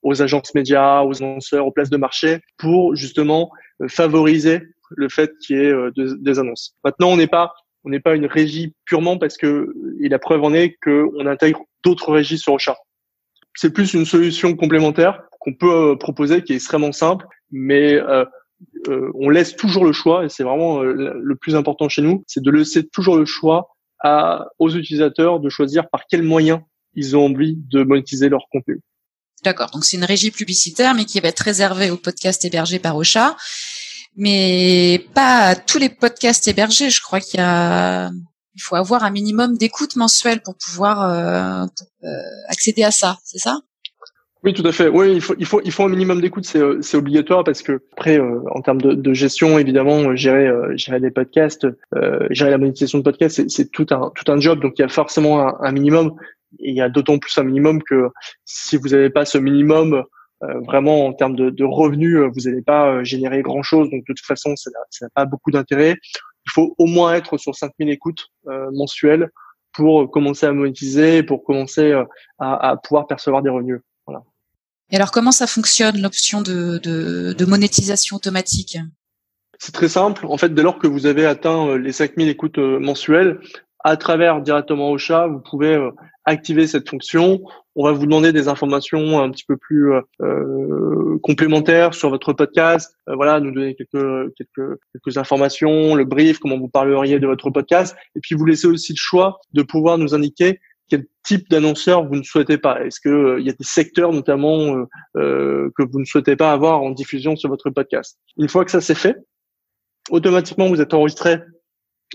aux 0.03 0.21
agences 0.21 0.53
médias, 0.53 1.03
aux 1.03 1.21
annonceurs, 1.21 1.65
aux 1.65 1.71
places 1.71 1.89
de 1.89 1.97
marché 1.97 2.39
pour 2.57 2.95
justement 2.95 3.51
euh, 3.81 3.87
favoriser 3.87 4.61
le 4.95 5.09
fait 5.09 5.31
qu'il 5.39 5.57
y 5.57 5.59
ait 5.59 5.71
euh, 5.71 5.91
des 5.95 6.39
annonces. 6.39 6.75
Maintenant, 6.83 7.09
on 7.09 7.17
n'est 7.17 7.27
pas 7.27 7.53
on 7.83 7.89
n'est 7.89 7.99
pas 7.99 8.15
une 8.15 8.27
régie 8.27 8.73
purement 8.85 9.17
parce 9.17 9.37
que 9.37 9.73
et 10.01 10.09
la 10.09 10.19
preuve 10.19 10.43
en 10.43 10.53
est 10.53 10.77
qu'on 10.83 11.25
intègre 11.25 11.61
d'autres 11.83 12.11
régies 12.11 12.37
sur 12.37 12.53
Ocha. 12.53 12.77
C'est 13.55 13.73
plus 13.73 13.93
une 13.93 14.05
solution 14.05 14.55
complémentaire 14.55 15.23
qu'on 15.39 15.53
peut 15.53 15.91
euh, 15.91 15.95
proposer 15.95 16.43
qui 16.43 16.53
est 16.53 16.57
extrêmement 16.57 16.91
simple, 16.91 17.25
mais 17.49 17.93
euh, 17.93 18.25
on 19.15 19.29
laisse 19.29 19.55
toujours 19.55 19.83
le 19.83 19.91
choix 19.91 20.23
et 20.23 20.29
c'est 20.29 20.43
vraiment 20.43 20.81
le 20.83 21.35
plus 21.35 21.55
important 21.55 21.89
chez 21.89 22.03
nous, 22.03 22.23
c'est 22.27 22.43
de 22.43 22.51
laisser 22.51 22.87
toujours 22.87 23.17
le 23.17 23.25
choix 23.25 23.69
à, 24.03 24.47
aux 24.59 24.69
utilisateurs 24.69 25.39
de 25.39 25.49
choisir 25.49 25.89
par 25.89 26.05
quels 26.07 26.21
moyens 26.21 26.59
ils 26.93 27.15
ont 27.15 27.25
envie 27.25 27.55
de 27.57 27.83
monétiser 27.83 28.29
leur 28.29 28.47
contenu. 28.51 28.81
D'accord. 29.43 29.71
Donc 29.71 29.85
c'est 29.85 29.97
une 29.97 30.05
régie 30.05 30.31
publicitaire, 30.31 30.93
mais 30.93 31.05
qui 31.05 31.19
va 31.19 31.29
être 31.29 31.39
réservée 31.39 31.89
aux 31.89 31.97
podcasts 31.97 32.45
hébergés 32.45 32.79
par 32.79 32.95
Ocha, 32.95 33.35
mais 34.15 35.05
pas 35.13 35.55
tous 35.55 35.79
les 35.79 35.89
podcasts 35.89 36.47
hébergés. 36.47 36.89
Je 36.89 37.01
crois 37.01 37.19
qu'il 37.19 37.39
y 37.39 37.43
a, 37.43 38.09
il 38.55 38.61
faut 38.61 38.75
avoir 38.75 39.03
un 39.03 39.11
minimum 39.11 39.57
d'écoute 39.57 39.95
mensuelle 39.95 40.41
pour 40.41 40.55
pouvoir 40.57 41.01
euh, 41.03 41.65
euh, 42.03 42.07
accéder 42.49 42.83
à 42.83 42.91
ça. 42.91 43.17
C'est 43.23 43.39
ça? 43.39 43.59
Oui, 44.43 44.53
tout 44.53 44.65
à 44.65 44.71
fait. 44.71 44.87
Oui, 44.87 45.13
il 45.13 45.21
faut, 45.21 45.35
il 45.37 45.45
faut, 45.45 45.61
il 45.63 45.71
faut 45.71 45.83
un 45.83 45.89
minimum 45.89 46.19
d'écoute, 46.19 46.45
c'est, 46.45 46.61
c'est 46.81 46.97
obligatoire 46.97 47.43
parce 47.43 47.61
que 47.61 47.83
après, 47.93 48.17
euh, 48.17 48.41
en 48.55 48.61
termes 48.61 48.81
de, 48.81 48.93
de, 48.93 49.13
gestion, 49.13 49.59
évidemment, 49.59 50.15
gérer, 50.15 50.49
gérer 50.75 50.99
des 50.99 51.11
podcasts, 51.11 51.67
gérer 52.31 52.49
la 52.49 52.57
monétisation 52.57 52.97
de 52.97 53.03
podcasts, 53.03 53.47
c'est, 53.47 53.71
tout 53.71 53.85
un, 53.91 54.11
tout 54.15 54.31
un 54.31 54.39
job. 54.39 54.59
Donc, 54.59 54.73
il 54.79 54.81
y 54.81 54.85
a 54.85 54.87
forcément 54.87 55.47
un, 55.47 55.57
un 55.61 55.71
minimum 55.71 56.15
il 56.59 56.75
y 56.75 56.81
a 56.81 56.89
d'autant 56.89 57.17
plus 57.17 57.37
un 57.37 57.43
minimum 57.43 57.81
que 57.83 58.09
si 58.45 58.77
vous 58.77 58.89
n'avez 58.89 59.09
pas 59.09 59.25
ce 59.25 59.37
minimum, 59.37 59.93
euh, 59.93 60.03
vraiment 60.65 61.05
en 61.05 61.13
termes 61.13 61.35
de, 61.35 61.49
de 61.49 61.63
revenus, 61.63 62.17
euh, 62.17 62.29
vous 62.33 62.49
n'allez 62.49 62.61
pas 62.61 62.89
euh, 62.89 63.03
générer 63.03 63.41
grand-chose. 63.41 63.89
Donc 63.89 64.01
de 64.01 64.13
toute 64.13 64.25
façon, 64.25 64.55
ça 64.55 64.71
n'a 65.01 65.09
pas 65.13 65.25
beaucoup 65.25 65.51
d'intérêt. 65.51 65.97
Il 66.45 66.51
faut 66.51 66.75
au 66.77 66.85
moins 66.85 67.13
être 67.13 67.37
sur 67.37 67.55
5000 67.55 67.89
écoutes 67.89 68.29
mensuelles 68.45 69.29
pour 69.73 70.09
commencer 70.09 70.47
à 70.47 70.51
monétiser, 70.51 71.21
pour 71.21 71.43
commencer 71.43 71.93
à, 72.39 72.69
à, 72.69 72.77
pouvoir 72.77 73.05
percevoir 73.05 73.43
des 73.43 73.51
revenus. 73.51 73.79
Voilà. 74.07 74.23
Et 74.89 74.95
alors 74.95 75.11
comment 75.11 75.31
ça 75.31 75.45
fonctionne 75.45 76.01
l'option 76.01 76.41
de, 76.41 76.79
de, 76.79 77.33
de 77.33 77.45
monétisation 77.45 78.15
automatique? 78.15 78.79
C'est 79.59 79.71
très 79.71 79.87
simple. 79.87 80.25
En 80.25 80.37
fait, 80.37 80.51
dès 80.51 80.63
lors 80.63 80.79
que 80.79 80.87
vous 80.87 81.05
avez 81.05 81.27
atteint 81.27 81.77
les 81.77 81.91
5000 81.91 82.27
écoutes 82.27 82.57
mensuelles, 82.57 83.39
à 83.83 83.97
travers 83.97 84.41
directement 84.41 84.91
au 84.91 84.97
chat, 84.97 85.27
vous 85.27 85.39
pouvez 85.39 85.75
euh, 85.75 85.91
activer 86.25 86.67
cette 86.67 86.89
fonction. 86.89 87.41
On 87.75 87.85
va 87.85 87.91
vous 87.91 88.05
demander 88.05 88.31
des 88.31 88.47
informations 88.47 89.19
un 89.19 89.29
petit 89.31 89.45
peu 89.45 89.57
plus 89.57 89.93
euh, 89.93 90.01
euh 90.21 91.17
complémentaires 91.23 91.93
sur 91.93 92.09
votre 92.09 92.33
podcast. 92.33 92.95
Euh, 93.09 93.15
voilà, 93.15 93.39
nous 93.39 93.51
donner 93.51 93.75
quelques, 93.75 94.33
quelques 94.35 94.79
quelques 94.93 95.17
informations, 95.17 95.95
le 95.95 96.05
brief, 96.05 96.39
comment 96.39 96.57
vous 96.57 96.69
parleriez 96.69 97.19
de 97.19 97.27
votre 97.27 97.49
podcast, 97.49 97.95
et 98.15 98.19
puis 98.21 98.35
vous 98.35 98.45
laissez 98.45 98.67
aussi 98.67 98.93
le 98.93 98.97
choix 98.97 99.39
de 99.53 99.61
pouvoir 99.61 99.97
nous 99.97 100.13
indiquer 100.15 100.59
quel 100.89 101.05
type 101.23 101.49
d'annonceur 101.49 102.05
vous 102.05 102.15
ne 102.15 102.23
souhaitez 102.23 102.57
pas. 102.57 102.83
Est-ce 102.83 102.99
que 102.99 103.39
il 103.39 103.45
y 103.45 103.49
a 103.49 103.53
des 103.53 103.63
secteurs 103.63 104.11
notamment 104.11 104.85
que 105.15 105.83
vous 105.89 105.99
ne 105.99 106.05
souhaitez 106.05 106.35
pas 106.35 106.51
avoir 106.51 106.81
en 106.81 106.89
diffusion 106.89 107.37
sur 107.37 107.49
votre 107.49 107.69
podcast? 107.69 108.19
Une 108.37 108.49
fois 108.49 108.65
que 108.65 108.71
ça 108.71 108.81
c'est 108.81 108.95
fait, 108.95 109.15
automatiquement 110.09 110.67
vous 110.67 110.81
êtes 110.81 110.93
enregistré 110.93 111.37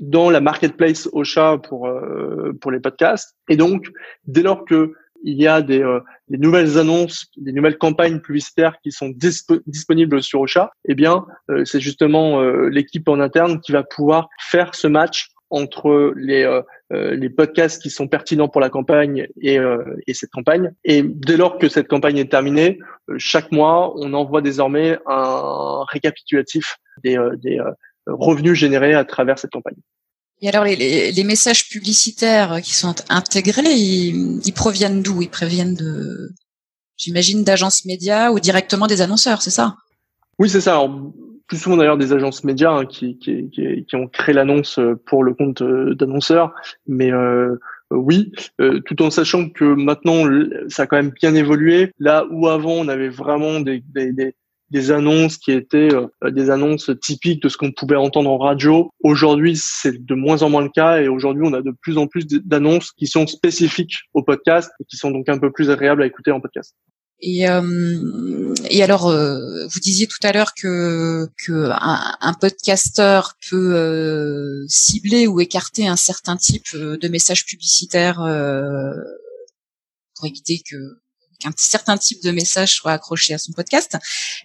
dans 0.01 0.31
la 0.31 0.41
marketplace 0.41 1.09
Ocha 1.13 1.59
pour 1.59 1.87
euh, 1.87 2.53
pour 2.61 2.71
les 2.71 2.81
podcasts. 2.81 3.37
Et 3.49 3.57
donc, 3.57 3.91
dès 4.27 4.43
lors 4.43 4.65
que 4.65 4.93
il 5.25 5.41
y 5.41 5.47
a 5.47 5.63
des, 5.63 5.83
euh, 5.83 6.01
des 6.29 6.39
nouvelles 6.39 6.79
annonces, 6.79 7.31
des 7.37 7.53
nouvelles 7.53 7.79
campagnes 7.79 8.21
publicitaires 8.21 8.77
qui 8.83 8.93
sont 8.93 9.13
disponibles 9.67 10.23
sur 10.23 10.41
Ocha, 10.41 10.71
eh 10.89 10.95
bien, 10.95 11.27
euh, 11.51 11.65
c'est 11.65 11.81
justement 11.81 12.41
euh, 12.41 12.69
l'équipe 12.69 13.09
en 13.09 13.21
interne 13.21 13.61
qui 13.61 13.73
va 13.73 13.83
pouvoir 13.83 14.29
faire 14.39 14.75
ce 14.75 14.87
match 14.87 15.31
entre 15.51 16.13
les 16.17 16.43
euh, 16.45 16.63
les 17.17 17.31
podcasts 17.31 17.83
qui 17.83 17.91
sont 17.91 18.07
pertinents 18.09 18.49
pour 18.49 18.61
la 18.61 18.71
campagne 18.71 19.27
et, 19.41 19.59
et 20.07 20.15
cette 20.15 20.31
campagne. 20.31 20.71
Et 20.85 21.03
dès 21.03 21.37
lors 21.37 21.59
que 21.59 21.69
cette 21.69 21.89
campagne 21.89 22.19
est 22.19 22.31
terminée, 22.31 22.79
chaque 23.17 23.51
mois, 23.51 23.93
on 23.97 24.15
envoie 24.15 24.41
désormais 24.41 24.97
un 25.09 25.83
récapitulatif 25.89 26.77
des, 27.03 27.19
des 27.43 27.61
revenus 28.07 28.55
générés 28.55 28.95
à 28.95 29.05
travers 29.05 29.39
cette 29.39 29.51
campagne. 29.51 29.77
Et 30.43 30.49
alors 30.49 30.65
les, 30.65 30.77
les, 30.77 31.13
les, 31.13 31.25
messages 31.25 31.69
publicitaires 31.69 32.61
qui 32.63 32.75
sont 32.75 32.95
intégrés, 33.09 33.73
ils, 33.73 34.41
ils 34.47 34.53
proviennent 34.53 35.03
d'où? 35.03 35.23
Ils 35.23 35.31
proviennent 35.31 35.75
de, 35.75 36.31
j'imagine, 36.97 37.43
d'agences 37.43 37.85
médias 37.87 38.31
ou 38.31 38.41
directement 38.41 38.87
des 38.87 39.01
annonceurs, 39.01 39.41
c'est 39.41 39.51
ça? 39.51 39.77
Oui, 40.39 40.51
c'est 40.51 40.61
ça. 40.61 40.73
Alors, 40.73 41.13
plus 41.47 41.59
souvent 41.59 41.77
d'ailleurs 41.77 41.97
des 41.97 42.13
agences 42.13 42.45
médias 42.45 42.73
hein, 42.73 42.87
qui, 42.87 43.19
qui, 43.19 43.49
qui, 43.51 43.85
qui, 43.85 43.97
ont 43.97 44.09
créé 44.09 44.35
l'annonce 44.35 44.81
pour 45.07 45.23
le 45.25 45.35
compte 45.35 45.63
euh, 45.63 45.95
d'annonceurs, 45.95 46.53
mais 46.87 47.13
euh, 47.13 47.57
oui, 47.91 48.33
euh, 48.61 48.81
tout 48.81 49.01
en 49.03 49.11
sachant 49.11 49.49
que 49.49 49.65
maintenant 49.65 50.25
ça 50.69 50.83
a 50.83 50.87
quand 50.87 50.97
même 50.97 51.13
bien 51.13 51.35
évolué. 51.35 51.93
Là 51.99 52.27
où 52.31 52.49
avant 52.49 52.73
on 52.73 52.89
avait 52.89 53.09
vraiment 53.09 53.61
des, 53.61 53.83
des, 53.95 54.13
des 54.13 54.35
des 54.71 54.91
annonces 54.91 55.39
qui 55.39 55.53
étaient 55.53 55.95
euh, 55.95 56.31
des 56.31 56.51
annonces 56.51 56.91
typiques 57.01 57.43
de 57.43 57.49
ce 57.49 57.57
qu'on 57.57 57.73
pouvait 57.73 57.97
entendre 57.97 58.31
en 58.31 58.39
radio. 58.39 58.91
Aujourd'hui, 59.03 59.57
c'est 59.57 60.05
de 60.05 60.15
moins 60.15 60.43
en 60.43 60.51
moins 60.51 60.63
le 60.63 60.71
cas 60.71 61.01
et 61.01 61.09
aujourd'hui, 61.09 61.45
on 61.47 61.53
a 61.53 61.63
de 61.63 61.73
plus 61.83 61.99
en 61.99 62.07
plus 62.07 62.27
d'annonces 62.27 62.93
qui 62.93 63.07
sont 63.07 63.27
spécifiques 63.27 63.97
au 64.15 64.23
podcast 64.23 64.71
et 64.81 64.85
qui 64.85 64.97
sont 64.97 65.11
donc 65.11 65.29
un 65.29 65.39
peu 65.39 65.53
plus 65.53 65.71
agréables 65.71 66.03
à 66.03 66.07
écouter 66.07 66.33
en 66.33 66.41
podcast. 66.41 66.75
Et, 67.21 67.49
euh, 67.49 68.55
et 68.69 68.83
alors, 68.83 69.07
euh, 69.07 69.67
vous 69.67 69.81
disiez 69.81 70.07
tout 70.07 70.19
à 70.23 70.33
l'heure 70.33 70.53
que, 70.55 71.29
que 71.45 71.71
un, 71.71 72.15
un 72.21 72.35
podcasteur 72.35 73.37
peut 73.49 73.75
euh, 73.75 74.67
cibler 74.69 75.27
ou 75.27 75.41
écarter 75.41 75.89
un 75.89 75.97
certain 75.97 76.37
type 76.37 76.67
euh, 76.75 76.99
de 76.99 77.09
messages 77.09 77.47
publicitaires 77.47 78.17
pour 80.15 80.27
éviter 80.27 80.63
que 80.69 80.77
qu'un 81.39 81.53
certain 81.57 81.97
type 81.97 82.23
de 82.23 82.31
message 82.31 82.75
soit 82.75 82.93
accroché 82.93 83.35
à 83.35 83.39
son 83.39 83.53
podcast. 83.53 83.97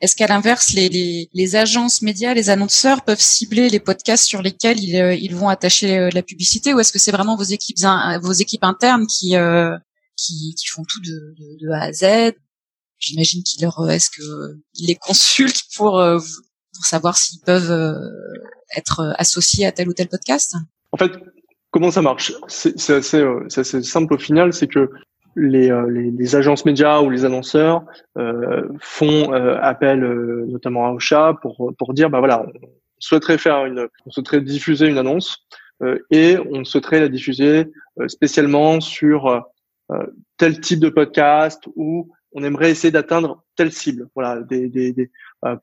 Est-ce 0.01 0.15
qu'à 0.15 0.27
l'inverse, 0.27 0.73
les, 0.73 0.89
les, 0.89 1.29
les, 1.33 1.55
agences 1.55 2.01
médias, 2.01 2.33
les 2.33 2.49
annonceurs 2.49 3.03
peuvent 3.03 3.21
cibler 3.21 3.69
les 3.69 3.79
podcasts 3.79 4.25
sur 4.25 4.41
lesquels 4.41 4.79
ils, 4.79 4.95
euh, 4.97 5.13
ils 5.13 5.35
vont 5.35 5.49
attacher 5.49 5.97
euh, 5.97 6.09
la 6.13 6.23
publicité, 6.23 6.73
ou 6.73 6.79
est-ce 6.79 6.91
que 6.91 6.99
c'est 6.99 7.11
vraiment 7.11 7.35
vos 7.35 7.43
équipes 7.43 7.77
vos 8.21 8.31
équipes 8.31 8.63
internes 8.63 9.07
qui 9.07 9.35
euh, 9.35 9.77
qui, 10.15 10.55
qui, 10.55 10.67
font 10.67 10.83
tout 10.83 11.01
de, 11.01 11.35
de, 11.61 11.69
A 11.71 11.83
à 11.83 11.93
Z? 11.93 12.33
J'imagine 12.99 13.43
qu'ils 13.43 13.63
leur 13.63 13.89
est-ce 13.89 14.09
que 14.09 14.57
les 14.79 14.95
consultent 14.95 15.63
pour 15.75 15.93
pour 15.93 16.85
savoir 16.85 17.17
s'ils 17.17 17.41
peuvent 17.41 18.11
être 18.75 19.13
associés 19.17 19.65
à 19.65 19.71
tel 19.71 19.89
ou 19.89 19.93
tel 19.93 20.07
podcast. 20.07 20.55
En 20.91 20.97
fait, 20.97 21.11
comment 21.71 21.89
ça 21.89 22.01
marche? 22.01 22.33
C'est 22.47 22.93
assez, 22.93 23.23
assez 23.55 23.81
simple 23.81 24.13
au 24.13 24.19
final, 24.19 24.53
c'est 24.53 24.67
que 24.67 24.89
euh, 25.37 25.89
les, 25.89 26.35
agences 26.35 26.65
médias 26.65 27.01
ou 27.01 27.09
les 27.09 27.23
annonceurs 27.23 27.85
euh, 28.17 28.67
font 28.79 29.33
euh, 29.33 29.57
appel 29.61 30.01
notamment 30.47 30.87
à 30.87 30.91
Ocha 30.91 31.37
pour 31.41 31.73
pour 31.77 31.93
dire 31.93 32.09
bah 32.09 32.19
voilà 32.19 32.45
on 32.61 32.67
souhaiterait 32.99 33.37
faire 33.37 33.65
une 33.65 33.87
on 34.05 34.11
souhaiterait 34.11 34.41
diffuser 34.41 34.87
une 34.87 34.97
annonce 34.97 35.45
et 36.11 36.37
on 36.51 36.63
souhaiterait 36.63 36.99
la 36.99 37.07
diffuser 37.07 37.71
spécialement 38.07 38.81
sur 38.81 39.43
tel 40.37 40.59
type 40.59 40.79
de 40.79 40.89
podcast 40.89 41.63
ou 41.75 42.11
on 42.33 42.43
aimerait 42.43 42.69
essayer 42.69 42.91
d'atteindre 42.91 43.43
telle 43.55 43.71
cible. 43.71 44.07
Voilà 44.13 44.41
des, 44.41 44.69
des 44.69 45.09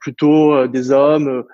plutôt 0.01 0.67
des 0.67 0.91
hommes 0.91 1.45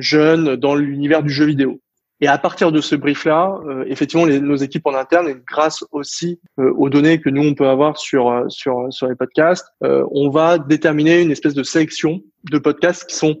jeunes 0.00 0.56
dans 0.56 0.74
l'univers 0.74 1.22
du 1.22 1.30
jeu 1.30 1.44
vidéo 1.44 1.80
et 2.20 2.28
à 2.28 2.36
partir 2.36 2.70
de 2.70 2.80
ce 2.80 2.94
brief-là, 2.94 3.58
euh, 3.66 3.84
effectivement, 3.86 4.26
nos 4.26 4.56
équipes 4.56 4.86
en 4.86 4.94
interne, 4.94 5.28
et 5.28 5.36
grâce 5.46 5.84
aussi 5.90 6.38
euh, 6.58 6.72
aux 6.76 6.90
données 6.90 7.20
que 7.20 7.30
nous 7.30 7.42
on 7.42 7.54
peut 7.54 7.68
avoir 7.68 7.96
sur 7.96 8.30
euh, 8.30 8.44
sur 8.48 8.86
sur 8.90 9.06
les 9.06 9.14
podcasts, 9.14 9.66
on 9.80 10.30
va 10.30 10.58
déterminer 10.58 11.22
une 11.22 11.30
espèce 11.30 11.54
de 11.54 11.62
sélection 11.62 12.20
de 12.50 12.58
podcasts 12.58 13.06
qui 13.06 13.16
sont 13.16 13.40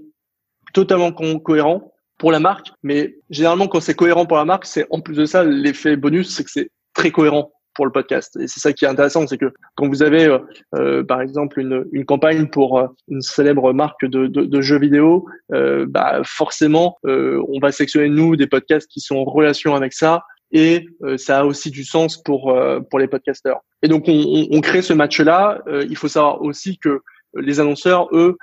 totalement 0.72 1.12
cohérents 1.12 1.92
pour 2.18 2.32
la 2.32 2.40
marque. 2.40 2.68
Mais 2.82 3.16
généralement, 3.28 3.66
quand 3.66 3.80
c'est 3.80 3.94
cohérent 3.94 4.26
pour 4.26 4.36
la 4.36 4.44
marque, 4.44 4.66
c'est 4.66 4.86
en 4.90 5.00
plus 5.00 5.16
de 5.16 5.24
ça 5.24 5.44
l'effet 5.44 5.96
bonus, 5.96 6.34
c'est 6.34 6.44
que 6.44 6.50
c'est 6.50 6.70
très 6.94 7.10
cohérent 7.10 7.52
pour 7.80 7.86
le 7.86 7.92
podcast. 7.92 8.36
Et 8.38 8.46
c'est 8.46 8.60
ça 8.60 8.74
qui 8.74 8.84
est 8.84 8.88
intéressant, 8.88 9.26
c'est 9.26 9.38
que 9.38 9.54
quand 9.74 9.88
vous 9.88 10.02
avez, 10.02 10.26
euh, 10.26 10.38
euh 10.74 11.02
par 11.02 11.22
exemple, 11.22 11.58
une, 11.58 11.86
une 11.92 12.04
campagne 12.04 12.46
pour 12.48 12.78
euh, 12.78 12.88
une 13.08 13.22
célèbre 13.22 13.72
marque 13.72 14.04
de, 14.04 14.26
de, 14.26 14.42
de 14.42 14.60
jeux 14.60 14.78
vidéo, 14.78 15.24
euh, 15.54 15.86
bah 15.88 16.20
forcément, 16.22 16.98
euh, 17.06 17.42
on 17.48 17.58
va 17.58 17.72
sélectionner 17.72 18.10
nous 18.10 18.36
des 18.36 18.46
podcasts 18.46 18.86
qui 18.86 19.00
sont 19.00 19.16
en 19.16 19.24
relation 19.24 19.74
avec 19.74 19.94
ça. 19.94 20.24
Et 20.52 20.88
ça 21.16 21.40
a 21.40 21.44
aussi 21.44 21.70
du 21.70 21.84
sens 21.84 22.22
pour 22.22 22.54
pour 22.90 22.98
les 22.98 23.06
podcasteurs. 23.06 23.60
Et 23.82 23.88
donc 23.88 24.08
on, 24.08 24.12
on, 24.12 24.48
on 24.50 24.60
crée 24.60 24.82
ce 24.82 24.92
match-là. 24.92 25.62
il 25.88 25.96
faut 25.96 26.08
savoir 26.08 26.42
aussi 26.42 26.76
que 26.76 27.00
les 27.34 27.60
annonceurs, 27.60 28.08
eux, 28.12 28.36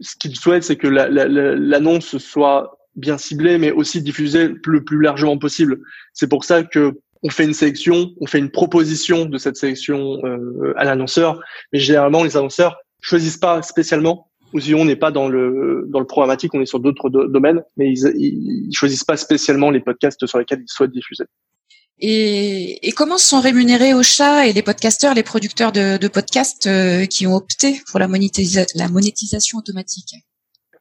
ce 0.00 0.16
qu'ils 0.16 0.34
souhaitent, 0.34 0.64
c'est 0.64 0.76
que 0.76 0.88
l'annonce 0.88 2.12
la, 2.14 2.18
la, 2.18 2.20
soit 2.20 2.78
bien 2.96 3.18
ciblée, 3.18 3.58
mais 3.58 3.70
aussi 3.70 4.02
diffusée 4.02 4.48
le 4.64 4.82
plus 4.82 5.00
largement 5.00 5.38
possible. 5.38 5.78
C'est 6.14 6.28
pour 6.28 6.42
ça 6.44 6.64
que 6.64 6.94
on 7.22 7.30
fait 7.30 7.44
une 7.44 7.54
sélection, 7.54 8.12
on 8.20 8.26
fait 8.26 8.38
une 8.38 8.50
proposition 8.50 9.24
de 9.26 9.38
cette 9.38 9.56
sélection 9.56 10.20
euh, 10.24 10.74
à 10.76 10.84
l'annonceur, 10.84 11.40
mais 11.72 11.78
généralement 11.78 12.24
les 12.24 12.36
annonceurs 12.36 12.76
choisissent 13.00 13.38
pas 13.38 13.62
spécialement. 13.62 14.28
Ou 14.54 14.60
si 14.60 14.74
on 14.74 14.84
n'est 14.84 14.96
pas 14.96 15.10
dans 15.10 15.28
le 15.28 15.86
dans 15.88 16.00
le 16.00 16.06
programmatique, 16.06 16.52
on 16.54 16.60
est 16.60 16.66
sur 16.66 16.78
d'autres 16.78 17.08
domaines, 17.08 17.62
mais 17.78 17.90
ils, 17.90 18.12
ils, 18.16 18.74
choisissent 18.74 19.04
pas 19.04 19.16
spécialement 19.16 19.70
les 19.70 19.80
podcasts 19.80 20.26
sur 20.26 20.38
lesquels 20.38 20.60
ils 20.60 20.70
souhaitent 20.70 20.92
diffuser. 20.92 21.24
Et, 21.98 22.86
et 22.86 22.92
comment 22.92 23.16
sont 23.16 23.40
rémunérés 23.40 23.94
Ocha 23.94 24.46
et 24.46 24.52
les 24.52 24.62
podcasteurs, 24.62 25.14
les 25.14 25.22
producteurs 25.22 25.72
de, 25.72 26.08
podcasts 26.08 26.66
euh, 26.66 27.06
qui 27.06 27.26
ont 27.26 27.34
opté 27.34 27.80
pour 27.90 27.98
la, 28.00 28.08
la 28.08 28.88
monétisation 28.88 29.58
automatique? 29.58 30.16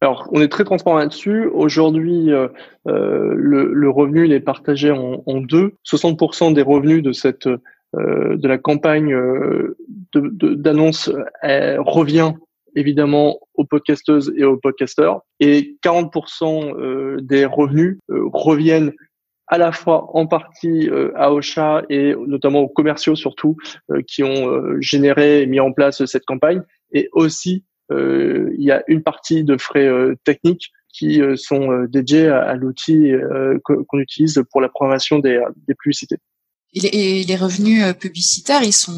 Alors, 0.02 0.28
on 0.32 0.41
est 0.41 0.47
très 0.47 0.64
transparent 0.64 0.97
là-dessus. 0.97 1.45
Aujourd'hui, 1.45 2.32
euh, 2.32 2.47
euh, 2.88 3.34
le, 3.36 3.72
le, 3.72 3.89
revenu 3.91 4.26
il 4.26 4.34
est 4.34 4.39
partagé 4.39 4.89
en, 4.89 5.22
en 5.28 5.41
deux. 5.41 5.76
60% 5.86 6.54
des 6.54 6.64
revenus 6.64 7.04
de 7.04 7.12
cette 7.12 7.45
euh, 7.45 8.36
de 8.36 8.47
la 8.47 8.58
campagne 8.58 9.16
d'annonce 10.14 11.10
de, 11.10 11.80
revient 11.80 12.34
évidemment 12.76 13.38
aux 13.54 13.66
podcasteuses 13.66 14.34
et 14.36 14.43
aux 14.43 14.58
podcasteurs, 14.58 15.22
et 15.39 15.78
40% 15.84 17.22
des 17.22 17.45
revenus 17.45 17.99
reviennent 18.08 18.93
à 19.47 19.58
la 19.58 19.74
fois 19.74 20.08
en 20.16 20.26
partie 20.26 20.89
à 21.16 21.34
Ocha 21.34 21.84
et 21.89 22.16
notamment 22.16 22.62
aux 22.62 22.70
commerciaux 22.70 23.18
surtout 23.18 23.58
qui 24.08 24.24
ont 24.24 24.80
généré 24.80 25.41
et 25.41 25.47
mis 25.47 25.60
en 25.60 25.74
place 25.74 26.06
cette 26.06 26.24
campagne, 26.24 26.62
et 26.93 27.10
aussi 27.12 27.66
euh, 27.66 27.70
il 28.62 28.64
y 28.64 28.72
a 28.72 28.84
une 28.88 29.04
partie 29.04 29.44
de 29.44 29.58
frais 29.58 29.88
euh, 29.88 30.16
techniques 30.24 30.72
qui 30.94 31.22
euh, 31.22 31.36
sont 31.36 31.86
dédiés 31.89 32.28
à, 32.28 32.54
l'outil 32.56 33.14
qu'on 33.64 34.00
utilise 34.00 34.44
pour 34.52 34.62
la 34.62 34.70
programmation 34.70 35.20
des, 35.20 35.42
des 35.68 35.76
publicités. 35.76 36.18
Et 36.74 37.24
les, 37.24 37.36
revenus 37.36 37.84
publicitaires, 38.00 38.64
ils 38.64 38.74
sont 38.74 38.94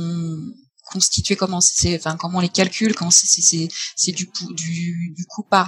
constitués 0.91 1.35
comment? 1.35 1.61
C'est 1.61 1.95
enfin 1.95 2.17
comment 2.19 2.39
on 2.39 2.41
les 2.41 2.49
calcule? 2.49 2.93
Comment 2.93 3.09
c'est 3.09 3.41
c'est 3.41 3.67
c'est 3.95 4.11
du 4.11 4.29
du 4.55 5.13
du 5.15 5.25
coup 5.25 5.43
par 5.43 5.67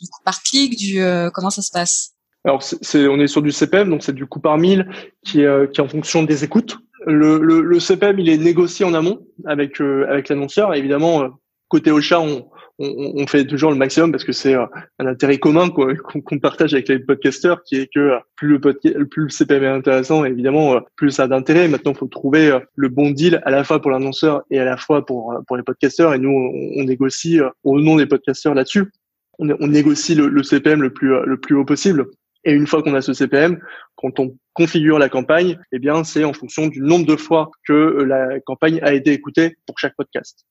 du 0.00 0.08
coup 0.08 0.20
par 0.24 0.42
clic? 0.42 0.76
Du 0.76 1.00
comment 1.32 1.50
ça 1.50 1.62
se 1.62 1.70
passe? 1.70 2.14
Alors 2.44 2.62
c'est 2.62 3.06
on 3.06 3.20
est 3.20 3.28
sur 3.28 3.42
du 3.42 3.52
CPM 3.52 3.90
donc 3.90 4.02
c'est 4.02 4.14
du 4.14 4.26
coup 4.26 4.40
par 4.40 4.58
mille 4.58 4.88
qui 5.24 5.42
est 5.42 5.72
qui 5.72 5.80
est 5.80 5.84
en 5.84 5.88
fonction 5.88 6.24
des 6.24 6.42
écoutes. 6.42 6.76
Le, 7.06 7.38
le, 7.38 7.60
le 7.60 7.80
CPM 7.80 8.18
il 8.18 8.28
est 8.28 8.38
négocié 8.38 8.84
en 8.84 8.94
amont 8.94 9.20
avec 9.44 9.80
avec 9.80 10.28
l'annonceur. 10.28 10.74
Évidemment 10.74 11.30
côté 11.68 11.90
Ocha 11.92 12.20
on 12.20 12.48
on, 12.78 13.22
on, 13.22 13.26
fait 13.26 13.46
toujours 13.46 13.70
le 13.70 13.76
maximum 13.76 14.10
parce 14.10 14.24
que 14.24 14.32
c'est 14.32 14.54
euh, 14.54 14.66
un 14.98 15.06
intérêt 15.06 15.38
commun 15.38 15.70
qu'on 15.70 16.38
partage 16.38 16.74
avec 16.74 16.88
les 16.88 16.98
podcasteurs, 16.98 17.62
qui 17.64 17.76
est 17.76 17.92
que 17.92 18.00
euh, 18.00 18.18
plus 18.36 18.58
le, 18.58 18.58
plus 19.06 19.22
le 19.24 19.28
CPM 19.28 19.62
est 19.62 19.68
intéressant, 19.68 20.24
évidemment, 20.24 20.76
euh, 20.76 20.80
plus 20.96 21.10
ça 21.10 21.24
a 21.24 21.28
d'intérêt. 21.28 21.68
Maintenant, 21.68 21.92
il 21.92 21.98
faut 21.98 22.06
trouver 22.06 22.58
le 22.74 22.88
bon 22.88 23.10
deal 23.10 23.40
à 23.44 23.50
la 23.50 23.64
fois 23.64 23.80
pour 23.80 23.90
l'annonceur 23.90 24.42
et 24.50 24.58
à 24.58 24.64
la 24.64 24.76
fois 24.76 25.06
pour 25.06 25.34
pour 25.46 25.56
les 25.56 25.62
podcasteurs. 25.62 26.14
Et 26.14 26.18
nous, 26.18 26.30
on, 26.30 26.80
on 26.80 26.84
négocie 26.84 27.38
au 27.62 27.80
nom 27.80 27.96
des 27.96 28.06
podcasteurs 28.06 28.54
là-dessus. 28.54 28.90
On, 29.38 29.48
on, 29.60 29.66
négocie 29.66 30.14
le, 30.14 30.28
le, 30.28 30.42
CPM 30.42 30.82
le 30.82 30.92
plus 30.92 31.14
le 31.24 31.36
plus 31.38 31.56
haut 31.56 31.64
possible. 31.64 32.06
Et 32.44 32.52
une 32.52 32.66
fois 32.66 32.82
qu'on 32.82 32.94
a 32.94 33.00
ce 33.00 33.12
CPM, 33.12 33.58
quand 33.96 34.20
on 34.20 34.36
configure 34.52 34.98
la 34.98 35.08
campagne, 35.08 35.58
eh 35.72 35.78
bien, 35.78 36.04
c'est 36.04 36.24
en 36.24 36.32
fonction 36.32 36.66
du 36.66 36.80
nombre 36.80 37.06
de 37.06 37.16
fois 37.16 37.50
que 37.66 38.02
la 38.02 38.38
campagne 38.40 38.80
a 38.82 38.92
été 38.92 39.12
écoutée 39.12 39.56
pour 39.66 39.78
chaque 39.78 39.96
podcast. 39.96 40.44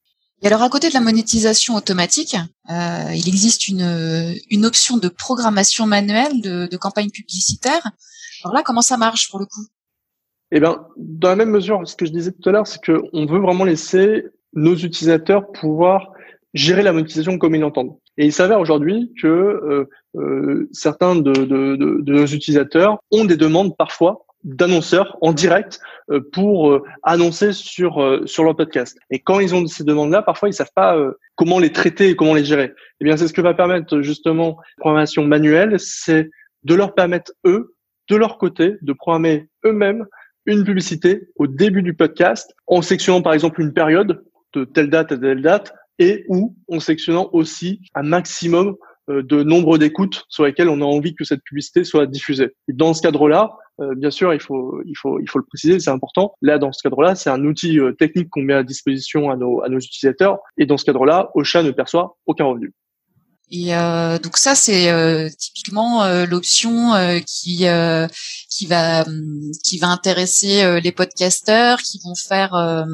Et 0.43 0.47
alors 0.47 0.61
à 0.61 0.69
côté 0.69 0.89
de 0.89 0.93
la 0.93 0.99
monétisation 0.99 1.75
automatique, 1.75 2.35
euh, 2.69 3.13
il 3.15 3.29
existe 3.29 3.69
une, 3.69 4.65
option 4.65 4.97
de 4.97 5.07
programmation 5.07 5.87
manuelle 5.87 6.41
de, 6.41 6.77
campagne 6.77 7.09
publicitaire. 7.09 7.81
Alors 8.43 8.53
là, 8.53 8.61
comment 8.63 8.81
ça 8.81 8.97
marche 8.97 9.31
pour 9.31 9.39
le 9.39 9.45
coup? 9.45 9.65
Eh 10.51 10.59
bien, 10.59 10.85
dans 10.97 11.29
la 11.29 11.37
même 11.37 11.49
mesure, 11.49 11.87
ce 11.87 11.95
que 11.95 12.05
je 12.05 12.11
disais 12.11 12.33
tout 12.33 12.49
à 12.49 12.51
l'heure, 12.51 12.67
c'est 12.67 12.83
qu'on 12.83 13.25
veut 13.25 13.39
vraiment 13.39 13.63
laisser 13.63 14.25
nos 14.53 14.75
utilisateurs 14.75 15.49
pouvoir 15.51 16.11
gérer 16.53 16.83
la 16.83 16.91
monétisation 16.91 17.37
comme 17.37 17.55
ils 17.55 17.61
l'entendent. 17.61 17.97
Et 18.17 18.25
il 18.25 18.33
s'avère 18.33 18.59
aujourd'hui 18.59 19.13
que 19.21 19.27
euh, 19.27 19.89
euh, 20.17 20.69
certains 20.73 21.15
de, 21.15 21.31
nos 22.11 22.25
utilisateurs 22.25 22.99
ont 23.11 23.23
des 23.23 23.37
demandes 23.37 23.75
parfois 23.77 24.25
d'annonceurs 24.43 25.17
en 25.21 25.31
direct 25.33 25.79
euh, 26.09 26.19
pour 26.31 26.69
euh, 26.69 26.83
annoncer 27.03 27.53
sur 27.53 28.01
euh, 28.01 28.25
sur 28.25 28.43
leur 28.43 28.55
podcast. 28.55 28.97
Et 29.09 29.19
quand 29.19 29.39
ils 29.39 29.55
ont 29.55 29.65
ces 29.67 29.83
demandes-là, 29.83 30.21
parfois 30.21 30.49
ils 30.49 30.53
savent 30.53 30.71
pas 30.75 30.97
comment 31.35 31.59
les 31.59 31.71
traiter 31.71 32.09
et 32.09 32.15
comment 32.15 32.33
les 32.33 32.45
gérer. 32.45 32.73
Eh 32.99 33.05
bien, 33.05 33.17
c'est 33.17 33.27
ce 33.27 33.33
que 33.33 33.41
va 33.41 33.53
permettre 33.53 34.01
justement 34.01 34.57
la 34.77 34.81
programmation 34.81 35.25
manuelle, 35.25 35.79
c'est 35.79 36.29
de 36.63 36.75
leur 36.75 36.93
permettre 36.93 37.31
eux, 37.45 37.75
de 38.09 38.15
leur 38.15 38.37
côté, 38.37 38.75
de 38.81 38.93
programmer 38.93 39.49
eux-mêmes 39.65 40.05
une 40.45 40.63
publicité 40.63 41.29
au 41.37 41.47
début 41.47 41.81
du 41.81 41.93
podcast 41.93 42.53
en 42.67 42.81
sectionnant 42.81 43.21
par 43.21 43.33
exemple 43.33 43.61
une 43.61 43.73
période 43.73 44.23
de 44.53 44.65
telle 44.65 44.89
date 44.89 45.13
à 45.13 45.17
telle 45.17 45.41
date 45.41 45.73
et 45.99 46.25
ou 46.27 46.55
en 46.69 46.79
sectionnant 46.79 47.29
aussi 47.31 47.81
un 47.95 48.03
maximum 48.03 48.75
de 49.09 49.43
nombre 49.43 49.77
d'écoutes 49.77 50.23
sur 50.29 50.45
lesquelles 50.45 50.69
on 50.69 50.81
a 50.81 50.85
envie 50.85 51.13
que 51.13 51.23
cette 51.23 51.43
publicité 51.43 51.83
soit 51.83 52.07
diffusée. 52.07 52.55
Dans 52.69 52.93
ce 52.93 53.01
cadre-là, 53.01 53.57
euh, 53.81 53.95
bien 53.95 54.11
sûr, 54.11 54.33
il 54.33 54.39
faut, 54.39 54.81
il 54.85 54.95
faut, 54.95 55.19
il 55.19 55.29
faut 55.29 55.39
le 55.39 55.45
préciser, 55.45 55.79
c'est 55.79 55.89
important. 55.89 56.35
Là, 56.41 56.59
dans 56.59 56.71
ce 56.71 56.81
cadre-là, 56.83 57.15
c'est 57.15 57.29
un 57.29 57.43
outil 57.43 57.79
euh, 57.79 57.91
technique 57.93 58.29
qu'on 58.29 58.41
met 58.41 58.53
à 58.53 58.63
disposition 58.63 59.31
à 59.31 59.35
nos, 59.35 59.63
à 59.63 59.69
nos 59.69 59.79
utilisateurs. 59.79 60.39
Et 60.57 60.65
dans 60.65 60.77
ce 60.77 60.85
cadre-là, 60.85 61.31
Ocha 61.33 61.63
ne 61.63 61.71
perçoit 61.71 62.17
aucun 62.25 62.45
revenu. 62.45 62.71
Et 63.51 63.75
euh, 63.75 64.17
donc 64.19 64.37
ça, 64.37 64.55
c'est 64.55 64.91
euh, 64.91 65.29
typiquement 65.37 66.07
l'option 66.25 66.93
qui 67.25 67.65
qui 68.49 68.65
va 68.67 69.05
qui 69.63 69.77
va 69.79 69.87
intéresser 69.89 70.79
les 70.81 70.91
podcasteurs 70.91 71.79
qui 71.79 71.99
vont 72.03 72.15
faire 72.15 72.85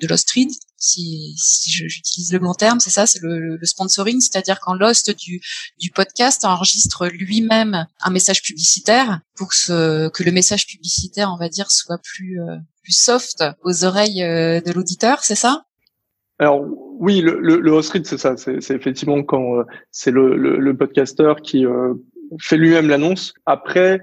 de 0.00 0.08
l'host 0.08 0.30
read 0.30 0.50
si, 0.84 1.34
si 1.36 1.70
j'utilise 1.70 2.32
le 2.32 2.38
bon 2.38 2.52
terme, 2.52 2.78
c'est 2.78 2.90
ça, 2.90 3.06
c'est 3.06 3.22
le, 3.22 3.56
le, 3.56 3.66
sponsoring, 3.66 4.20
c'est-à-dire 4.20 4.60
quand 4.60 4.74
l'host 4.74 5.10
du, 5.16 5.40
du 5.78 5.90
podcast 5.90 6.44
enregistre 6.44 7.06
lui-même 7.08 7.86
un 8.02 8.10
message 8.10 8.42
publicitaire 8.42 9.20
pour 9.36 9.48
que, 9.48 9.56
ce, 9.56 10.08
que 10.10 10.22
le 10.22 10.32
message 10.32 10.66
publicitaire, 10.66 11.30
on 11.32 11.38
va 11.38 11.48
dire, 11.48 11.70
soit 11.70 11.98
plus, 12.02 12.40
euh, 12.40 12.56
plus 12.82 12.96
soft 12.96 13.44
aux 13.62 13.84
oreilles 13.84 14.22
euh, 14.22 14.60
de 14.60 14.72
l'auditeur, 14.72 15.24
c'est 15.24 15.34
ça? 15.34 15.64
Alors 16.38 16.62
oui, 16.98 17.20
le, 17.20 17.38
le, 17.40 17.60
le 17.60 17.72
host 17.72 17.92
read, 17.92 18.06
c'est 18.06 18.18
ça. 18.18 18.36
C'est 18.36 18.70
effectivement 18.70 19.22
quand 19.22 19.60
euh, 19.60 19.64
c'est 19.90 20.10
le, 20.10 20.36
le, 20.36 20.58
le, 20.58 20.76
podcasteur 20.76 21.40
qui 21.40 21.64
fait 22.40 22.56
lui-même 22.56 22.88
l'annonce. 22.88 23.34
Après, 23.46 24.00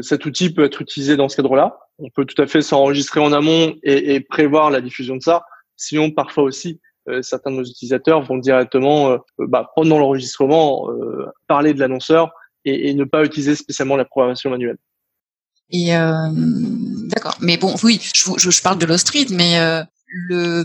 cet 0.00 0.24
outil 0.24 0.52
peut 0.52 0.64
être 0.64 0.80
utilisé 0.80 1.16
dans 1.16 1.28
ce 1.28 1.36
cadre-là. 1.36 1.85
On 1.98 2.10
peut 2.10 2.24
tout 2.24 2.40
à 2.40 2.46
fait 2.46 2.62
s'enregistrer 2.62 3.20
en 3.20 3.32
amont 3.32 3.74
et, 3.82 4.20
prévoir 4.20 4.70
la 4.70 4.80
diffusion 4.80 5.16
de 5.16 5.22
ça. 5.22 5.44
Sinon, 5.76 6.10
parfois 6.10 6.44
aussi, 6.44 6.80
euh, 7.08 7.22
certains 7.22 7.50
de 7.50 7.56
nos 7.56 7.64
utilisateurs 7.64 8.22
vont 8.22 8.38
directement, 8.38 9.12
euh, 9.12 9.18
bah, 9.38 9.70
pendant 9.74 9.98
l'enregistrement, 9.98 10.90
euh, 10.90 11.26
parler 11.46 11.72
de 11.72 11.80
l'annonceur 11.80 12.30
et, 12.64 12.92
ne 12.94 13.04
pas 13.04 13.24
utiliser 13.24 13.54
spécialement 13.54 13.96
la 13.96 14.04
programmation 14.04 14.50
manuelle. 14.50 14.76
Et 15.70 15.90
d'accord. 15.90 17.36
Mais 17.40 17.56
bon, 17.56 17.74
oui, 17.82 18.00
je, 18.02 18.62
parle 18.62 18.78
de 18.78 18.86
l'Ostreet, 18.86 19.26
mais 19.30 19.56
le, 20.28 20.64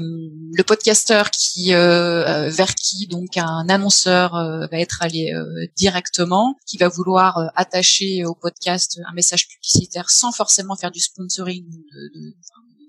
le 0.53 0.63
podcasteur 0.63 1.29
qui 1.31 1.71
vers 1.71 2.75
qui 2.75 3.07
donc 3.07 3.37
un 3.37 3.67
annonceur 3.69 4.33
va 4.33 4.79
être 4.79 5.01
allé 5.01 5.33
directement, 5.75 6.55
qui 6.65 6.77
va 6.77 6.87
vouloir 6.87 7.51
attacher 7.55 8.25
au 8.25 8.33
podcast 8.33 8.99
un 9.07 9.13
message 9.13 9.47
publicitaire 9.47 10.09
sans 10.09 10.31
forcément 10.31 10.75
faire 10.75 10.91
du 10.91 10.99
sponsoring 10.99 11.65
de, 11.69 12.19
de, 12.19 12.33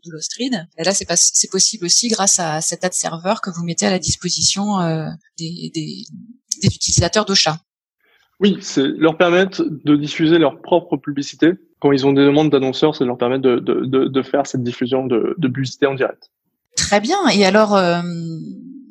de 0.05 0.19
Et 0.79 0.85
là, 0.85 0.93
c'est 0.93 1.07
pas, 1.07 1.17
c'est 1.17 1.51
possible 1.51 1.85
aussi 1.85 2.09
grâce 2.09 2.39
à 2.39 2.61
cet 2.61 2.85
ad 2.85 2.93
serveur 2.93 3.41
que 3.41 3.51
vous 3.51 3.65
mettez 3.65 3.87
à 3.87 3.91
la 3.91 3.99
disposition 3.99 4.81
euh, 4.81 5.07
des, 5.39 5.71
des, 5.75 6.05
des, 6.61 6.67
utilisateurs 6.67 7.25
d'Ocha. 7.25 7.59
Oui, 8.41 8.59
c'est 8.61 8.89
leur 8.99 9.17
permettre 9.17 9.65
de 9.65 9.97
diffuser 9.97 10.39
leur 10.39 10.61
propre 10.61 10.97
publicité. 10.97 11.53
Quand 11.81 11.93
ils 11.93 12.07
ont 12.07 12.13
des 12.13 12.25
demandes 12.25 12.51
d'annonceurs, 12.51 12.97
c'est 12.97 13.05
leur 13.05 13.19
permettre 13.19 13.43
de, 13.43 13.59
de, 13.59 13.85
de, 13.85 14.09
de, 14.09 14.23
faire 14.23 14.47
cette 14.47 14.63
diffusion 14.63 15.07
de 15.07 15.49
publicité 15.49 15.87
en 15.87 15.95
direct. 15.95 16.32
Très 16.93 17.01
bien. 17.01 17.27
Et 17.29 17.47
alors, 17.47 17.75
euh, 17.75 18.03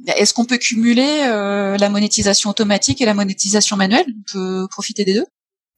est-ce 0.07 0.33
qu'on 0.33 0.45
peut 0.45 0.57
cumuler 0.57 1.27
euh, 1.27 1.77
la 1.77 1.87
monétisation 1.87 2.49
automatique 2.49 2.99
et 2.99 3.05
la 3.05 3.13
monétisation 3.13 3.77
manuelle? 3.77 4.07
On 4.07 4.33
peut 4.33 4.67
profiter 4.71 5.05
des 5.05 5.13
deux? 5.13 5.27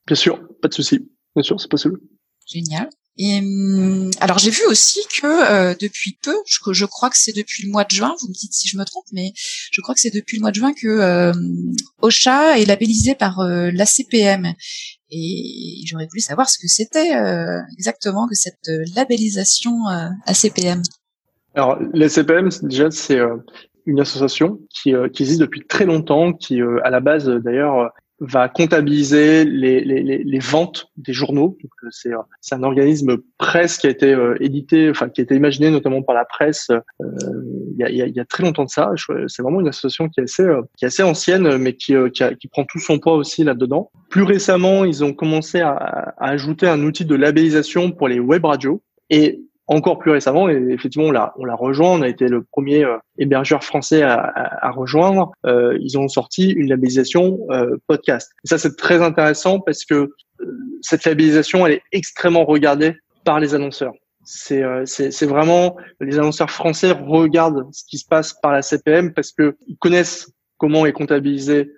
Bien 0.08 0.16
sûr, 0.16 0.40
pas 0.62 0.70
de 0.70 0.74
souci. 0.74 1.00
Bien 1.36 1.44
sûr, 1.44 1.60
c'est 1.60 1.70
possible. 1.70 2.00
Génial. 2.48 2.88
Et 3.18 3.40
hum, 3.40 4.10
alors 4.22 4.38
j'ai 4.38 4.52
vu 4.52 4.62
aussi 4.70 5.02
que 5.20 5.28
euh, 5.28 5.76
depuis 5.78 6.18
peu, 6.24 6.34
je, 6.48 6.60
je 6.72 6.86
crois 6.86 7.10
que 7.10 7.18
c'est 7.18 7.36
depuis 7.36 7.66
le 7.66 7.72
mois 7.72 7.84
de 7.84 7.92
juin, 7.92 8.16
vous 8.22 8.30
me 8.30 8.34
dites 8.34 8.54
si 8.54 8.70
je 8.70 8.78
me 8.78 8.86
trompe, 8.86 9.06
mais 9.12 9.34
je 9.36 9.82
crois 9.82 9.94
que 9.94 10.00
c'est 10.00 10.16
depuis 10.16 10.38
le 10.38 10.44
mois 10.44 10.52
de 10.52 10.56
juin 10.56 10.72
que 10.74 10.88
euh, 10.88 11.34
Ocha 12.02 12.58
est 12.58 12.64
labellisé 12.66 13.16
par 13.16 13.42
euh, 13.42 13.70
l'ACPM. 13.74 14.54
Et 15.12 15.82
j'aurais 15.88 16.08
voulu 16.08 16.22
savoir 16.22 16.50
ce 16.50 16.58
que 16.58 16.70
c'était 16.70 17.12
exactement 17.78 18.30
que 18.30 18.34
cette 18.34 18.72
labellisation 18.96 19.86
ACPM. 20.26 20.82
Alors 21.56 21.80
l'ACPM, 21.94 22.50
déjà 22.64 22.90
c'est 22.92 23.20
une 23.86 24.00
association 24.00 24.60
qui, 24.70 24.94
qui 25.14 25.24
existe 25.24 25.42
depuis 25.42 25.66
très 25.66 25.86
longtemps, 25.86 26.34
qui 26.34 26.62
à 26.84 26.90
la 26.90 27.00
base 27.00 27.28
d'ailleurs 27.28 27.92
va 28.20 28.48
comptabiliser 28.48 29.44
les, 29.44 29.82
les, 29.82 30.02
les, 30.24 30.40
ventes 30.40 30.88
des 30.98 31.14
journaux. 31.14 31.58
Euh, 31.84 31.90
c'est, 32.42 32.56
un 32.56 32.64
organisme 32.64 33.18
presse 33.38 33.78
qui 33.78 33.88
a 33.88 33.90
été 33.90 34.14
euh, 34.14 34.36
édité, 34.40 34.90
enfin 34.90 35.10
qui 35.10 35.22
a 35.22 35.24
été 35.24 35.36
imaginé 35.36 35.70
notamment 35.70 36.02
par 36.02 36.16
la 36.16 36.24
presse 36.24 36.70
euh, 36.70 36.80
il, 37.72 37.80
y 37.80 37.84
a, 38.02 38.08
y 38.08 38.20
a, 38.20 38.26
très 38.26 38.44
longtemps 38.44 38.64
de 38.64 38.70
ça. 38.70 38.92
C'est 39.28 39.42
vraiment 39.42 39.60
une 39.60 39.68
association 39.68 40.08
qui 40.10 40.22
est 40.22 40.24
assez, 40.24 40.48
qui 40.78 40.86
est 40.86 40.88
assez 40.88 41.04
ancienne, 41.04 41.58
mais 41.58 41.74
qui, 41.74 41.96
qui, 42.14 42.24
qui 42.40 42.48
prend 42.48 42.64
tout 42.64 42.80
son 42.80 43.00
poids 43.00 43.16
aussi 43.16 43.44
là-dedans. 43.44 43.92
Plus 44.10 44.24
récemment, 44.24 44.86
ils 44.86 45.04
ont 45.04 45.14
commencé 45.14 45.60
à, 45.60 45.72
à 45.72 46.30
ajouter 46.30 46.68
un 46.68 46.82
outil 46.84 47.06
de 47.06 47.16
labellisation 47.16 47.92
pour 47.92 48.08
les 48.08 48.20
web 48.20 48.46
radios. 48.46 48.82
Et 49.10 49.42
encore 49.68 50.00
plus 50.00 50.12
récemment, 50.12 50.50
et 50.50 50.56
effectivement, 50.70 51.08
on 51.08 51.12
l'a, 51.12 51.34
on 51.38 51.46
l'a 51.46 51.56
rejoint. 51.56 51.92
On 51.92 52.02
a 52.02 52.08
été 52.08 52.28
le 52.28 52.44
premier 52.44 52.84
euh, 52.84 52.98
hébergeur 53.18 53.64
français 53.64 54.02
à, 54.02 54.16
à, 54.16 54.72
rejoindre. 54.72 55.32
Euh, 55.46 55.78
ils 55.82 55.98
ont 55.98 56.08
sorti 56.08 56.52
une 56.52 56.70
labellisation 56.70 57.40
euh, 57.52 57.78
podcast. 57.88 58.32
Et 58.44 58.50
ça, 58.50 58.58
c'est 58.58 58.76
très 58.76 59.02
intéressant 59.02 59.60
parce 59.60 59.86
que 59.86 60.12
cette 60.82 61.06
labellisation, 61.06 61.66
elle 61.66 61.74
est 61.74 61.82
extrêmement 61.92 62.46
regardée 62.46 62.96
par 63.24 63.40
les 63.40 63.56
annonceurs. 63.56 63.94
C'est, 64.26 64.64
c'est, 64.86 65.12
c'est 65.12 65.26
vraiment 65.26 65.76
les 66.00 66.18
annonceurs 66.18 66.50
français 66.50 66.92
regardent 66.92 67.68
ce 67.74 67.84
qui 67.86 67.98
se 67.98 68.06
passe 68.08 68.34
par 68.34 68.54
la 68.54 68.62
CPM 68.62 69.14
parce 69.14 69.34
que 69.34 69.58
ils 69.68 69.78
connaissent 69.78 70.32
comment 70.58 70.86
est 70.86 70.94
comptabilisé, 70.94 71.72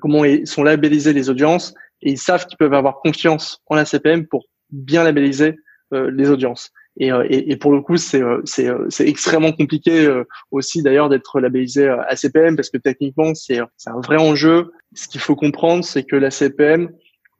comment 0.00 0.22
sont 0.44 0.62
labellisées 0.62 1.12
les 1.12 1.30
audiences 1.30 1.74
et 2.02 2.12
ils 2.12 2.18
savent 2.18 2.46
qu'ils 2.46 2.58
peuvent 2.58 2.74
avoir 2.74 3.00
confiance 3.00 3.60
en 3.66 3.74
la 3.74 3.84
CPM 3.84 4.26
pour 4.28 4.44
bien 4.70 5.02
labelliser 5.02 5.56
les 5.90 6.30
audiences. 6.30 6.70
Euh, 7.02 7.26
et, 7.28 7.50
et, 7.52 7.56
pour 7.56 7.72
le 7.72 7.80
coup, 7.80 7.96
c'est 7.96 8.22
euh, 8.22 8.42
euh, 8.60 8.88
extrêmement 9.00 9.52
compliqué 9.52 10.08
aussi 10.50 10.82
d'ailleurs 10.82 11.08
d'être 11.08 11.40
labellisé 11.40 11.88
ACPM 11.88 12.56
parce 12.56 12.70
que 12.70 12.78
techniquement, 12.78 13.34
c'est 13.34 13.58
un 13.58 14.00
vrai 14.00 14.16
enjeu. 14.16 14.72
Ce 14.94 15.08
qu'il 15.08 15.20
faut 15.20 15.36
comprendre, 15.36 15.84
c'est 15.84 16.04
que 16.04 16.16
la 16.16 16.30
CPM 16.30 16.90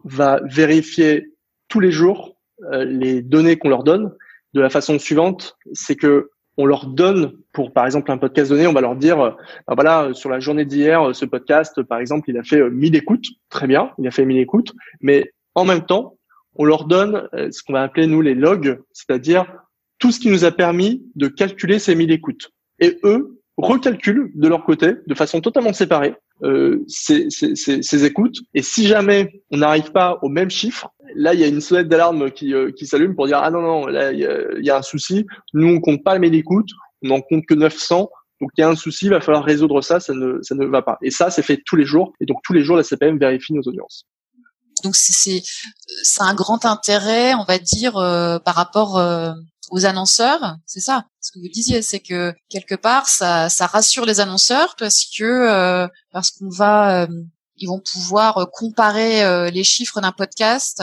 va 0.04 0.40
vérifier 0.44 1.28
tous 1.68 1.80
les 1.80 1.92
jours 1.92 2.36
les 2.70 3.20
données 3.20 3.56
qu'on 3.56 3.68
leur 3.68 3.84
donne. 3.84 4.12
De 4.54 4.60
la 4.60 4.70
façon 4.70 4.98
suivante, 4.98 5.56
c'est 5.72 5.96
que 5.96 6.30
on 6.56 6.66
leur 6.66 6.86
donne 6.86 7.32
pour 7.52 7.72
par 7.72 7.84
exemple 7.84 8.12
un 8.12 8.18
podcast 8.18 8.50
donné, 8.50 8.68
on 8.68 8.72
va 8.72 8.80
leur 8.80 8.94
dire 8.94 9.16
bah 9.16 9.74
voilà 9.74 10.14
sur 10.14 10.30
la 10.30 10.38
journée 10.38 10.64
d'hier 10.64 11.12
ce 11.12 11.24
podcast 11.24 11.82
par 11.82 11.98
exemple 11.98 12.30
il 12.30 12.38
a 12.38 12.44
fait 12.44 12.70
1000 12.70 12.94
écoutes, 12.94 13.26
très 13.50 13.66
bien, 13.66 13.90
il 13.98 14.06
a 14.06 14.12
fait 14.12 14.24
1000 14.24 14.38
écoutes, 14.38 14.72
mais 15.00 15.32
en 15.56 15.64
même 15.64 15.84
temps 15.84 16.13
on 16.56 16.64
leur 16.64 16.84
donne 16.86 17.28
euh, 17.34 17.50
ce 17.50 17.62
qu'on 17.62 17.72
va 17.72 17.82
appeler 17.82 18.06
nous 18.06 18.20
les 18.20 18.34
logs, 18.34 18.80
c'est-à-dire 18.92 19.46
tout 19.98 20.12
ce 20.12 20.20
qui 20.20 20.30
nous 20.30 20.44
a 20.44 20.50
permis 20.50 21.02
de 21.14 21.28
calculer 21.28 21.78
ces 21.78 21.94
1000 21.94 22.10
écoutes. 22.10 22.50
Et 22.80 22.98
eux 23.04 23.40
recalculent 23.56 24.32
de 24.34 24.48
leur 24.48 24.64
côté, 24.64 24.94
de 25.06 25.14
façon 25.14 25.40
totalement 25.40 25.72
séparée, 25.72 26.14
euh, 26.42 26.84
ces, 26.88 28.04
écoutes. 28.04 28.38
Et 28.52 28.62
si 28.62 28.86
jamais 28.86 29.42
on 29.52 29.58
n'arrive 29.58 29.92
pas 29.92 30.18
au 30.22 30.28
même 30.28 30.50
chiffre, 30.50 30.90
là 31.14 31.34
il 31.34 31.40
y 31.40 31.44
a 31.44 31.46
une 31.46 31.60
sonnette 31.60 31.88
d'alarme 31.88 32.30
qui, 32.32 32.52
euh, 32.52 32.72
s'allume 32.82 33.14
pour 33.14 33.26
dire 33.26 33.38
ah 33.42 33.50
non 33.50 33.62
non 33.62 33.86
là 33.86 34.12
il 34.12 34.18
y 34.18 34.70
a, 34.70 34.76
un 34.76 34.82
souci. 34.82 35.24
Nous 35.52 35.68
on 35.68 35.80
compte 35.80 36.02
pas 36.02 36.14
les 36.14 36.30
1000 36.30 36.34
écoutes, 36.34 36.70
on 37.02 37.08
n'en 37.08 37.20
compte 37.20 37.46
que 37.46 37.54
900. 37.54 38.10
Donc 38.40 38.50
il 38.58 38.60
y 38.60 38.64
a 38.64 38.68
un 38.68 38.74
souci, 38.74 39.06
il 39.06 39.10
va 39.10 39.20
falloir 39.20 39.44
résoudre 39.44 39.80
ça, 39.80 40.00
ça 40.00 40.12
ne, 40.12 40.42
ça 40.42 40.56
ne 40.56 40.66
va 40.66 40.82
pas. 40.82 40.98
Et 41.02 41.10
ça, 41.10 41.30
c'est 41.30 41.42
fait 41.42 41.62
tous 41.64 41.76
les 41.76 41.84
jours. 41.84 42.12
Et 42.20 42.26
donc 42.26 42.38
tous 42.42 42.52
les 42.52 42.62
jours, 42.62 42.76
la 42.76 42.82
CPM 42.82 43.16
vérifie 43.16 43.54
nos 43.54 43.62
audiences. 43.62 44.06
Donc 44.84 44.94
c'est 44.96 45.42
c'est 46.02 46.22
un 46.22 46.34
grand 46.34 46.64
intérêt, 46.66 47.34
on 47.34 47.44
va 47.44 47.58
dire, 47.58 47.96
euh, 47.96 48.38
par 48.38 48.54
rapport 48.54 48.98
euh, 48.98 49.32
aux 49.70 49.86
annonceurs, 49.86 50.56
c'est 50.66 50.80
ça. 50.80 51.06
Ce 51.20 51.32
que 51.32 51.38
vous 51.38 51.48
disiez, 51.48 51.80
c'est 51.82 52.00
que 52.00 52.34
quelque 52.50 52.74
part 52.74 53.08
ça 53.08 53.48
ça 53.48 53.66
rassure 53.66 54.04
les 54.04 54.20
annonceurs 54.20 54.76
parce 54.78 55.06
que 55.06 55.24
euh, 55.24 55.88
parce 56.12 56.30
qu'on 56.30 56.50
va 56.50 57.08
ils 57.56 57.66
vont 57.66 57.80
pouvoir 57.80 58.48
comparer 58.52 59.50
les 59.50 59.64
chiffres 59.64 60.00
d'un 60.00 60.12
podcast 60.12 60.82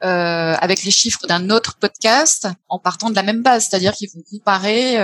avec 0.00 0.84
les 0.84 0.90
chiffres 0.90 1.26
d'un 1.26 1.50
autre 1.50 1.76
podcast 1.78 2.48
en 2.68 2.78
partant 2.78 3.08
de 3.10 3.14
la 3.16 3.22
même 3.22 3.42
base, 3.42 3.66
c'est-à-dire 3.68 3.92
qu'ils 3.94 4.10
vont 4.14 4.22
comparer 4.30 4.98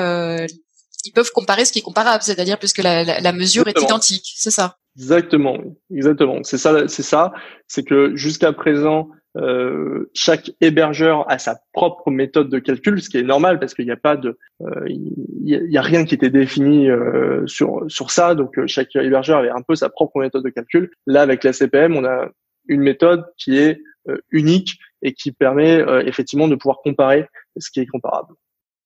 ils 1.05 1.13
peuvent 1.13 1.31
comparer 1.33 1.65
ce 1.65 1.73
qui 1.73 1.79
est 1.79 1.83
comparable, 1.83 2.23
c'est-à-dire 2.23 2.59
puisque 2.59 2.79
la, 2.79 3.05
la, 3.05 3.33
mesure 3.33 3.69
est 3.69 3.81
identique, 3.81 4.33
c'est 4.37 4.51
ça. 4.51 4.79
Exactement, 4.97 5.59
exactement. 5.95 6.43
C'est 6.43 6.59
ça, 6.59 6.89
c'est 6.89 7.03
ça. 7.03 7.33
C'est 7.69 7.85
que 7.85 8.17
jusqu'à 8.17 8.53
présent, 8.53 9.11
euh, 9.37 10.11
chaque 10.15 10.51
hébergeur 10.61 11.31
a 11.31 11.39
sa 11.39 11.61
propre 11.73 12.11
méthode 12.11 12.49
de 12.49 12.59
calcul, 12.59 13.01
ce 13.01 13.09
qui 13.09 13.19
est 13.19 13.23
normal 13.23 13.61
parce 13.61 13.75
qu'il 13.75 13.85
n'y 13.85 13.93
a 13.93 13.97
pas 13.97 14.17
de, 14.17 14.39
euh, 14.63 14.87
il 14.89 15.15
y, 15.45 15.79
a, 15.79 15.83
rien 15.83 16.05
qui 16.05 16.15
était 16.15 16.31
défini 16.31 16.91
euh, 16.91 17.47
sur 17.47 17.85
sur 17.89 18.11
ça. 18.11 18.35
Donc 18.35 18.59
euh, 18.59 18.67
chaque 18.67 18.97
hébergeur 18.97 19.39
avait 19.39 19.51
un 19.51 19.63
peu 19.63 19.77
sa 19.77 19.89
propre 19.89 20.19
méthode 20.19 20.45
de 20.45 20.51
calcul. 20.51 20.91
Là, 21.07 21.23
avec 21.23 21.45
la 21.45 21.53
CPM, 21.53 21.97
on 21.97 22.05
a 22.05 22.29
une 22.67 22.81
méthode 22.81 23.25
qui 23.37 23.57
est 23.57 23.81
euh, 24.09 24.19
unique 24.31 24.79
et 25.03 25.13
qui 25.15 25.31
permet 25.31 25.79
effectivement 26.07 26.49
de 26.49 26.57
pouvoir 26.57 26.79
comparer 26.83 27.29
ce 27.57 27.71
qui 27.71 27.79
est 27.79 27.87
comparable. 27.87 28.35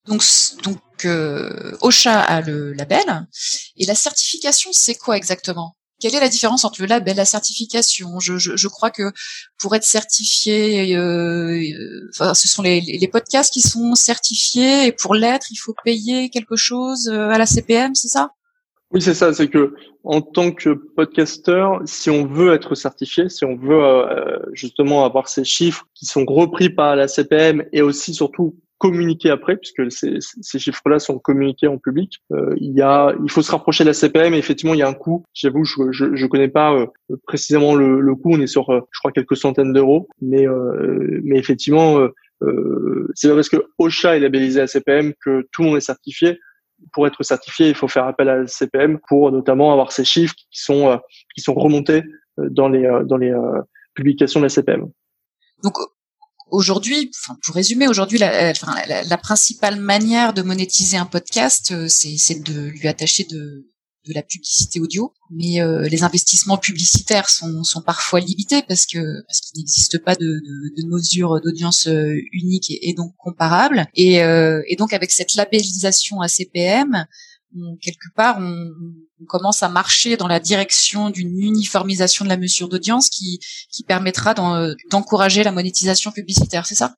Donc, 0.07 0.23
donc 0.65 0.81
euh, 1.05 1.77
Ocha 1.81 2.21
a 2.21 2.41
le 2.41 2.73
label. 2.73 3.27
Et 3.77 3.87
la 3.87 3.95
certification, 3.95 4.71
c'est 4.73 4.97
quoi 4.97 5.17
exactement? 5.17 5.77
Quelle 6.03 6.17
est 6.17 6.21
la 6.21 6.29
différence 6.29 6.65
entre 6.65 6.83
le 6.83 6.89
label 6.89 7.13
et 7.13 7.19
la 7.19 7.25
certification? 7.25 8.19
Je, 8.19 8.67
crois 8.67 8.91
que 8.91 9.13
pour 9.61 9.77
être 9.77 9.85
certifié, 9.85 10.97
euh, 10.97 11.63
euh, 11.63 12.11
enfin, 12.11 12.35
ce 12.35 12.49
sont 12.49 12.61
les, 12.61 13.09
podcasts 13.13 13.53
qui 13.53 13.61
sont 13.61 13.95
certifiés 13.95 14.89
et 14.89 14.93
pour 14.93 15.15
l'être, 15.15 15.47
il 15.53 15.57
faut 15.59 15.77
payer 15.85 16.29
quelque 16.29 16.57
chose 16.57 17.09
euh, 17.09 17.29
à 17.29 17.39
la 17.39 17.47
CPM, 17.47 17.95
c'est 17.95 18.09
ça? 18.09 18.33
Oui, 18.91 19.01
c'est 19.01 19.15
ça. 19.15 19.33
C'est 19.33 19.47
que 19.47 19.77
en 20.03 20.21
tant 20.23 20.51
que 20.51 20.71
podcasteur, 20.71 21.81
si 21.85 22.11
on 22.11 22.27
veut 22.27 22.53
être 22.53 22.75
certifié, 22.75 23.29
si 23.29 23.45
on 23.45 23.55
veut 23.55 24.05
justement 24.55 25.05
avoir 25.05 25.29
ces 25.29 25.45
chiffres 25.45 25.87
qui 25.95 26.07
sont 26.07 26.25
repris 26.27 26.69
par 26.69 26.97
la 26.97 27.07
CPM 27.07 27.65
et 27.73 27.81
aussi 27.81 28.13
surtout 28.13 28.57
communiquer 28.83 29.31
après, 29.31 29.57
puisque 29.57 29.93
ces, 29.93 30.59
chiffres-là 30.59 30.99
sont 30.99 31.21
communiqués 31.21 31.69
en 31.69 31.79
public. 31.79 32.21
Euh, 32.33 32.53
il 32.57 32.73
y 32.73 32.83
a, 32.83 33.15
il 33.23 33.31
faut 33.31 33.41
se 33.41 33.53
rapprocher 33.53 33.85
de 33.85 33.91
la 33.91 33.95
CPM. 33.95 34.35
Et 34.35 34.39
effectivement, 34.39 34.75
il 34.75 34.81
y 34.81 34.83
a 34.83 34.89
un 34.89 34.93
coût. 34.93 35.25
J'avoue, 35.35 35.65
je, 35.65 35.93
je, 35.93 36.17
je 36.17 36.27
connais 36.27 36.49
pas 36.49 36.75
euh, 36.75 36.87
précisément 37.25 37.77
le, 37.77 38.01
le, 38.01 38.15
coût. 38.17 38.33
On 38.33 38.41
est 38.41 38.49
sur, 38.49 38.71
euh, 38.71 38.81
je 38.91 38.99
crois, 38.99 39.13
quelques 39.13 39.37
centaines 39.37 39.73
d'euros. 39.73 40.09
Mais, 40.21 40.49
euh, 40.49 41.21
mais 41.23 41.39
effectivement, 41.39 42.09
c'est 43.15 43.29
pas 43.29 43.37
parce 43.37 43.49
que 43.49 43.65
OSHA 43.79 44.17
est 44.17 44.21
labellisé 44.21 44.61
à 44.61 44.67
CPM 44.67 45.13
que 45.25 45.47
tout 45.53 45.63
le 45.63 45.69
monde 45.69 45.77
est 45.77 45.81
certifié. 45.81 46.41
Pour 46.93 47.07
être 47.07 47.23
certifié, 47.23 47.69
il 47.69 47.77
faut 47.77 47.87
faire 47.87 48.07
appel 48.07 48.29
à 48.29 48.39
la 48.39 48.47
CPM 48.49 48.99
pour 49.09 49.31
notamment 49.31 49.71
avoir 49.71 49.93
ces 49.93 50.03
chiffres 50.03 50.35
qui 50.35 50.61
sont 50.61 50.99
qui 51.37 51.41
sont 51.41 51.55
remontés 51.55 52.03
dans 52.37 52.69
les 52.69 52.91
dans 53.05 53.17
les 53.17 53.33
publications 53.95 54.41
de 54.41 54.47
la 54.47 54.49
CPM. 54.49 54.89
Donc 55.63 55.75
aujourd'hui, 56.53 57.11
enfin, 57.25 57.37
pour 57.45 57.55
résumer, 57.57 57.89
aujourd'hui, 57.89 58.19
la, 58.19 58.51
euh, 58.51 58.53
la, 58.87 59.03
la, 59.03 59.19
principale 59.19 59.81
manière 59.81 60.33
de 60.35 60.43
monétiser 60.43 60.97
un 60.97 61.07
podcast, 61.07 61.73
euh, 61.73 61.87
c'est 61.89 62.43
de 62.43 62.67
lui 62.67 62.87
attacher 62.87 63.25
de, 63.25 63.67
de 64.07 64.15
la 64.15 64.23
publicité 64.23 64.79
audio, 64.79 65.13
mais 65.31 65.61
euh, 65.61 65.89
les 65.89 66.05
investissements 66.05 66.59
publicitaires 66.59 67.31
sont, 67.31 67.65
sont 67.65 67.81
parfois 67.81 68.21
limités 68.21 68.63
parce 68.69 68.85
que 68.87 68.99
parce 69.27 69.41
qu'il 69.41 69.61
n'existe 69.61 69.99
pas 70.05 70.15
de, 70.15 70.27
de, 70.27 70.83
de 70.83 70.89
mesure 70.89 71.41
d'audience 71.41 71.89
unique 72.33 72.71
et, 72.71 72.95
donc 72.95 73.15
comparable. 73.17 73.87
Et, 73.95 74.17
et 74.17 74.77
donc 74.77 74.93
avec 74.93 75.11
cette 75.11 75.35
labellisation 75.35 76.21
ACPM, 76.21 77.07
quelque 77.81 78.09
part, 78.15 78.39
on, 78.39 79.25
commence 79.29 79.63
à 79.63 79.69
marcher 79.69 80.17
dans 80.17 80.27
la 80.27 80.41
direction 80.41 81.09
d'une 81.09 81.39
uniformisation 81.39 82.25
de 82.25 82.29
la 82.29 82.37
mesure 82.37 82.69
d'audience 82.69 83.09
qui, 83.09 83.39
qui 83.71 83.85
permettra 83.85 84.35
d'encourager 84.35 85.45
la 85.45 85.53
monétisation 85.53 86.11
publicitaire, 86.11 86.67
c'est 86.67 86.75
ça? 86.75 86.97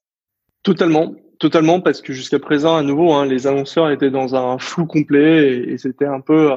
Totalement, 0.63 1.15
totalement, 1.39 1.81
parce 1.81 2.01
que 2.01 2.15
jusqu'à 2.15 2.39
présent, 2.39 2.77
à 2.77 2.83
nouveau, 2.83 3.13
hein, 3.13 3.27
les 3.27 3.47
annonceurs 3.47 3.91
étaient 3.91 4.11
dans 4.11 4.35
un 4.35 4.59
flou 4.59 4.87
complet 4.87 5.59
et, 5.69 5.77
c'était 5.77 6.07
un 6.07 6.21
peu, 6.21 6.53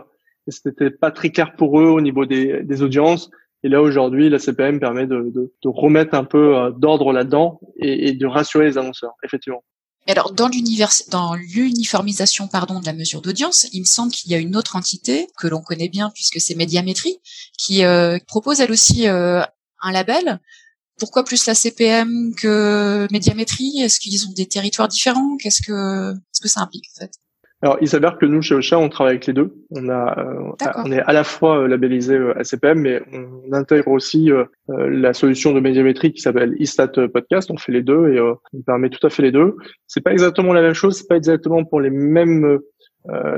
c'était 0.47 0.89
pas 0.89 1.11
très 1.11 1.31
clair 1.31 1.53
pour 1.55 1.81
eux 1.81 1.87
au 1.87 1.99
niveau 1.99 2.25
des, 2.25 2.81
audiences. 2.81 3.29
Et 3.63 3.69
là, 3.69 3.81
aujourd'hui, 3.81 4.29
la 4.29 4.39
CPM 4.39 4.79
permet 4.79 5.05
de 5.05 5.51
remettre 5.65 6.15
un 6.15 6.23
peu 6.23 6.55
euh, 6.55 6.71
d'ordre 6.71 7.11
là-dedans 7.11 7.59
et, 7.75 8.07
et 8.07 8.13
de 8.13 8.25
rassurer 8.25 8.65
les 8.65 8.77
annonceurs, 8.77 9.15
effectivement 9.23 9.63
alors, 10.11 10.31
dans 10.31 10.49
dans 11.09 11.35
l'uniformisation, 11.35 12.47
pardon, 12.47 12.79
de 12.79 12.85
la 12.85 12.93
mesure 12.93 13.21
d'audience, 13.21 13.67
il 13.73 13.81
me 13.81 13.85
semble 13.85 14.11
qu'il 14.11 14.31
y 14.31 14.35
a 14.35 14.37
une 14.37 14.55
autre 14.55 14.75
entité 14.75 15.27
que 15.37 15.47
l'on 15.47 15.61
connaît 15.61 15.89
bien 15.89 16.11
puisque 16.11 16.39
c'est 16.39 16.55
Médiamétrie, 16.55 17.19
qui 17.57 17.83
euh, 17.83 18.17
propose 18.27 18.61
elle 18.61 18.71
aussi 18.71 19.07
euh, 19.07 19.41
un 19.81 19.91
label. 19.91 20.39
Pourquoi 20.97 21.23
plus 21.23 21.45
la 21.45 21.53
CPM 21.53 22.33
que 22.35 23.07
Médiamétrie? 23.11 23.81
Est-ce 23.81 23.99
qu'ils 23.99 24.27
ont 24.27 24.31
des 24.31 24.47
territoires 24.47 24.87
différents? 24.87 25.37
Qu'est-ce 25.37 25.61
que, 25.61 26.13
ce 26.31 26.41
que 26.41 26.47
ça 26.47 26.61
implique 26.61 26.85
en 26.95 27.01
fait? 27.01 27.11
Alors, 27.63 27.77
il 27.81 27.87
s'avère 27.87 28.19
que 28.19 28.25
nous, 28.27 28.43
chez 28.43 28.53
Ocha, 28.53 28.77
on 28.77 28.87
travaille 28.87 29.13
avec 29.13 29.25
les 29.25 29.33
deux. 29.33 29.51
On 29.71 29.89
a, 29.89 30.19
euh, 30.19 30.51
on 30.85 30.91
est 30.91 31.01
à 31.01 31.11
la 31.11 31.23
fois 31.23 31.63
euh, 31.63 31.67
labellisé 31.67 32.15
euh, 32.15 32.37
ACPM, 32.37 32.81
mais 32.81 33.01
on 33.11 33.51
intègre 33.51 33.87
aussi 33.87 34.29
la 34.67 35.13
solution 35.13 35.53
de 35.53 35.59
médiamétrie 35.59 36.13
qui 36.13 36.21
s'appelle 36.21 36.55
Istat 36.59 36.89
Podcast. 37.11 37.49
On 37.49 37.57
fait 37.57 37.71
les 37.71 37.81
deux 37.81 38.09
et 38.09 38.21
on 38.21 38.61
permet 38.65 38.89
tout 38.89 39.05
à 39.05 39.09
fait 39.09 39.23
les 39.23 39.31
deux. 39.31 39.55
C'est 39.87 40.01
pas 40.01 40.11
exactement 40.11 40.53
la 40.53 40.61
même 40.61 40.73
chose. 40.75 40.97
C'est 40.97 41.07
pas 41.07 41.17
exactement 41.17 41.63
pour 41.63 41.81
les 41.81 41.89
mêmes, 41.89 42.59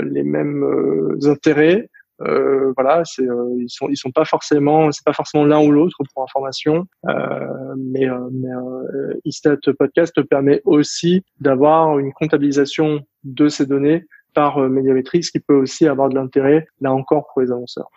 les 0.03 0.23
mêmes 0.23 1.17
intérêts. 1.25 1.89
Euh, 2.21 2.73
voilà, 2.75 3.03
c'est 3.05 3.23
ils 3.57 3.69
sont 3.69 3.87
ils 3.89 3.97
sont 3.97 4.11
pas 4.11 4.25
forcément 4.25 4.91
c'est 4.91 5.05
pas 5.05 5.13
forcément 5.13 5.45
l'un 5.45 5.61
ou 5.65 5.71
l'autre 5.71 5.97
pour 6.13 6.23
information, 6.23 6.85
euh, 7.07 7.75
mais 7.77 8.07
mais 8.31 8.49
Istat 9.25 9.57
Podcast 9.77 10.21
permet 10.23 10.61
aussi 10.65 11.23
d'avoir 11.39 11.97
une 11.97 12.11
comptabilisation 12.11 13.01
de 13.23 13.47
ces 13.47 13.65
données 13.65 14.05
par 14.33 14.57
euh, 14.57 14.69
médiamétrie, 14.69 15.23
ce 15.23 15.31
qui 15.31 15.39
peut 15.39 15.55
aussi 15.55 15.87
avoir 15.87 16.09
de 16.09 16.15
l'intérêt, 16.15 16.67
là 16.81 16.93
encore, 16.93 17.27
pour 17.33 17.41
les 17.41 17.51
annonceurs. 17.51 17.89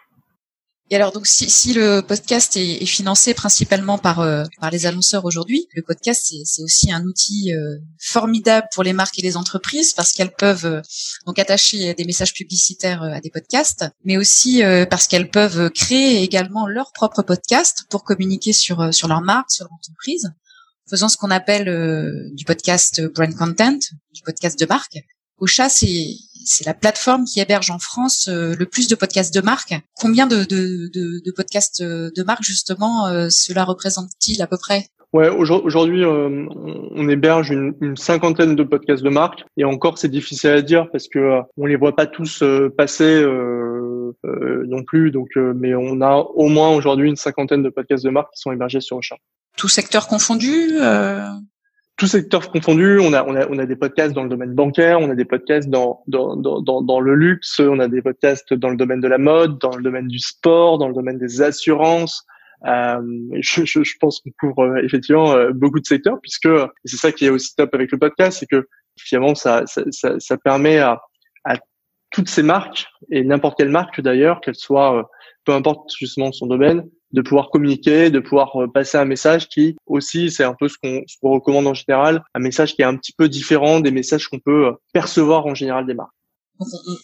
Et 0.92 0.96
alors 0.96 1.10
donc 1.10 1.26
si, 1.26 1.48
si 1.48 1.72
le 1.72 2.02
podcast 2.02 2.54
est, 2.54 2.82
est, 2.82 2.86
financé 2.86 3.32
principalement 3.32 3.96
par 3.96 4.20
euh, 4.20 4.44
par 4.60 4.70
les 4.70 4.84
annonceurs 4.84 5.24
aujourd'hui, 5.24 5.66
le 5.74 5.80
podcast 5.80 6.34
c'est 6.44 6.62
aussi 6.62 6.92
un 6.92 7.02
outil 7.06 7.54
euh, 7.54 7.78
formidable 7.98 8.66
pour 8.74 8.82
les 8.82 8.92
marques 8.92 9.18
et 9.18 9.22
les 9.22 9.38
entreprises 9.38 9.94
parce 9.94 10.12
qu'elles 10.12 10.34
peuvent 10.34 10.82
donc 11.24 11.38
attacher 11.38 11.94
des 11.94 12.04
messages 12.04 12.34
publicitaires 12.34 13.02
à 13.04 13.22
des 13.22 13.30
podcasts, 13.30 13.86
mais 14.04 14.18
aussi 14.18 14.60
parce 14.90 15.06
qu'elles 15.06 15.30
peuvent 15.30 15.70
créer 15.70 16.22
également 16.22 16.66
leur 16.66 16.92
propre 16.92 17.22
podcast 17.22 17.86
pour 17.88 18.04
communiquer 18.04 18.52
sur 18.52 18.92
sur 18.92 19.08
leur 19.08 19.22
marque, 19.22 19.50
sur 19.50 19.64
leur 19.64 19.72
entreprise, 19.72 20.30
faisant 20.90 21.08
ce 21.08 21.16
qu'on 21.16 21.30
appelle 21.30 21.70
du 22.34 22.44
podcast 22.44 23.00
brand 23.14 23.34
content, 23.34 23.78
du 24.12 24.20
podcast 24.26 24.60
de 24.60 24.66
marque. 24.66 24.98
Ocha, 25.38 25.70
c'est 25.70 26.16
c'est 26.44 26.66
la 26.66 26.74
plateforme 26.74 27.24
qui 27.24 27.40
héberge 27.40 27.70
en 27.70 27.78
France 27.78 28.28
euh, 28.28 28.54
le 28.58 28.66
plus 28.66 28.88
de 28.88 28.94
podcasts 28.94 29.34
de 29.34 29.40
marque. 29.40 29.74
Combien 29.94 30.26
de, 30.26 30.44
de, 30.44 30.88
de, 30.92 31.22
de 31.24 31.32
podcasts 31.34 31.80
euh, 31.80 32.10
de 32.16 32.22
marque 32.22 32.42
justement 32.42 33.06
euh, 33.06 33.28
cela 33.30 33.64
représente-t-il 33.64 34.42
à 34.42 34.46
peu 34.46 34.58
près? 34.58 34.86
Ouais, 35.12 35.28
aujourd'hui, 35.28 36.06
on 36.06 37.06
héberge 37.06 37.50
une, 37.50 37.74
une, 37.82 37.98
cinquantaine 37.98 38.56
de 38.56 38.62
podcasts 38.62 39.02
de 39.02 39.10
marque, 39.10 39.44
et 39.58 39.64
encore, 39.64 39.98
c'est 39.98 40.08
difficile 40.08 40.48
à 40.48 40.62
dire 40.62 40.88
parce 40.90 41.06
que 41.06 41.40
on 41.58 41.66
les 41.66 41.76
voit 41.76 41.94
pas 41.94 42.06
tous 42.06 42.42
passer 42.78 43.22
non 44.24 44.82
plus. 44.84 45.10
Donc, 45.10 45.28
mais 45.36 45.74
on 45.74 46.00
a 46.00 46.14
au 46.14 46.48
moins 46.48 46.70
aujourd'hui 46.70 47.10
une 47.10 47.16
cinquantaine 47.16 47.62
de 47.62 47.68
podcasts 47.68 48.04
de 48.04 48.08
marque 48.08 48.32
qui 48.32 48.40
sont 48.40 48.52
hébergés 48.52 48.80
sur 48.80 48.96
Ocha. 48.96 49.16
Tout 49.58 49.68
secteur 49.68 50.08
confondu 50.08 50.78
tout 52.02 52.08
secteur 52.08 52.50
confondu, 52.50 52.98
on 52.98 53.12
a, 53.12 53.22
on 53.22 53.36
a, 53.36 53.46
on 53.48 53.60
a 53.60 53.64
des 53.64 53.76
podcasts 53.76 54.12
dans 54.12 54.24
le 54.24 54.28
domaine 54.28 54.54
bancaire, 54.54 54.98
on 54.98 55.08
a 55.08 55.14
des 55.14 55.24
podcasts 55.24 55.68
dans, 55.68 56.02
dans, 56.08 56.34
dans, 56.34 56.82
dans, 56.82 56.98
le 56.98 57.14
luxe, 57.14 57.60
on 57.60 57.78
a 57.78 57.86
des 57.86 58.02
podcasts 58.02 58.52
dans 58.54 58.70
le 58.70 58.76
domaine 58.76 59.00
de 59.00 59.06
la 59.06 59.18
mode, 59.18 59.60
dans 59.60 59.76
le 59.76 59.84
domaine 59.84 60.08
du 60.08 60.18
sport, 60.18 60.78
dans 60.78 60.88
le 60.88 60.94
domaine 60.94 61.16
des 61.16 61.42
assurances. 61.42 62.26
Euh, 62.66 63.00
je, 63.38 63.64
je, 63.64 63.84
je, 63.84 63.92
pense 64.00 64.18
qu'on 64.18 64.32
couvre 64.40 64.64
euh, 64.64 64.82
effectivement 64.84 65.32
euh, 65.32 65.52
beaucoup 65.52 65.78
de 65.78 65.86
secteurs 65.86 66.18
puisque 66.20 66.48
c'est 66.84 66.96
ça 66.96 67.12
qui 67.12 67.26
est 67.26 67.30
aussi 67.30 67.54
top 67.54 67.72
avec 67.72 67.92
le 67.92 67.98
podcast, 67.98 68.38
c'est 68.40 68.46
que 68.46 68.66
finalement 68.98 69.36
ça, 69.36 69.62
ça, 69.66 69.82
ça, 69.92 70.18
ça 70.18 70.36
permet 70.38 70.78
à, 70.78 71.00
à 71.44 71.54
toutes 72.10 72.28
ces 72.28 72.42
marques 72.42 72.86
et 73.12 73.22
n'importe 73.22 73.58
quelle 73.58 73.70
marque 73.70 74.00
d'ailleurs, 74.00 74.40
qu'elle 74.40 74.56
soit 74.56 74.98
euh, 74.98 75.02
peu 75.44 75.52
importe 75.52 75.88
justement 75.96 76.32
son 76.32 76.48
domaine, 76.48 76.82
de 77.12 77.22
pouvoir 77.22 77.50
communiquer, 77.50 78.10
de 78.10 78.20
pouvoir 78.20 78.56
euh, 78.56 78.66
passer 78.66 78.98
un 78.98 79.04
message 79.04 79.48
qui 79.48 79.76
aussi, 79.86 80.30
c'est 80.30 80.44
un 80.44 80.54
peu 80.58 80.68
ce 80.68 80.76
qu'on 80.78 81.30
recommande 81.30 81.66
en 81.66 81.74
général, 81.74 82.22
un 82.34 82.40
message 82.40 82.74
qui 82.74 82.82
est 82.82 82.86
un 82.86 82.96
petit 82.96 83.12
peu 83.12 83.28
différent 83.28 83.80
des 83.80 83.90
messages 83.90 84.28
qu'on 84.28 84.38
peut 84.38 84.66
euh, 84.68 84.72
percevoir 84.92 85.46
en 85.46 85.54
général 85.54 85.86
des 85.86 85.94
marques. 85.94 86.12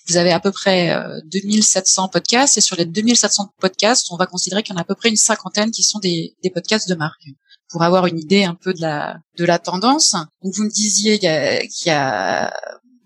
Vous 0.09 0.17
avez 0.17 0.31
à 0.31 0.39
peu 0.39 0.53
près 0.53 0.97
2700 1.25 2.05
euh, 2.05 2.09
podcasts 2.09 2.59
et 2.59 2.61
sur 2.61 2.77
les 2.77 2.85
2700 2.85 3.51
podcasts, 3.59 4.07
on 4.13 4.17
va 4.17 4.27
considérer 4.27 4.63
qu'il 4.63 4.73
y 4.73 4.77
en 4.77 4.79
a 4.79 4.83
à 4.83 4.85
peu 4.85 4.95
près 4.95 5.09
une 5.09 5.17
cinquantaine 5.17 5.71
qui 5.71 5.83
sont 5.83 5.99
des, 5.99 6.37
des 6.45 6.51
podcasts 6.51 6.89
de 6.89 6.95
marque 6.95 7.25
pour 7.69 7.83
avoir 7.83 8.07
une 8.07 8.19
idée 8.19 8.45
un 8.45 8.55
peu 8.55 8.73
de 8.73 8.81
la 8.81 9.19
de 9.37 9.45
la 9.45 9.59
tendance. 9.59 10.15
Donc 10.43 10.55
vous 10.55 10.65
me 10.65 10.71
disiez 10.71 11.19
qu'il 11.19 11.87
y 11.87 11.91
a, 11.91 12.53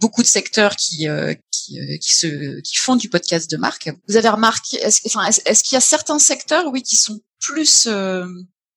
beaucoup 0.03 0.21
de 0.21 0.27
secteurs 0.27 0.77
qui 0.77 1.07
qui, 1.51 1.79
qui 1.99 2.15
se 2.15 2.61
qui 2.61 2.77
font 2.77 2.97
du 2.97 3.09
podcast 3.09 3.51
de 3.51 3.57
marque. 3.57 3.89
Vous 4.09 4.17
avez 4.17 4.29
remarqué 4.29 4.77
est-ce 4.79 5.01
enfin 5.07 5.25
est-ce 5.27 5.63
qu'il 5.63 5.75
y 5.75 5.79
a 5.79 5.81
certains 5.81 6.19
secteurs 6.19 6.67
oui 6.73 6.83
qui 6.83 6.97
sont 6.97 7.21
plus 7.41 7.89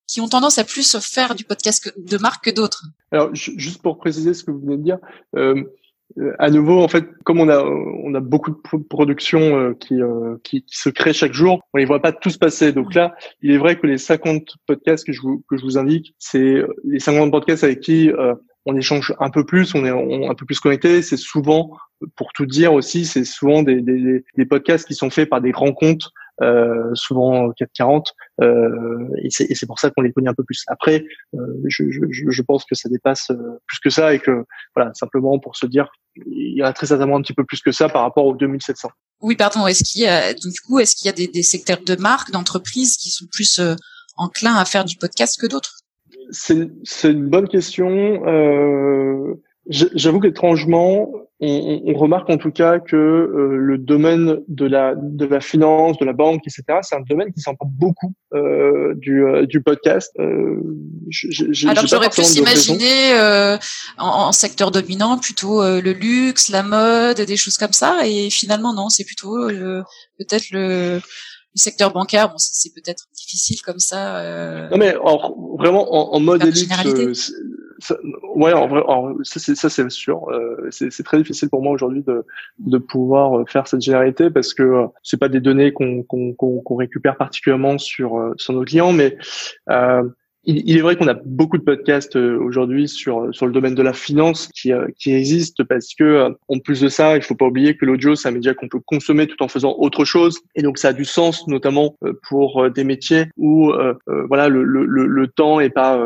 qui 0.07 0.21
ont 0.21 0.29
tendance 0.29 0.57
à 0.57 0.63
plus 0.63 0.97
faire 0.99 1.35
du 1.35 1.43
podcast 1.43 1.91
de 1.97 2.17
marque 2.17 2.45
que 2.45 2.51
d'autres? 2.51 2.85
Alors 3.11 3.33
juste 3.33 3.81
pour 3.81 3.97
préciser 3.97 4.33
ce 4.33 4.43
que 4.43 4.51
vous 4.51 4.61
venez 4.61 4.77
de 4.77 4.83
dire, 4.83 4.99
euh, 5.35 5.63
à 6.37 6.49
nouveau, 6.49 6.81
en 6.81 6.87
fait, 6.87 7.05
comme 7.23 7.39
on 7.39 7.49
a 7.49 7.63
on 7.63 8.13
a 8.13 8.19
beaucoup 8.19 8.51
de 8.51 8.83
productions 8.87 9.73
qui, 9.73 9.95
qui, 10.43 10.63
qui 10.63 10.77
se 10.77 10.89
créent 10.89 11.13
chaque 11.13 11.33
jour, 11.33 11.59
on 11.73 11.77
les 11.77 11.85
voit 11.85 12.01
pas 12.01 12.11
tous 12.11 12.37
passer. 12.37 12.71
Donc 12.71 12.93
là, 12.93 13.15
il 13.41 13.51
est 13.51 13.57
vrai 13.57 13.77
que 13.77 13.87
les 13.87 13.97
50 13.97 14.55
podcasts 14.67 15.05
que 15.05 15.11
je 15.11 15.21
vous 15.21 15.43
que 15.49 15.57
je 15.57 15.63
vous 15.63 15.77
indique, 15.77 16.13
c'est 16.19 16.63
les 16.83 16.99
50 16.99 17.31
podcasts 17.31 17.63
avec 17.63 17.79
qui 17.81 18.11
on 18.65 18.75
échange 18.75 19.13
un 19.19 19.29
peu 19.29 19.45
plus, 19.45 19.75
on 19.75 19.85
est 19.85 20.27
un 20.27 20.33
peu 20.33 20.45
plus 20.45 20.59
connecté. 20.59 21.01
C'est 21.01 21.17
souvent, 21.17 21.77
pour 22.15 22.33
tout 22.33 22.45
dire 22.45 22.73
aussi, 22.73 23.05
c'est 23.05 23.23
souvent 23.23 23.63
des, 23.63 24.23
podcasts 24.49 24.87
qui 24.87 24.95
sont 24.95 25.09
faits 25.09 25.29
par 25.29 25.41
des 25.41 25.51
grands 25.51 25.73
comptes, 25.73 26.09
euh, 26.41 26.93
souvent 26.93 27.51
440, 27.51 28.13
euh, 28.41 29.07
et 29.23 29.29
c'est 29.29 29.65
pour 29.67 29.79
ça 29.79 29.89
qu'on 29.91 30.01
les 30.01 30.11
connaît 30.11 30.29
un 30.29 30.33
peu 30.33 30.43
plus. 30.43 30.63
Après, 30.67 31.05
euh, 31.35 31.39
je, 31.67 32.41
pense 32.41 32.65
que 32.65 32.75
ça 32.75 32.89
dépasse 32.89 33.29
euh, 33.31 33.59
plus 33.67 33.79
que 33.79 33.89
ça 33.89 34.13
et 34.13 34.19
que 34.19 34.45
voilà, 34.75 34.91
simplement 34.95 35.39
pour 35.39 35.55
se 35.55 35.65
dire, 35.65 35.89
il 36.15 36.57
y 36.57 36.61
a 36.61 36.73
très 36.73 36.87
certainement 36.87 37.17
un 37.17 37.21
petit 37.21 37.33
peu 37.33 37.45
plus 37.45 37.61
que 37.61 37.71
ça 37.71 37.87
par 37.87 38.01
rapport 38.01 38.25
aux 38.25 38.35
2700. 38.35 38.89
Oui, 39.21 39.35
pardon. 39.35 39.67
Est-ce 39.67 39.83
qu'il 39.83 40.01
y 40.01 40.07
a 40.07 40.33
du 40.33 40.59
coup, 40.65 40.79
est-ce 40.79 40.95
qu'il 40.95 41.05
y 41.05 41.09
a 41.09 41.13
des, 41.13 41.27
des 41.27 41.43
secteurs 41.43 41.81
de 41.85 41.95
marques, 41.95 42.31
d'entreprises 42.31 42.97
qui 42.97 43.09
sont 43.09 43.25
plus 43.31 43.61
enclins 44.17 44.55
à 44.55 44.65
faire 44.65 44.85
du 44.85 44.97
podcast 44.97 45.39
que 45.39 45.47
d'autres? 45.47 45.84
C'est 46.31 47.11
une 47.11 47.29
bonne 47.29 47.47
question. 47.47 48.23
Euh, 48.27 49.35
J'avoue 49.67 50.19
qu'étrangement, 50.19 51.11
on, 51.39 51.81
on, 51.87 51.93
remarque 51.95 52.29
en 52.29 52.37
tout 52.37 52.51
cas 52.51 52.77
que 52.77 52.95
euh, 52.95 53.57
le 53.57 53.79
domaine 53.79 54.41
de 54.47 54.67
la 54.67 54.93
de 54.95 55.25
la 55.25 55.41
finance, 55.41 55.97
de 55.97 56.05
la 56.05 56.13
banque, 56.13 56.41
etc. 56.45 56.79
C'est 56.83 56.95
un 56.95 57.01
domaine 57.01 57.33
qui 57.33 57.41
s'en 57.41 57.55
beaucoup 57.59 58.13
euh, 58.35 58.93
du, 58.95 59.25
euh, 59.25 59.47
du 59.47 59.63
podcast. 59.63 60.11
Alors 60.19 61.87
j'aurais 61.87 62.09
pu 62.09 62.23
s'imaginer 62.23 63.15
en, 63.97 64.27
en, 64.27 64.31
secteur 64.31 64.69
dominant 64.69 65.17
plutôt 65.17 65.63
le 65.63 65.93
luxe, 65.93 66.49
la 66.49 66.61
mode, 66.61 67.19
des 67.21 67.37
choses 67.37 67.57
comme 67.57 67.73
ça, 67.73 68.05
et 68.05 68.29
finalement 68.29 68.71
non, 68.71 68.89
c'est 68.89 69.03
plutôt 69.03 69.47
peut-être 70.19 70.51
le 70.51 71.01
le 71.55 71.59
secteur 71.59 71.91
bancaire, 71.93 72.29
bon, 72.29 72.35
c'est 72.37 72.73
peut-être 72.73 73.05
difficile 73.15 73.61
comme 73.61 73.79
ça. 73.79 74.17
Euh, 74.17 74.69
non 74.69 74.77
mais 74.77 74.93
vraiment 75.57 75.93
en, 75.93 76.15
en 76.15 76.19
mode 76.19 76.43
élite, 76.43 76.69
euh, 76.85 77.13
ça, 77.79 77.95
ouais, 78.35 78.53
en 78.53 78.67
vrai, 78.67 78.81
ça 79.23 79.39
c'est 79.39 79.55
ça 79.55 79.69
c'est 79.69 79.89
sûr. 79.89 80.29
Euh, 80.29 80.67
c'est 80.69 81.03
très 81.03 81.17
difficile 81.17 81.49
pour 81.49 81.61
moi 81.61 81.71
aujourd'hui 81.71 82.03
de 82.03 82.25
de 82.59 82.77
pouvoir 82.77 83.39
euh, 83.39 83.45
faire 83.45 83.67
cette 83.67 83.81
généralité 83.81 84.29
parce 84.29 84.53
que 84.53 84.63
euh, 84.63 84.87
c'est 85.03 85.17
pas 85.17 85.29
des 85.29 85.39
données 85.39 85.71
qu'on 85.71 86.03
qu'on 86.03 86.33
qu'on 86.33 86.75
récupère 86.75 87.15
particulièrement 87.15 87.77
sur 87.77 88.33
sur 88.37 88.53
nos 88.53 88.63
clients, 88.65 88.91
mais 88.91 89.17
euh, 89.69 90.03
il, 90.45 90.77
est 90.77 90.81
vrai 90.81 90.95
qu'on 90.95 91.07
a 91.07 91.13
beaucoup 91.13 91.57
de 91.57 91.63
podcasts 91.63 92.15
euh, 92.15 92.37
aujourd'hui 92.39 92.87
sur 92.87 93.33
sur 93.33 93.45
le 93.45 93.51
domaine 93.51 93.75
de 93.75 93.81
la 93.81 93.93
finance 93.93 94.47
qui 94.47 94.71
euh, 94.71 94.87
qui 94.97 95.13
existent 95.13 95.63
parce 95.67 95.93
que 95.93 96.03
euh, 96.03 96.29
en 96.47 96.59
plus 96.59 96.81
de 96.81 96.89
ça, 96.89 97.15
il 97.15 97.21
faut 97.21 97.35
pas 97.35 97.45
oublier 97.45 97.75
que 97.75 97.85
l'audio 97.85 98.15
c'est 98.15 98.29
un 98.29 98.31
média 98.31 98.53
qu'on 98.53 98.67
peut 98.67 98.79
consommer 98.79 99.27
tout 99.27 99.41
en 99.43 99.47
faisant 99.47 99.75
autre 99.77 100.05
chose. 100.05 100.39
Et 100.55 100.61
donc 100.61 100.77
ça 100.77 100.89
a 100.89 100.93
du 100.93 101.05
sens 101.05 101.47
notamment 101.47 101.95
pour 102.27 102.69
des 102.69 102.83
métiers 102.83 103.25
où 103.37 103.71
voilà 104.27 104.49
le, 104.49 104.63
le, 104.63 104.85
le 104.85 105.27
temps 105.27 105.59
est 105.59 105.69
pas 105.69 105.99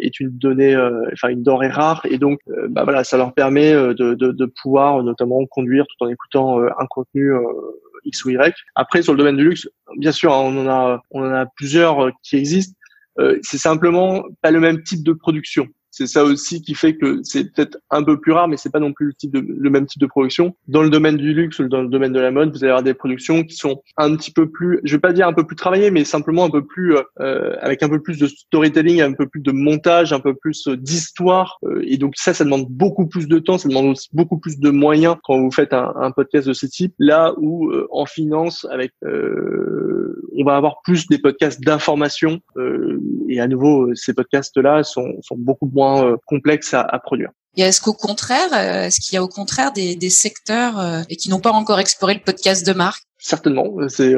est 0.00 0.20
une 0.20 0.30
donnée, 0.30 0.76
enfin 1.12 1.28
une 1.28 1.42
denrée 1.42 1.68
rare, 1.68 2.02
et 2.08 2.18
donc 2.18 2.40
bah 2.68 2.84
voilà, 2.84 3.04
ça 3.04 3.16
leur 3.16 3.32
permet 3.32 3.72
de, 3.72 4.14
de, 4.14 4.14
de 4.14 4.52
pouvoir 4.62 5.02
notamment 5.02 5.44
conduire 5.46 5.86
tout 5.86 6.04
en 6.04 6.08
écoutant 6.08 6.60
un 6.60 6.86
contenu 6.88 7.32
X 8.04 8.24
ou 8.24 8.30
Y. 8.30 8.54
Après 8.74 9.02
sur 9.02 9.12
le 9.12 9.18
domaine 9.18 9.36
du 9.36 9.44
luxe, 9.44 9.68
bien 9.96 10.12
sûr, 10.12 10.32
hein, 10.32 10.42
on 10.44 10.56
en 10.58 10.68
a 10.68 11.02
on 11.10 11.22
en 11.22 11.32
a 11.32 11.46
plusieurs 11.46 12.10
qui 12.22 12.36
existent, 12.36 12.74
euh, 12.74 12.79
c'est 13.42 13.58
simplement 13.58 14.22
pas 14.42 14.50
le 14.50 14.60
même 14.60 14.82
type 14.82 15.02
de 15.04 15.12
production. 15.12 15.66
C'est 16.00 16.06
ça 16.06 16.24
aussi 16.24 16.62
qui 16.62 16.72
fait 16.72 16.96
que 16.96 17.20
c'est 17.24 17.52
peut-être 17.52 17.76
un 17.90 18.02
peu 18.02 18.18
plus 18.18 18.32
rare, 18.32 18.48
mais 18.48 18.56
c'est 18.56 18.72
pas 18.72 18.80
non 18.80 18.94
plus 18.94 19.08
le, 19.08 19.12
type 19.12 19.32
de, 19.32 19.44
le 19.46 19.68
même 19.68 19.84
type 19.84 20.00
de 20.00 20.06
production. 20.06 20.56
Dans 20.66 20.82
le 20.82 20.88
domaine 20.88 21.18
du 21.18 21.34
luxe 21.34 21.58
ou 21.58 21.68
dans 21.68 21.82
le 21.82 21.88
domaine 21.88 22.14
de 22.14 22.20
la 22.20 22.30
mode, 22.30 22.52
vous 22.52 22.64
allez 22.64 22.70
avoir 22.70 22.82
des 22.82 22.94
productions 22.94 23.42
qui 23.44 23.54
sont 23.54 23.82
un 23.98 24.16
petit 24.16 24.30
peu 24.30 24.48
plus, 24.48 24.80
je 24.82 24.96
vais 24.96 25.00
pas 25.00 25.12
dire 25.12 25.28
un 25.28 25.34
peu 25.34 25.44
plus 25.44 25.56
travaillées, 25.56 25.90
mais 25.90 26.04
simplement 26.04 26.44
un 26.44 26.50
peu 26.50 26.64
plus 26.64 26.96
euh, 26.96 27.02
euh 27.20 27.54
avec 27.60 27.82
un 27.82 27.90
peu 27.90 28.00
plus 28.00 28.18
de 28.18 28.28
storytelling, 28.28 29.02
un 29.02 29.12
peu 29.12 29.26
plus 29.26 29.42
de 29.42 29.52
montage, 29.52 30.14
un 30.14 30.20
peu 30.20 30.32
plus 30.32 30.68
euh, 30.68 30.76
d'histoire. 30.78 31.58
et 31.82 31.98
donc 31.98 32.14
ça, 32.16 32.32
ça 32.32 32.44
demande 32.44 32.66
beaucoup 32.70 33.06
plus 33.06 33.28
de 33.28 33.38
temps, 33.38 33.58
ça 33.58 33.68
demande 33.68 33.88
aussi 33.88 34.08
beaucoup 34.14 34.38
plus 34.38 34.58
de 34.58 34.70
moyens 34.70 35.16
quand 35.22 35.38
vous 35.38 35.50
faites 35.50 35.74
un, 35.74 36.12
podcast 36.16 36.48
de 36.48 36.54
ce 36.54 36.64
type. 36.64 36.94
Là 36.98 37.34
où 37.36 37.70
en 37.90 38.06
finance, 38.06 38.66
avec 38.70 38.92
on 40.40 40.44
va 40.44 40.56
avoir 40.56 40.80
plus 40.82 41.06
des 41.06 41.18
podcasts 41.18 41.60
d'information 41.62 42.40
euh, 42.56 43.00
et 43.28 43.40
à 43.40 43.48
nouveau 43.48 43.94
ces 43.94 44.14
podcasts-là 44.14 44.82
sont, 44.82 45.18
sont 45.22 45.36
beaucoup 45.36 45.70
moins 45.72 45.89
euh, 45.98 46.16
complexes 46.26 46.74
à, 46.74 46.80
à 46.80 46.98
produire. 46.98 47.30
Et 47.56 47.62
est-ce 47.62 47.80
qu'au 47.80 47.94
contraire, 47.94 48.48
euh, 48.52 48.84
est-ce 48.86 49.00
qu'il 49.00 49.14
y 49.14 49.18
a 49.18 49.24
au 49.24 49.28
contraire 49.28 49.72
des, 49.72 49.96
des 49.96 50.10
secteurs 50.10 51.04
et 51.08 51.16
qui 51.16 51.28
n'ont 51.30 51.40
pas 51.40 51.50
encore 51.50 51.80
exploré 51.80 52.14
le 52.14 52.20
podcast 52.20 52.64
de 52.64 52.72
marque 52.72 53.02
Certainement, 53.18 53.66
c'est 53.88 54.14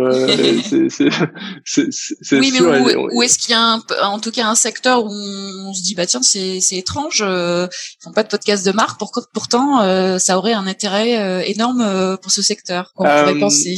c'est 1.64 2.38
oui, 2.38 2.52
mais 2.52 2.60
où, 2.60 3.22
est-ce 3.22 3.36
qu'il 3.38 3.50
y 3.50 3.54
a 3.54 3.60
un, 3.60 3.82
en 4.02 4.20
tout 4.20 4.30
cas 4.30 4.46
un 4.46 4.54
secteur 4.54 5.04
où 5.04 5.10
on 5.10 5.72
se 5.72 5.82
dit 5.82 5.96
bah 5.96 6.06
tiens 6.06 6.22
c'est 6.22 6.60
c'est 6.60 6.76
étrange, 6.76 7.24
ils 7.26 7.68
font 8.00 8.12
pas 8.12 8.22
de 8.22 8.28
podcast 8.28 8.64
de 8.64 8.70
marque, 8.70 9.00
pourtant 9.34 9.80
ça 10.20 10.38
aurait 10.38 10.52
un 10.52 10.68
intérêt 10.68 11.50
énorme 11.50 12.16
pour 12.22 12.30
ce 12.30 12.42
secteur 12.42 12.92
qu'on 12.94 13.02
pourrait 13.04 13.40
penser. 13.40 13.76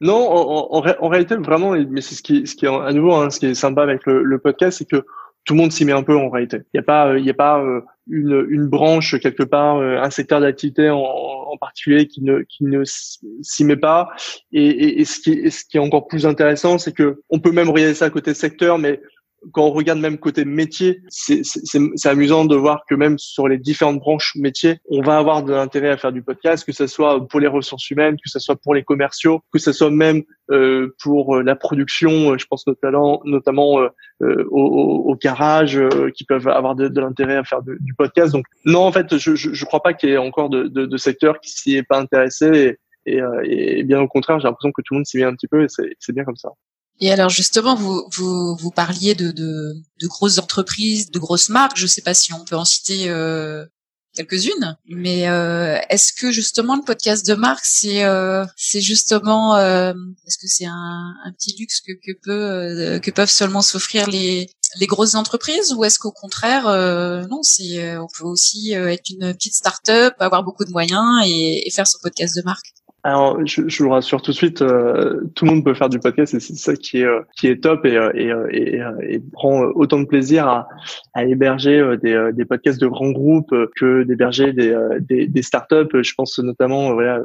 Non, 0.00 0.30
en, 0.30 0.84
en, 1.00 1.08
réalité, 1.08 1.34
vraiment, 1.34 1.72
mais 1.72 2.00
c'est 2.00 2.14
ce 2.14 2.22
qui, 2.22 2.46
ce 2.46 2.54
qui 2.54 2.66
est 2.66 2.68
à 2.68 2.92
nouveau, 2.92 3.14
hein, 3.14 3.30
ce 3.30 3.40
qui 3.40 3.46
est 3.46 3.54
sympa 3.54 3.82
avec 3.82 4.06
le, 4.06 4.22
le 4.22 4.38
podcast, 4.38 4.78
c'est 4.78 4.84
que 4.84 5.04
tout 5.48 5.54
le 5.54 5.60
monde 5.60 5.72
s'y 5.72 5.86
met 5.86 5.92
un 5.92 6.02
peu 6.02 6.14
en 6.14 6.28
réalité. 6.28 6.58
Il 6.58 6.76
n'y 6.76 6.80
a 6.80 6.82
pas, 6.82 7.16
il 7.16 7.24
y 7.24 7.30
a 7.30 7.34
pas 7.34 7.58
euh, 7.58 7.80
une, 8.06 8.46
une 8.50 8.66
branche 8.66 9.18
quelque 9.18 9.42
part, 9.42 9.78
euh, 9.78 9.96
un 9.96 10.10
secteur 10.10 10.42
d'activité 10.42 10.90
en, 10.90 11.56
particulier 11.58 12.06
qui 12.06 12.22
ne, 12.22 12.42
qui 12.42 12.64
ne 12.64 12.82
s'y 12.84 13.64
met 13.64 13.76
pas. 13.76 14.10
Et, 14.52 14.62
et, 14.62 15.00
et, 15.00 15.04
ce 15.06 15.18
qui, 15.18 15.50
ce 15.50 15.64
qui 15.64 15.78
est 15.78 15.80
encore 15.80 16.06
plus 16.06 16.26
intéressant, 16.26 16.76
c'est 16.76 16.92
que 16.92 17.22
on 17.30 17.40
peut 17.40 17.50
même 17.50 17.70
regarder 17.70 17.94
ça 17.94 18.10
côté 18.10 18.34
secteur, 18.34 18.78
mais 18.78 19.00
quand 19.52 19.64
on 19.64 19.70
regarde 19.70 20.00
même 20.00 20.18
côté 20.18 20.44
métier, 20.44 21.02
c'est 21.08 22.08
amusant 22.08 22.44
de 22.44 22.56
voir 22.56 22.82
que 22.88 22.94
même 22.94 23.18
sur 23.18 23.48
les 23.48 23.58
différentes 23.58 24.00
branches 24.00 24.32
métiers, 24.36 24.78
on 24.88 25.00
va 25.00 25.16
avoir 25.16 25.42
de 25.42 25.52
l'intérêt 25.52 25.90
à 25.90 25.96
faire 25.96 26.12
du 26.12 26.22
podcast, 26.22 26.64
que 26.64 26.72
ce 26.72 26.86
soit 26.86 27.26
pour 27.26 27.40
les 27.40 27.46
ressources 27.46 27.88
humaines, 27.90 28.16
que 28.16 28.28
ce 28.28 28.38
soit 28.38 28.56
pour 28.56 28.74
les 28.74 28.82
commerciaux, 28.82 29.40
que 29.52 29.58
ce 29.58 29.72
soit 29.72 29.90
même 29.90 30.22
euh, 30.50 30.94
pour 31.02 31.36
euh, 31.36 31.42
la 31.42 31.56
production. 31.56 32.32
Euh, 32.32 32.38
je 32.38 32.46
pense 32.46 32.66
notamment, 32.66 33.20
notamment 33.24 33.80
euh, 33.80 33.88
euh 34.22 34.44
au, 34.50 35.10
au, 35.10 35.14
garage 35.16 35.80
qui 36.14 36.24
peuvent 36.24 36.48
avoir 36.48 36.74
de, 36.74 36.88
de 36.88 37.00
l'intérêt 37.00 37.36
à 37.36 37.44
faire 37.44 37.62
du 37.62 37.94
podcast. 37.94 38.32
Donc 38.32 38.46
non, 38.64 38.80
en 38.80 38.92
fait, 38.92 39.16
je 39.18 39.34
je 39.34 39.64
crois 39.64 39.82
pas 39.82 39.94
qu'il 39.94 40.10
y 40.10 40.12
ait 40.12 40.18
encore 40.18 40.48
de, 40.48 40.64
de, 40.64 40.86
de 40.86 40.96
secteur 40.96 41.40
qui 41.40 41.50
s'y 41.50 41.76
est 41.76 41.82
pas 41.82 41.98
intéressé. 41.98 42.76
Et, 43.06 43.20
et, 43.44 43.78
et, 43.80 43.84
bien 43.84 44.00
au 44.00 44.08
contraire, 44.08 44.38
j'ai 44.38 44.48
l'impression 44.48 44.72
que 44.72 44.82
tout 44.82 44.94
le 44.94 44.98
monde 44.98 45.06
s'y 45.06 45.18
met 45.18 45.24
un 45.24 45.34
petit 45.34 45.48
peu 45.48 45.64
et 45.64 45.66
c'est 45.68 46.12
bien 46.12 46.24
comme 46.24 46.36
ça. 46.36 46.50
Et 47.00 47.12
alors 47.12 47.28
justement, 47.28 47.74
vous, 47.74 48.04
vous, 48.12 48.56
vous 48.56 48.70
parliez 48.70 49.14
de, 49.14 49.30
de, 49.30 49.74
de, 50.00 50.06
grosses 50.08 50.38
entreprises, 50.38 51.10
de 51.10 51.18
grosses 51.18 51.48
marques. 51.48 51.76
Je 51.76 51.84
ne 51.84 51.88
sais 51.88 52.02
pas 52.02 52.14
si 52.14 52.32
on 52.32 52.44
peut 52.44 52.56
en 52.56 52.64
citer 52.64 53.08
euh, 53.08 53.64
quelques-unes, 54.14 54.76
mais 54.88 55.28
euh, 55.28 55.78
est-ce 55.90 56.12
que 56.12 56.32
justement 56.32 56.74
le 56.76 56.82
podcast 56.82 57.24
de 57.26 57.34
marque, 57.34 57.64
c'est 57.64 58.04
euh, 58.04 58.44
c'est 58.56 58.80
justement, 58.80 59.54
euh, 59.56 59.92
est-ce 60.26 60.38
que 60.38 60.48
c'est 60.48 60.66
un, 60.66 61.14
petit 61.38 61.54
luxe 61.58 61.80
que, 61.80 61.92
que, 61.92 62.18
peut, 62.20 62.32
euh, 62.32 62.98
que 62.98 63.10
peuvent 63.12 63.30
seulement 63.30 63.62
s'offrir 63.62 64.08
les, 64.08 64.50
les 64.80 64.86
grosses 64.86 65.14
entreprises, 65.14 65.72
ou 65.72 65.84
est-ce 65.84 66.00
qu'au 66.00 66.10
contraire, 66.10 66.66
euh, 66.66 67.26
non, 67.26 67.42
c'est 67.42 67.96
on 67.96 68.08
peut 68.08 68.24
aussi 68.24 68.72
être 68.72 69.08
une 69.10 69.32
petite 69.34 69.54
start-up, 69.54 70.14
avoir 70.18 70.42
beaucoup 70.42 70.64
de 70.64 70.72
moyens 70.72 71.22
et, 71.24 71.66
et 71.66 71.70
faire 71.70 71.86
son 71.86 71.98
podcast 72.02 72.34
de 72.36 72.42
marque 72.42 72.74
alors, 73.04 73.46
je, 73.46 73.68
je, 73.68 73.82
vous 73.84 73.90
rassure 73.90 74.20
tout 74.22 74.32
de 74.32 74.36
suite, 74.36 74.60
euh, 74.60 75.20
tout 75.36 75.44
le 75.44 75.52
monde 75.52 75.64
peut 75.64 75.74
faire 75.74 75.88
du 75.88 76.00
podcast 76.00 76.34
et 76.34 76.40
c'est 76.40 76.56
ça 76.56 76.74
qui 76.74 76.98
est 76.98 77.04
euh, 77.04 77.20
qui 77.36 77.46
est 77.46 77.62
top 77.62 77.86
et, 77.86 77.96
euh, 77.96 78.10
et, 78.14 78.26
et, 78.52 78.82
et, 79.14 79.22
prend 79.32 79.60
autant 79.76 80.00
de 80.00 80.04
plaisir 80.04 80.48
à, 80.48 80.68
à 81.14 81.24
héberger 81.24 81.96
des, 82.02 82.30
des 82.32 82.44
podcasts 82.44 82.80
de 82.80 82.88
grands 82.88 83.12
groupes 83.12 83.54
que 83.76 84.02
d'héberger 84.02 84.52
des, 84.52 84.76
des, 85.00 85.28
des 85.28 85.42
startups. 85.42 86.02
Je 86.02 86.12
pense 86.16 86.40
notamment 86.40 86.92
voilà, 86.92 87.22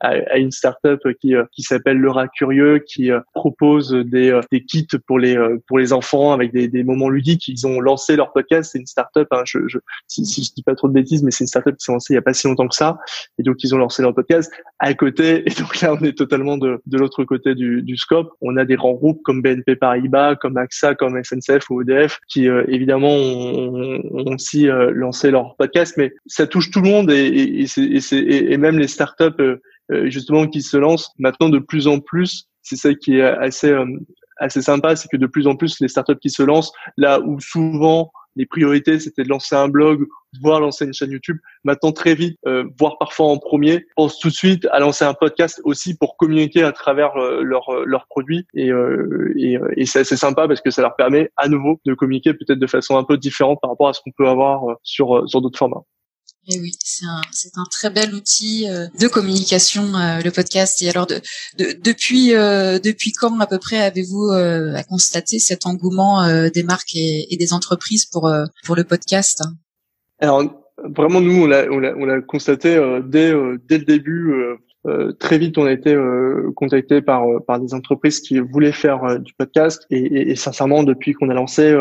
à, 0.00 0.14
à 0.30 0.38
une 0.38 0.50
startup 0.50 1.00
qui 1.20 1.34
qui 1.52 1.62
s'appelle 1.62 2.04
Rat 2.08 2.28
Curieux, 2.28 2.78
qui 2.78 3.10
propose 3.34 3.92
des, 3.92 4.40
des 4.50 4.64
kits 4.64 4.88
pour 5.06 5.18
les 5.18 5.36
pour 5.68 5.78
les 5.78 5.92
enfants 5.92 6.32
avec 6.32 6.52
des, 6.52 6.68
des 6.68 6.84
moments 6.84 7.10
ludiques. 7.10 7.48
Ils 7.48 7.66
ont 7.66 7.80
lancé 7.80 8.16
leur 8.16 8.32
podcast. 8.32 8.70
C'est 8.72 8.78
une 8.78 8.86
startup. 8.86 9.28
Hein, 9.30 9.42
je, 9.44 9.68
je, 9.68 9.78
si, 10.08 10.24
si 10.24 10.42
je 10.42 10.54
dis 10.54 10.62
pas 10.62 10.74
trop 10.74 10.88
de 10.88 10.94
bêtises, 10.94 11.22
mais 11.22 11.30
c'est 11.30 11.44
une 11.44 11.48
startup 11.48 11.76
qui 11.76 11.84
s'est 11.84 11.92
lancée 11.92 12.14
il 12.14 12.16
y 12.16 12.18
a 12.18 12.22
pas 12.22 12.32
si 12.32 12.46
longtemps 12.46 12.68
que 12.68 12.74
ça. 12.74 12.98
Et 13.38 13.42
donc 13.42 13.62
ils 13.62 13.74
ont 13.74 13.78
lancé 13.78 14.00
leur 14.00 14.14
podcast 14.14 14.50
Et 15.18 15.50
donc 15.58 15.80
là, 15.80 15.94
on 15.94 16.04
est 16.04 16.16
totalement 16.16 16.56
de, 16.56 16.80
de 16.86 16.98
l'autre 16.98 17.24
côté 17.24 17.54
du, 17.54 17.82
du, 17.82 17.96
scope. 17.96 18.32
On 18.40 18.56
a 18.56 18.64
des 18.64 18.76
grands 18.76 18.94
groupes 18.94 19.20
comme 19.24 19.42
BNP 19.42 19.76
Paribas, 19.76 20.36
comme 20.36 20.56
AXA, 20.56 20.94
comme 20.94 21.20
SNCF 21.22 21.70
ou 21.70 21.82
EDF, 21.82 22.20
qui 22.28 22.48
euh, 22.48 22.64
évidemment 22.68 23.14
ont, 23.14 24.00
aussi 24.32 24.68
euh, 24.68 24.92
lancé 24.94 25.30
leur 25.30 25.56
podcast, 25.56 25.94
mais 25.96 26.12
ça 26.26 26.46
touche 26.46 26.70
tout 26.70 26.80
le 26.80 26.88
monde 26.88 27.10
et, 27.10 27.26
et, 27.26 27.66
et, 27.78 28.52
et 28.52 28.56
même 28.56 28.78
les 28.78 28.88
startups 28.88 29.24
euh, 29.40 29.58
justement 30.08 30.46
qui 30.46 30.62
se 30.62 30.76
lancent 30.76 31.12
maintenant 31.18 31.48
de 31.48 31.58
plus 31.58 31.88
en 31.88 31.98
plus. 31.98 32.48
C'est 32.62 32.76
ça 32.76 32.94
qui 32.94 33.18
est 33.18 33.22
assez 33.22 33.74
assez 34.38 34.62
sympa, 34.62 34.96
c'est 34.96 35.08
que 35.08 35.16
de 35.16 35.26
plus 35.26 35.46
en 35.46 35.56
plus 35.56 35.78
les 35.80 35.88
startups 35.88 36.18
qui 36.20 36.30
se 36.30 36.42
lancent, 36.42 36.72
là 36.96 37.20
où 37.20 37.38
souvent 37.40 38.12
les 38.36 38.46
priorités 38.46 38.98
c'était 38.98 39.24
de 39.24 39.28
lancer 39.28 39.54
un 39.54 39.68
blog, 39.68 40.06
voire 40.40 40.60
lancer 40.60 40.84
une 40.84 40.94
chaîne 40.94 41.10
YouTube. 41.10 41.38
Maintenant 41.64 41.92
très 41.92 42.14
vite, 42.14 42.38
euh, 42.46 42.64
voire 42.78 42.98
parfois 42.98 43.26
en 43.26 43.38
premier, 43.38 43.86
pense 43.96 44.18
tout 44.18 44.28
de 44.28 44.34
suite 44.34 44.66
à 44.72 44.80
lancer 44.80 45.04
un 45.04 45.14
podcast 45.14 45.60
aussi 45.64 45.96
pour 45.96 46.16
communiquer 46.16 46.62
à 46.62 46.72
travers 46.72 47.16
euh, 47.16 47.42
leurs 47.42 47.70
leur 47.84 48.06
produits 48.06 48.46
et, 48.54 48.70
euh, 48.70 49.32
et, 49.36 49.58
et 49.76 49.86
c'est 49.86 50.00
assez 50.00 50.16
sympa 50.16 50.48
parce 50.48 50.60
que 50.60 50.70
ça 50.70 50.82
leur 50.82 50.96
permet 50.96 51.30
à 51.36 51.48
nouveau 51.48 51.80
de 51.84 51.94
communiquer 51.94 52.32
peut-être 52.34 52.58
de 52.58 52.66
façon 52.66 52.96
un 52.96 53.04
peu 53.04 53.16
différente 53.16 53.58
par 53.60 53.70
rapport 53.70 53.88
à 53.88 53.92
ce 53.92 54.00
qu'on 54.00 54.12
peut 54.16 54.28
avoir 54.28 54.62
sur 54.82 55.28
sur 55.28 55.40
d'autres 55.40 55.58
formats. 55.58 55.84
Et 56.48 56.58
oui, 56.58 56.72
c'est 56.82 57.06
un, 57.06 57.20
un 57.56 57.64
très 57.70 57.88
bel 57.90 58.12
outil 58.14 58.68
euh, 58.68 58.86
de 59.00 59.06
communication, 59.06 59.82
euh, 59.94 60.20
le 60.24 60.30
podcast. 60.32 60.82
Et 60.82 60.90
alors, 60.90 61.06
de, 61.06 61.20
de, 61.56 61.78
depuis, 61.84 62.34
euh, 62.34 62.80
depuis 62.80 63.12
quand 63.12 63.38
à 63.38 63.46
peu 63.46 63.58
près 63.58 63.78
avez-vous 63.78 64.30
à 64.30 64.82
constaté 64.82 65.38
cet 65.38 65.66
engouement 65.66 66.26
des 66.52 66.62
marques 66.64 66.96
et, 66.96 67.32
et, 67.32 67.36
des 67.36 67.52
entreprises 67.52 68.06
pour, 68.06 68.30
pour 68.64 68.74
le 68.74 68.82
podcast? 68.82 69.42
Alors, 70.18 70.42
vraiment, 70.78 71.20
nous, 71.20 71.44
on 71.44 71.46
l'a 71.46 72.20
constaté 72.22 72.74
dès, 73.04 73.32
dès 73.68 73.78
le 73.78 73.84
début. 73.84 74.34
très 75.20 75.38
vite, 75.38 75.58
on 75.58 75.66
a 75.66 75.72
été 75.72 75.96
contacté 76.56 77.02
par 77.02 77.24
par 77.46 77.60
des 77.60 77.74
entreprises 77.74 78.20
qui 78.20 78.40
voulaient 78.40 78.72
faire 78.72 79.20
du 79.20 79.32
podcast 79.34 79.86
et, 79.90 79.98
et, 79.98 80.30
et, 80.30 80.36
sincèrement, 80.36 80.82
depuis 80.82 81.12
qu'on 81.12 81.30
a 81.30 81.34
lancé, 81.34 81.74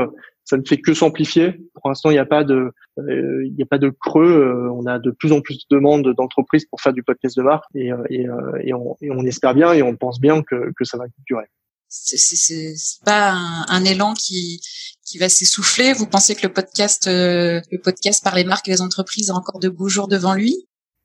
ça 0.52 0.58
ne 0.58 0.64
fait 0.68 0.82
que 0.82 0.94
s'amplifier. 0.94 1.54
Pour 1.76 1.88
l'instant, 1.88 2.10
il 2.10 2.14
n'y 2.14 2.20
a 2.20 2.26
pas 2.26 2.44
de, 2.44 2.74
euh, 3.00 3.46
il 3.46 3.54
n'y 3.56 3.64
a 3.64 3.66
pas 3.66 3.78
de 3.78 3.90
creux. 3.90 4.26
Euh, 4.26 4.70
on 4.74 4.86
a 4.86 5.00
de 5.00 5.10
plus 5.12 5.32
en 5.32 5.40
plus 5.40 5.60
de 5.60 5.78
demandes 5.78 6.14
d'entreprises 6.14 6.66
pour 6.66 6.82
faire 6.82 6.92
du 6.92 7.04
podcast 7.04 7.38
de 7.38 7.44
marque 7.44 7.64
et, 7.74 7.94
euh, 7.94 8.04
et, 8.10 8.28
et, 8.64 8.74
on, 8.74 8.98
et, 9.00 9.12
on, 9.12 9.24
espère 9.24 9.54
bien 9.54 9.72
et 9.72 9.82
on 9.82 9.96
pense 9.96 10.20
bien 10.20 10.44
que, 10.44 10.74
que 10.76 10.84
ça 10.84 10.98
va 10.98 11.06
durer. 11.26 11.46
C'est 11.88 12.76
pas 13.06 13.32
un, 13.32 13.66
un, 13.70 13.86
élan 13.86 14.14
qui 14.14 14.62
qui 15.06 15.18
va 15.18 15.30
s'essouffler. 15.30 15.94
Vous 15.94 16.06
pensez 16.06 16.36
que 16.36 16.46
le 16.46 16.54
podcast, 16.54 17.08
le 17.08 17.78
podcast 17.82 18.22
par 18.22 18.36
les 18.36 18.44
marques 18.44 18.68
et 18.68 18.72
les 18.72 18.82
entreprises 18.82 19.30
a 19.30 19.34
encore 19.34 19.60
de 19.60 19.70
beaux 19.70 19.90
jours 19.90 20.10
devant 20.10 20.34
lui? 20.34 20.56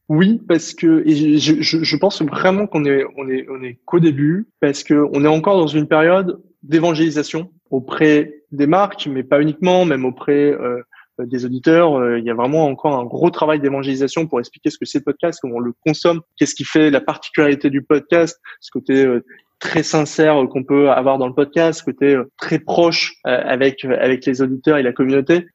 Oui, 0.09 0.41
parce 0.49 0.75
que 0.75 1.03
et 1.07 1.39
je, 1.39 1.61
je, 1.61 1.83
je 1.83 1.97
pense 1.97 2.21
vraiment 2.23 2.67
qu'on 2.67 2.85
est 2.85 3.05
on 3.17 3.29
est 3.29 3.47
on 3.49 3.63
est 3.63 3.79
qu'au 3.85 3.99
début 4.01 4.49
parce 4.61 4.85
que 4.85 4.95
on 5.13 5.25
est 5.25 5.29
encore 5.29 5.57
dans 5.57 5.67
une 5.67 5.89
période 5.89 6.41
d'évangélisation 6.69 7.51
auprès 7.71 8.43
des 8.53 8.67
marques, 8.67 9.07
mais 9.07 9.23
pas 9.23 9.41
uniquement, 9.41 9.85
même 9.85 10.05
auprès 10.05 10.53
euh, 10.53 10.83
des 11.19 11.45
auditeurs. 11.45 11.95
Euh, 11.95 12.19
il 12.19 12.25
y 12.25 12.31
a 12.31 12.35
vraiment 12.35 12.67
encore 12.67 12.99
un 12.99 13.05
gros 13.05 13.31
travail 13.31 13.61
d'évangélisation 13.61 14.27
pour 14.27 14.41
expliquer 14.41 14.71
ce 14.71 14.79
que 14.79 14.85
c'est 14.85 14.99
le 14.99 15.05
podcast, 15.05 15.39
comment 15.41 15.57
on 15.57 15.61
le 15.61 15.73
consomme, 15.85 16.21
qu'est-ce 16.37 16.55
qui 16.55 16.65
fait 16.65 16.91
la 16.91 17.01
particularité 17.01 17.71
du 17.71 17.83
podcast, 17.83 18.41
ce 18.61 18.71
côté 18.71 19.05
euh, 19.05 19.25
très 19.59 19.83
sincère 19.83 20.37
qu'on 20.51 20.65
peut 20.65 20.91
avoir 20.91 21.19
dans 21.19 21.27
le 21.27 21.35
podcast, 21.35 21.81
ce 21.81 21.85
côté 21.85 22.21
très 22.37 22.59
proche 22.59 23.15
avec 23.25 23.87
avec 23.87 24.27
les 24.27 24.43
auditeurs 24.43 24.77
et 24.77 24.83
la 24.83 24.93
communauté. 24.93 25.47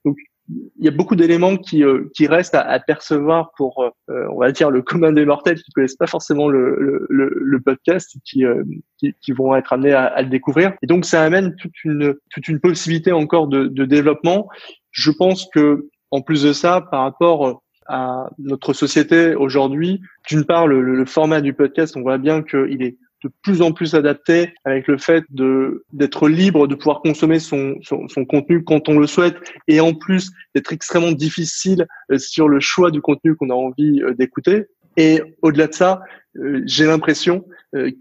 Il 0.77 0.85
y 0.85 0.87
a 0.87 0.91
beaucoup 0.91 1.15
d'éléments 1.15 1.57
qui, 1.57 1.83
euh, 1.83 2.09
qui 2.15 2.27
restent 2.27 2.55
à, 2.55 2.61
à, 2.61 2.79
percevoir 2.79 3.51
pour, 3.55 3.83
euh, 4.09 4.27
on 4.31 4.39
va 4.39 4.51
dire, 4.51 4.69
le 4.69 4.81
commun 4.81 5.11
des 5.11 5.25
mortels 5.25 5.61
qui 5.61 5.71
connaissent 5.71 5.95
pas 5.95 6.07
forcément 6.07 6.49
le, 6.49 7.05
le, 7.09 7.31
le 7.35 7.61
podcast, 7.61 8.15
qui, 8.25 8.45
euh, 8.45 8.63
qui, 8.97 9.13
qui, 9.21 9.31
vont 9.31 9.55
être 9.55 9.73
amenés 9.73 9.93
à, 9.93 10.05
à, 10.05 10.21
le 10.21 10.29
découvrir. 10.29 10.73
Et 10.81 10.87
donc, 10.87 11.05
ça 11.05 11.23
amène 11.23 11.55
toute 11.55 11.83
une, 11.83 12.15
toute 12.31 12.47
une 12.47 12.59
possibilité 12.59 13.11
encore 13.11 13.47
de, 13.47 13.67
de 13.67 13.85
développement. 13.85 14.49
Je 14.91 15.11
pense 15.11 15.47
que, 15.53 15.87
en 16.11 16.21
plus 16.21 16.43
de 16.43 16.53
ça, 16.53 16.81
par 16.91 17.03
rapport 17.03 17.63
à 17.87 18.29
notre 18.37 18.73
société 18.73 19.35
aujourd'hui, 19.35 20.01
d'une 20.27 20.45
part, 20.45 20.67
le, 20.67 20.81
le, 20.81 21.05
format 21.05 21.41
du 21.41 21.53
podcast, 21.53 21.95
on 21.97 22.01
voit 22.01 22.17
bien 22.17 22.41
qu'il 22.41 22.83
est 22.83 22.97
de 23.23 23.29
plus 23.43 23.61
en 23.61 23.71
plus 23.71 23.93
adapté 23.95 24.53
avec 24.65 24.87
le 24.87 24.97
fait 24.97 25.23
de 25.29 25.85
d'être 25.93 26.27
libre 26.27 26.67
de 26.67 26.75
pouvoir 26.75 27.01
consommer 27.01 27.39
son, 27.39 27.75
son, 27.81 28.07
son, 28.07 28.25
contenu 28.25 28.63
quand 28.63 28.89
on 28.89 28.97
le 28.97 29.07
souhaite 29.07 29.37
et 29.67 29.79
en 29.79 29.93
plus 29.93 30.31
d'être 30.55 30.73
extrêmement 30.73 31.11
difficile 31.11 31.87
euh, 32.11 32.17
sur 32.17 32.47
le 32.47 32.59
choix 32.59 32.91
du 32.91 33.01
contenu 33.01 33.35
qu'on 33.35 33.49
a 33.49 33.53
envie 33.53 34.01
euh, 34.01 34.13
d'écouter. 34.13 34.65
Et 34.97 35.21
au-delà 35.41 35.67
de 35.67 35.73
ça, 35.73 36.01
euh, 36.37 36.61
j'ai 36.65 36.85
l'impression 36.85 37.45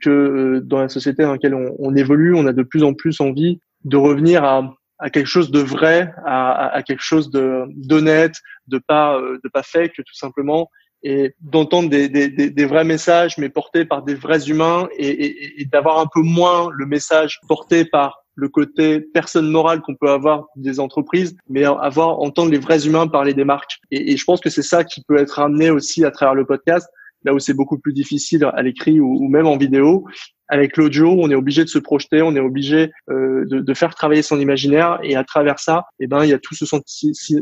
que 0.02 0.60
dans 0.64 0.80
la 0.80 0.88
société 0.88 1.22
dans 1.22 1.30
laquelle 1.30 1.54
on, 1.54 1.94
évolue, 1.94 2.34
on 2.34 2.44
a 2.48 2.52
de 2.52 2.64
plus 2.64 2.82
en 2.82 2.92
plus 2.92 3.20
envie 3.20 3.60
de 3.84 3.96
revenir 3.96 4.42
à, 4.42 4.74
à 4.98 5.10
quelque 5.10 5.28
chose 5.28 5.52
de 5.52 5.60
vrai, 5.60 6.12
à, 6.26 6.74
à 6.74 6.82
quelque 6.82 7.04
chose 7.04 7.30
de 7.30 7.62
d'honnête, 7.76 8.34
de 8.66 8.78
pas 8.78 9.16
de 9.20 9.48
pas 9.48 9.62
fake 9.62 9.94
tout 9.94 10.14
simplement, 10.14 10.68
et 11.02 11.34
d'entendre 11.40 11.88
des, 11.88 12.08
des, 12.08 12.28
des, 12.28 12.64
vrais 12.66 12.84
messages, 12.84 13.38
mais 13.38 13.48
portés 13.48 13.84
par 13.84 14.02
des 14.02 14.14
vrais 14.14 14.48
humains, 14.48 14.88
et, 14.96 15.08
et, 15.08 15.62
et 15.62 15.64
d'avoir 15.64 15.98
un 15.98 16.06
peu 16.12 16.20
moins 16.20 16.68
le 16.72 16.86
message 16.86 17.40
porté 17.48 17.84
par 17.84 18.20
le 18.40 18.48
côté 18.48 19.00
personne 19.00 19.50
morale 19.50 19.82
qu'on 19.82 19.94
peut 19.94 20.10
avoir 20.10 20.46
des 20.56 20.80
entreprises, 20.80 21.36
mais 21.48 21.64
avoir 21.64 22.20
entendre 22.20 22.50
les 22.50 22.58
vrais 22.58 22.86
humains 22.86 23.06
parler 23.06 23.34
des 23.34 23.44
marques. 23.44 23.78
Et, 23.90 24.16
je 24.16 24.24
pense 24.24 24.40
que 24.40 24.50
c'est 24.50 24.62
ça 24.62 24.82
qui 24.82 25.02
peut 25.06 25.18
être 25.18 25.38
amené 25.38 25.70
aussi 25.70 26.04
à 26.04 26.10
travers 26.10 26.34
le 26.34 26.46
podcast, 26.46 26.88
là 27.24 27.34
où 27.34 27.38
c'est 27.38 27.54
beaucoup 27.54 27.78
plus 27.78 27.92
difficile 27.92 28.44
à 28.54 28.62
l'écrit 28.62 28.98
ou, 28.98 29.28
même 29.28 29.46
en 29.46 29.58
vidéo. 29.58 30.06
Avec 30.52 30.76
l'audio, 30.76 31.16
on 31.16 31.30
est 31.30 31.36
obligé 31.36 31.62
de 31.62 31.68
se 31.68 31.78
projeter, 31.78 32.22
on 32.22 32.34
est 32.34 32.40
obligé 32.40 32.90
euh, 33.08 33.44
de, 33.46 33.60
de, 33.60 33.74
faire 33.74 33.94
travailler 33.94 34.22
son 34.22 34.40
imaginaire, 34.40 34.98
et 35.04 35.14
à 35.14 35.22
travers 35.22 35.60
ça, 35.60 35.84
eh 36.00 36.08
ben, 36.08 36.24
il 36.24 36.30
y 36.30 36.32
a 36.32 36.38
tout 36.38 36.56
ce 36.56 36.64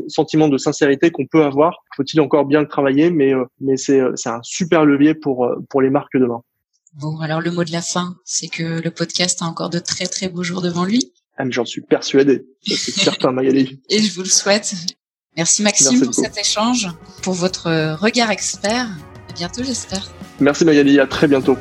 sentiment 0.07 0.47
de 0.47 0.57
sincérité 0.59 1.09
qu'on 1.09 1.25
peut 1.25 1.43
avoir. 1.43 1.83
Faut-il 1.95 2.21
encore 2.21 2.45
bien 2.45 2.61
le 2.61 2.67
travailler, 2.67 3.09
mais 3.09 3.33
euh, 3.33 3.45
mais 3.59 3.77
c'est 3.77 3.99
euh, 3.99 4.11
c'est 4.15 4.29
un 4.29 4.41
super 4.43 4.85
levier 4.85 5.15
pour 5.15 5.45
euh, 5.45 5.55
pour 5.69 5.81
les 5.81 5.89
marques 5.89 6.15
demain. 6.15 6.41
Bon, 6.93 7.19
alors 7.19 7.41
le 7.41 7.51
mot 7.51 7.63
de 7.63 7.71
la 7.71 7.81
fin, 7.81 8.15
c'est 8.25 8.47
que 8.47 8.81
le 8.81 8.91
podcast 8.91 9.41
a 9.41 9.45
encore 9.45 9.69
de 9.69 9.79
très 9.79 10.05
très 10.05 10.29
beaux 10.29 10.43
jours 10.43 10.61
devant 10.61 10.85
lui. 10.85 11.11
Ah, 11.37 11.45
j'en 11.49 11.65
suis 11.65 11.81
persuadé, 11.81 12.45
c'est 12.61 12.91
certain, 12.91 13.31
Magali. 13.31 13.81
et 13.89 13.99
je 13.99 14.13
vous 14.13 14.21
le 14.21 14.29
souhaite. 14.29 14.73
Merci 15.35 15.63
Maxime 15.63 16.01
pour 16.01 16.13
cet 16.13 16.37
échange, 16.37 16.89
pour 17.23 17.33
votre 17.33 17.95
regard 17.95 18.29
expert 18.29 18.87
à 19.29 19.33
bientôt, 19.33 19.63
j'espère. 19.63 20.09
Merci 20.39 20.65
Magali, 20.65 20.99
à 20.99 21.07
très 21.07 21.27
bientôt. 21.27 21.55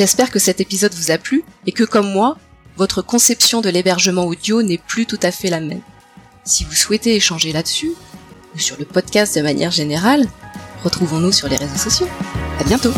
J'espère 0.00 0.30
que 0.30 0.38
cet 0.38 0.62
épisode 0.62 0.94
vous 0.94 1.10
a 1.10 1.18
plu 1.18 1.44
et 1.66 1.72
que 1.72 1.84
comme 1.84 2.10
moi, 2.10 2.38
votre 2.78 3.02
conception 3.02 3.60
de 3.60 3.68
l'hébergement 3.68 4.24
audio 4.24 4.62
n'est 4.62 4.78
plus 4.78 5.04
tout 5.04 5.18
à 5.22 5.30
fait 5.30 5.50
la 5.50 5.60
même. 5.60 5.82
Si 6.42 6.64
vous 6.64 6.72
souhaitez 6.72 7.16
échanger 7.16 7.52
là-dessus, 7.52 7.92
ou 8.54 8.58
sur 8.58 8.78
le 8.78 8.86
podcast 8.86 9.36
de 9.36 9.42
manière 9.42 9.70
générale, 9.70 10.26
retrouvons-nous 10.84 11.32
sur 11.32 11.48
les 11.48 11.56
réseaux 11.56 11.76
sociaux. 11.76 12.08
À 12.58 12.64
bientôt! 12.64 12.94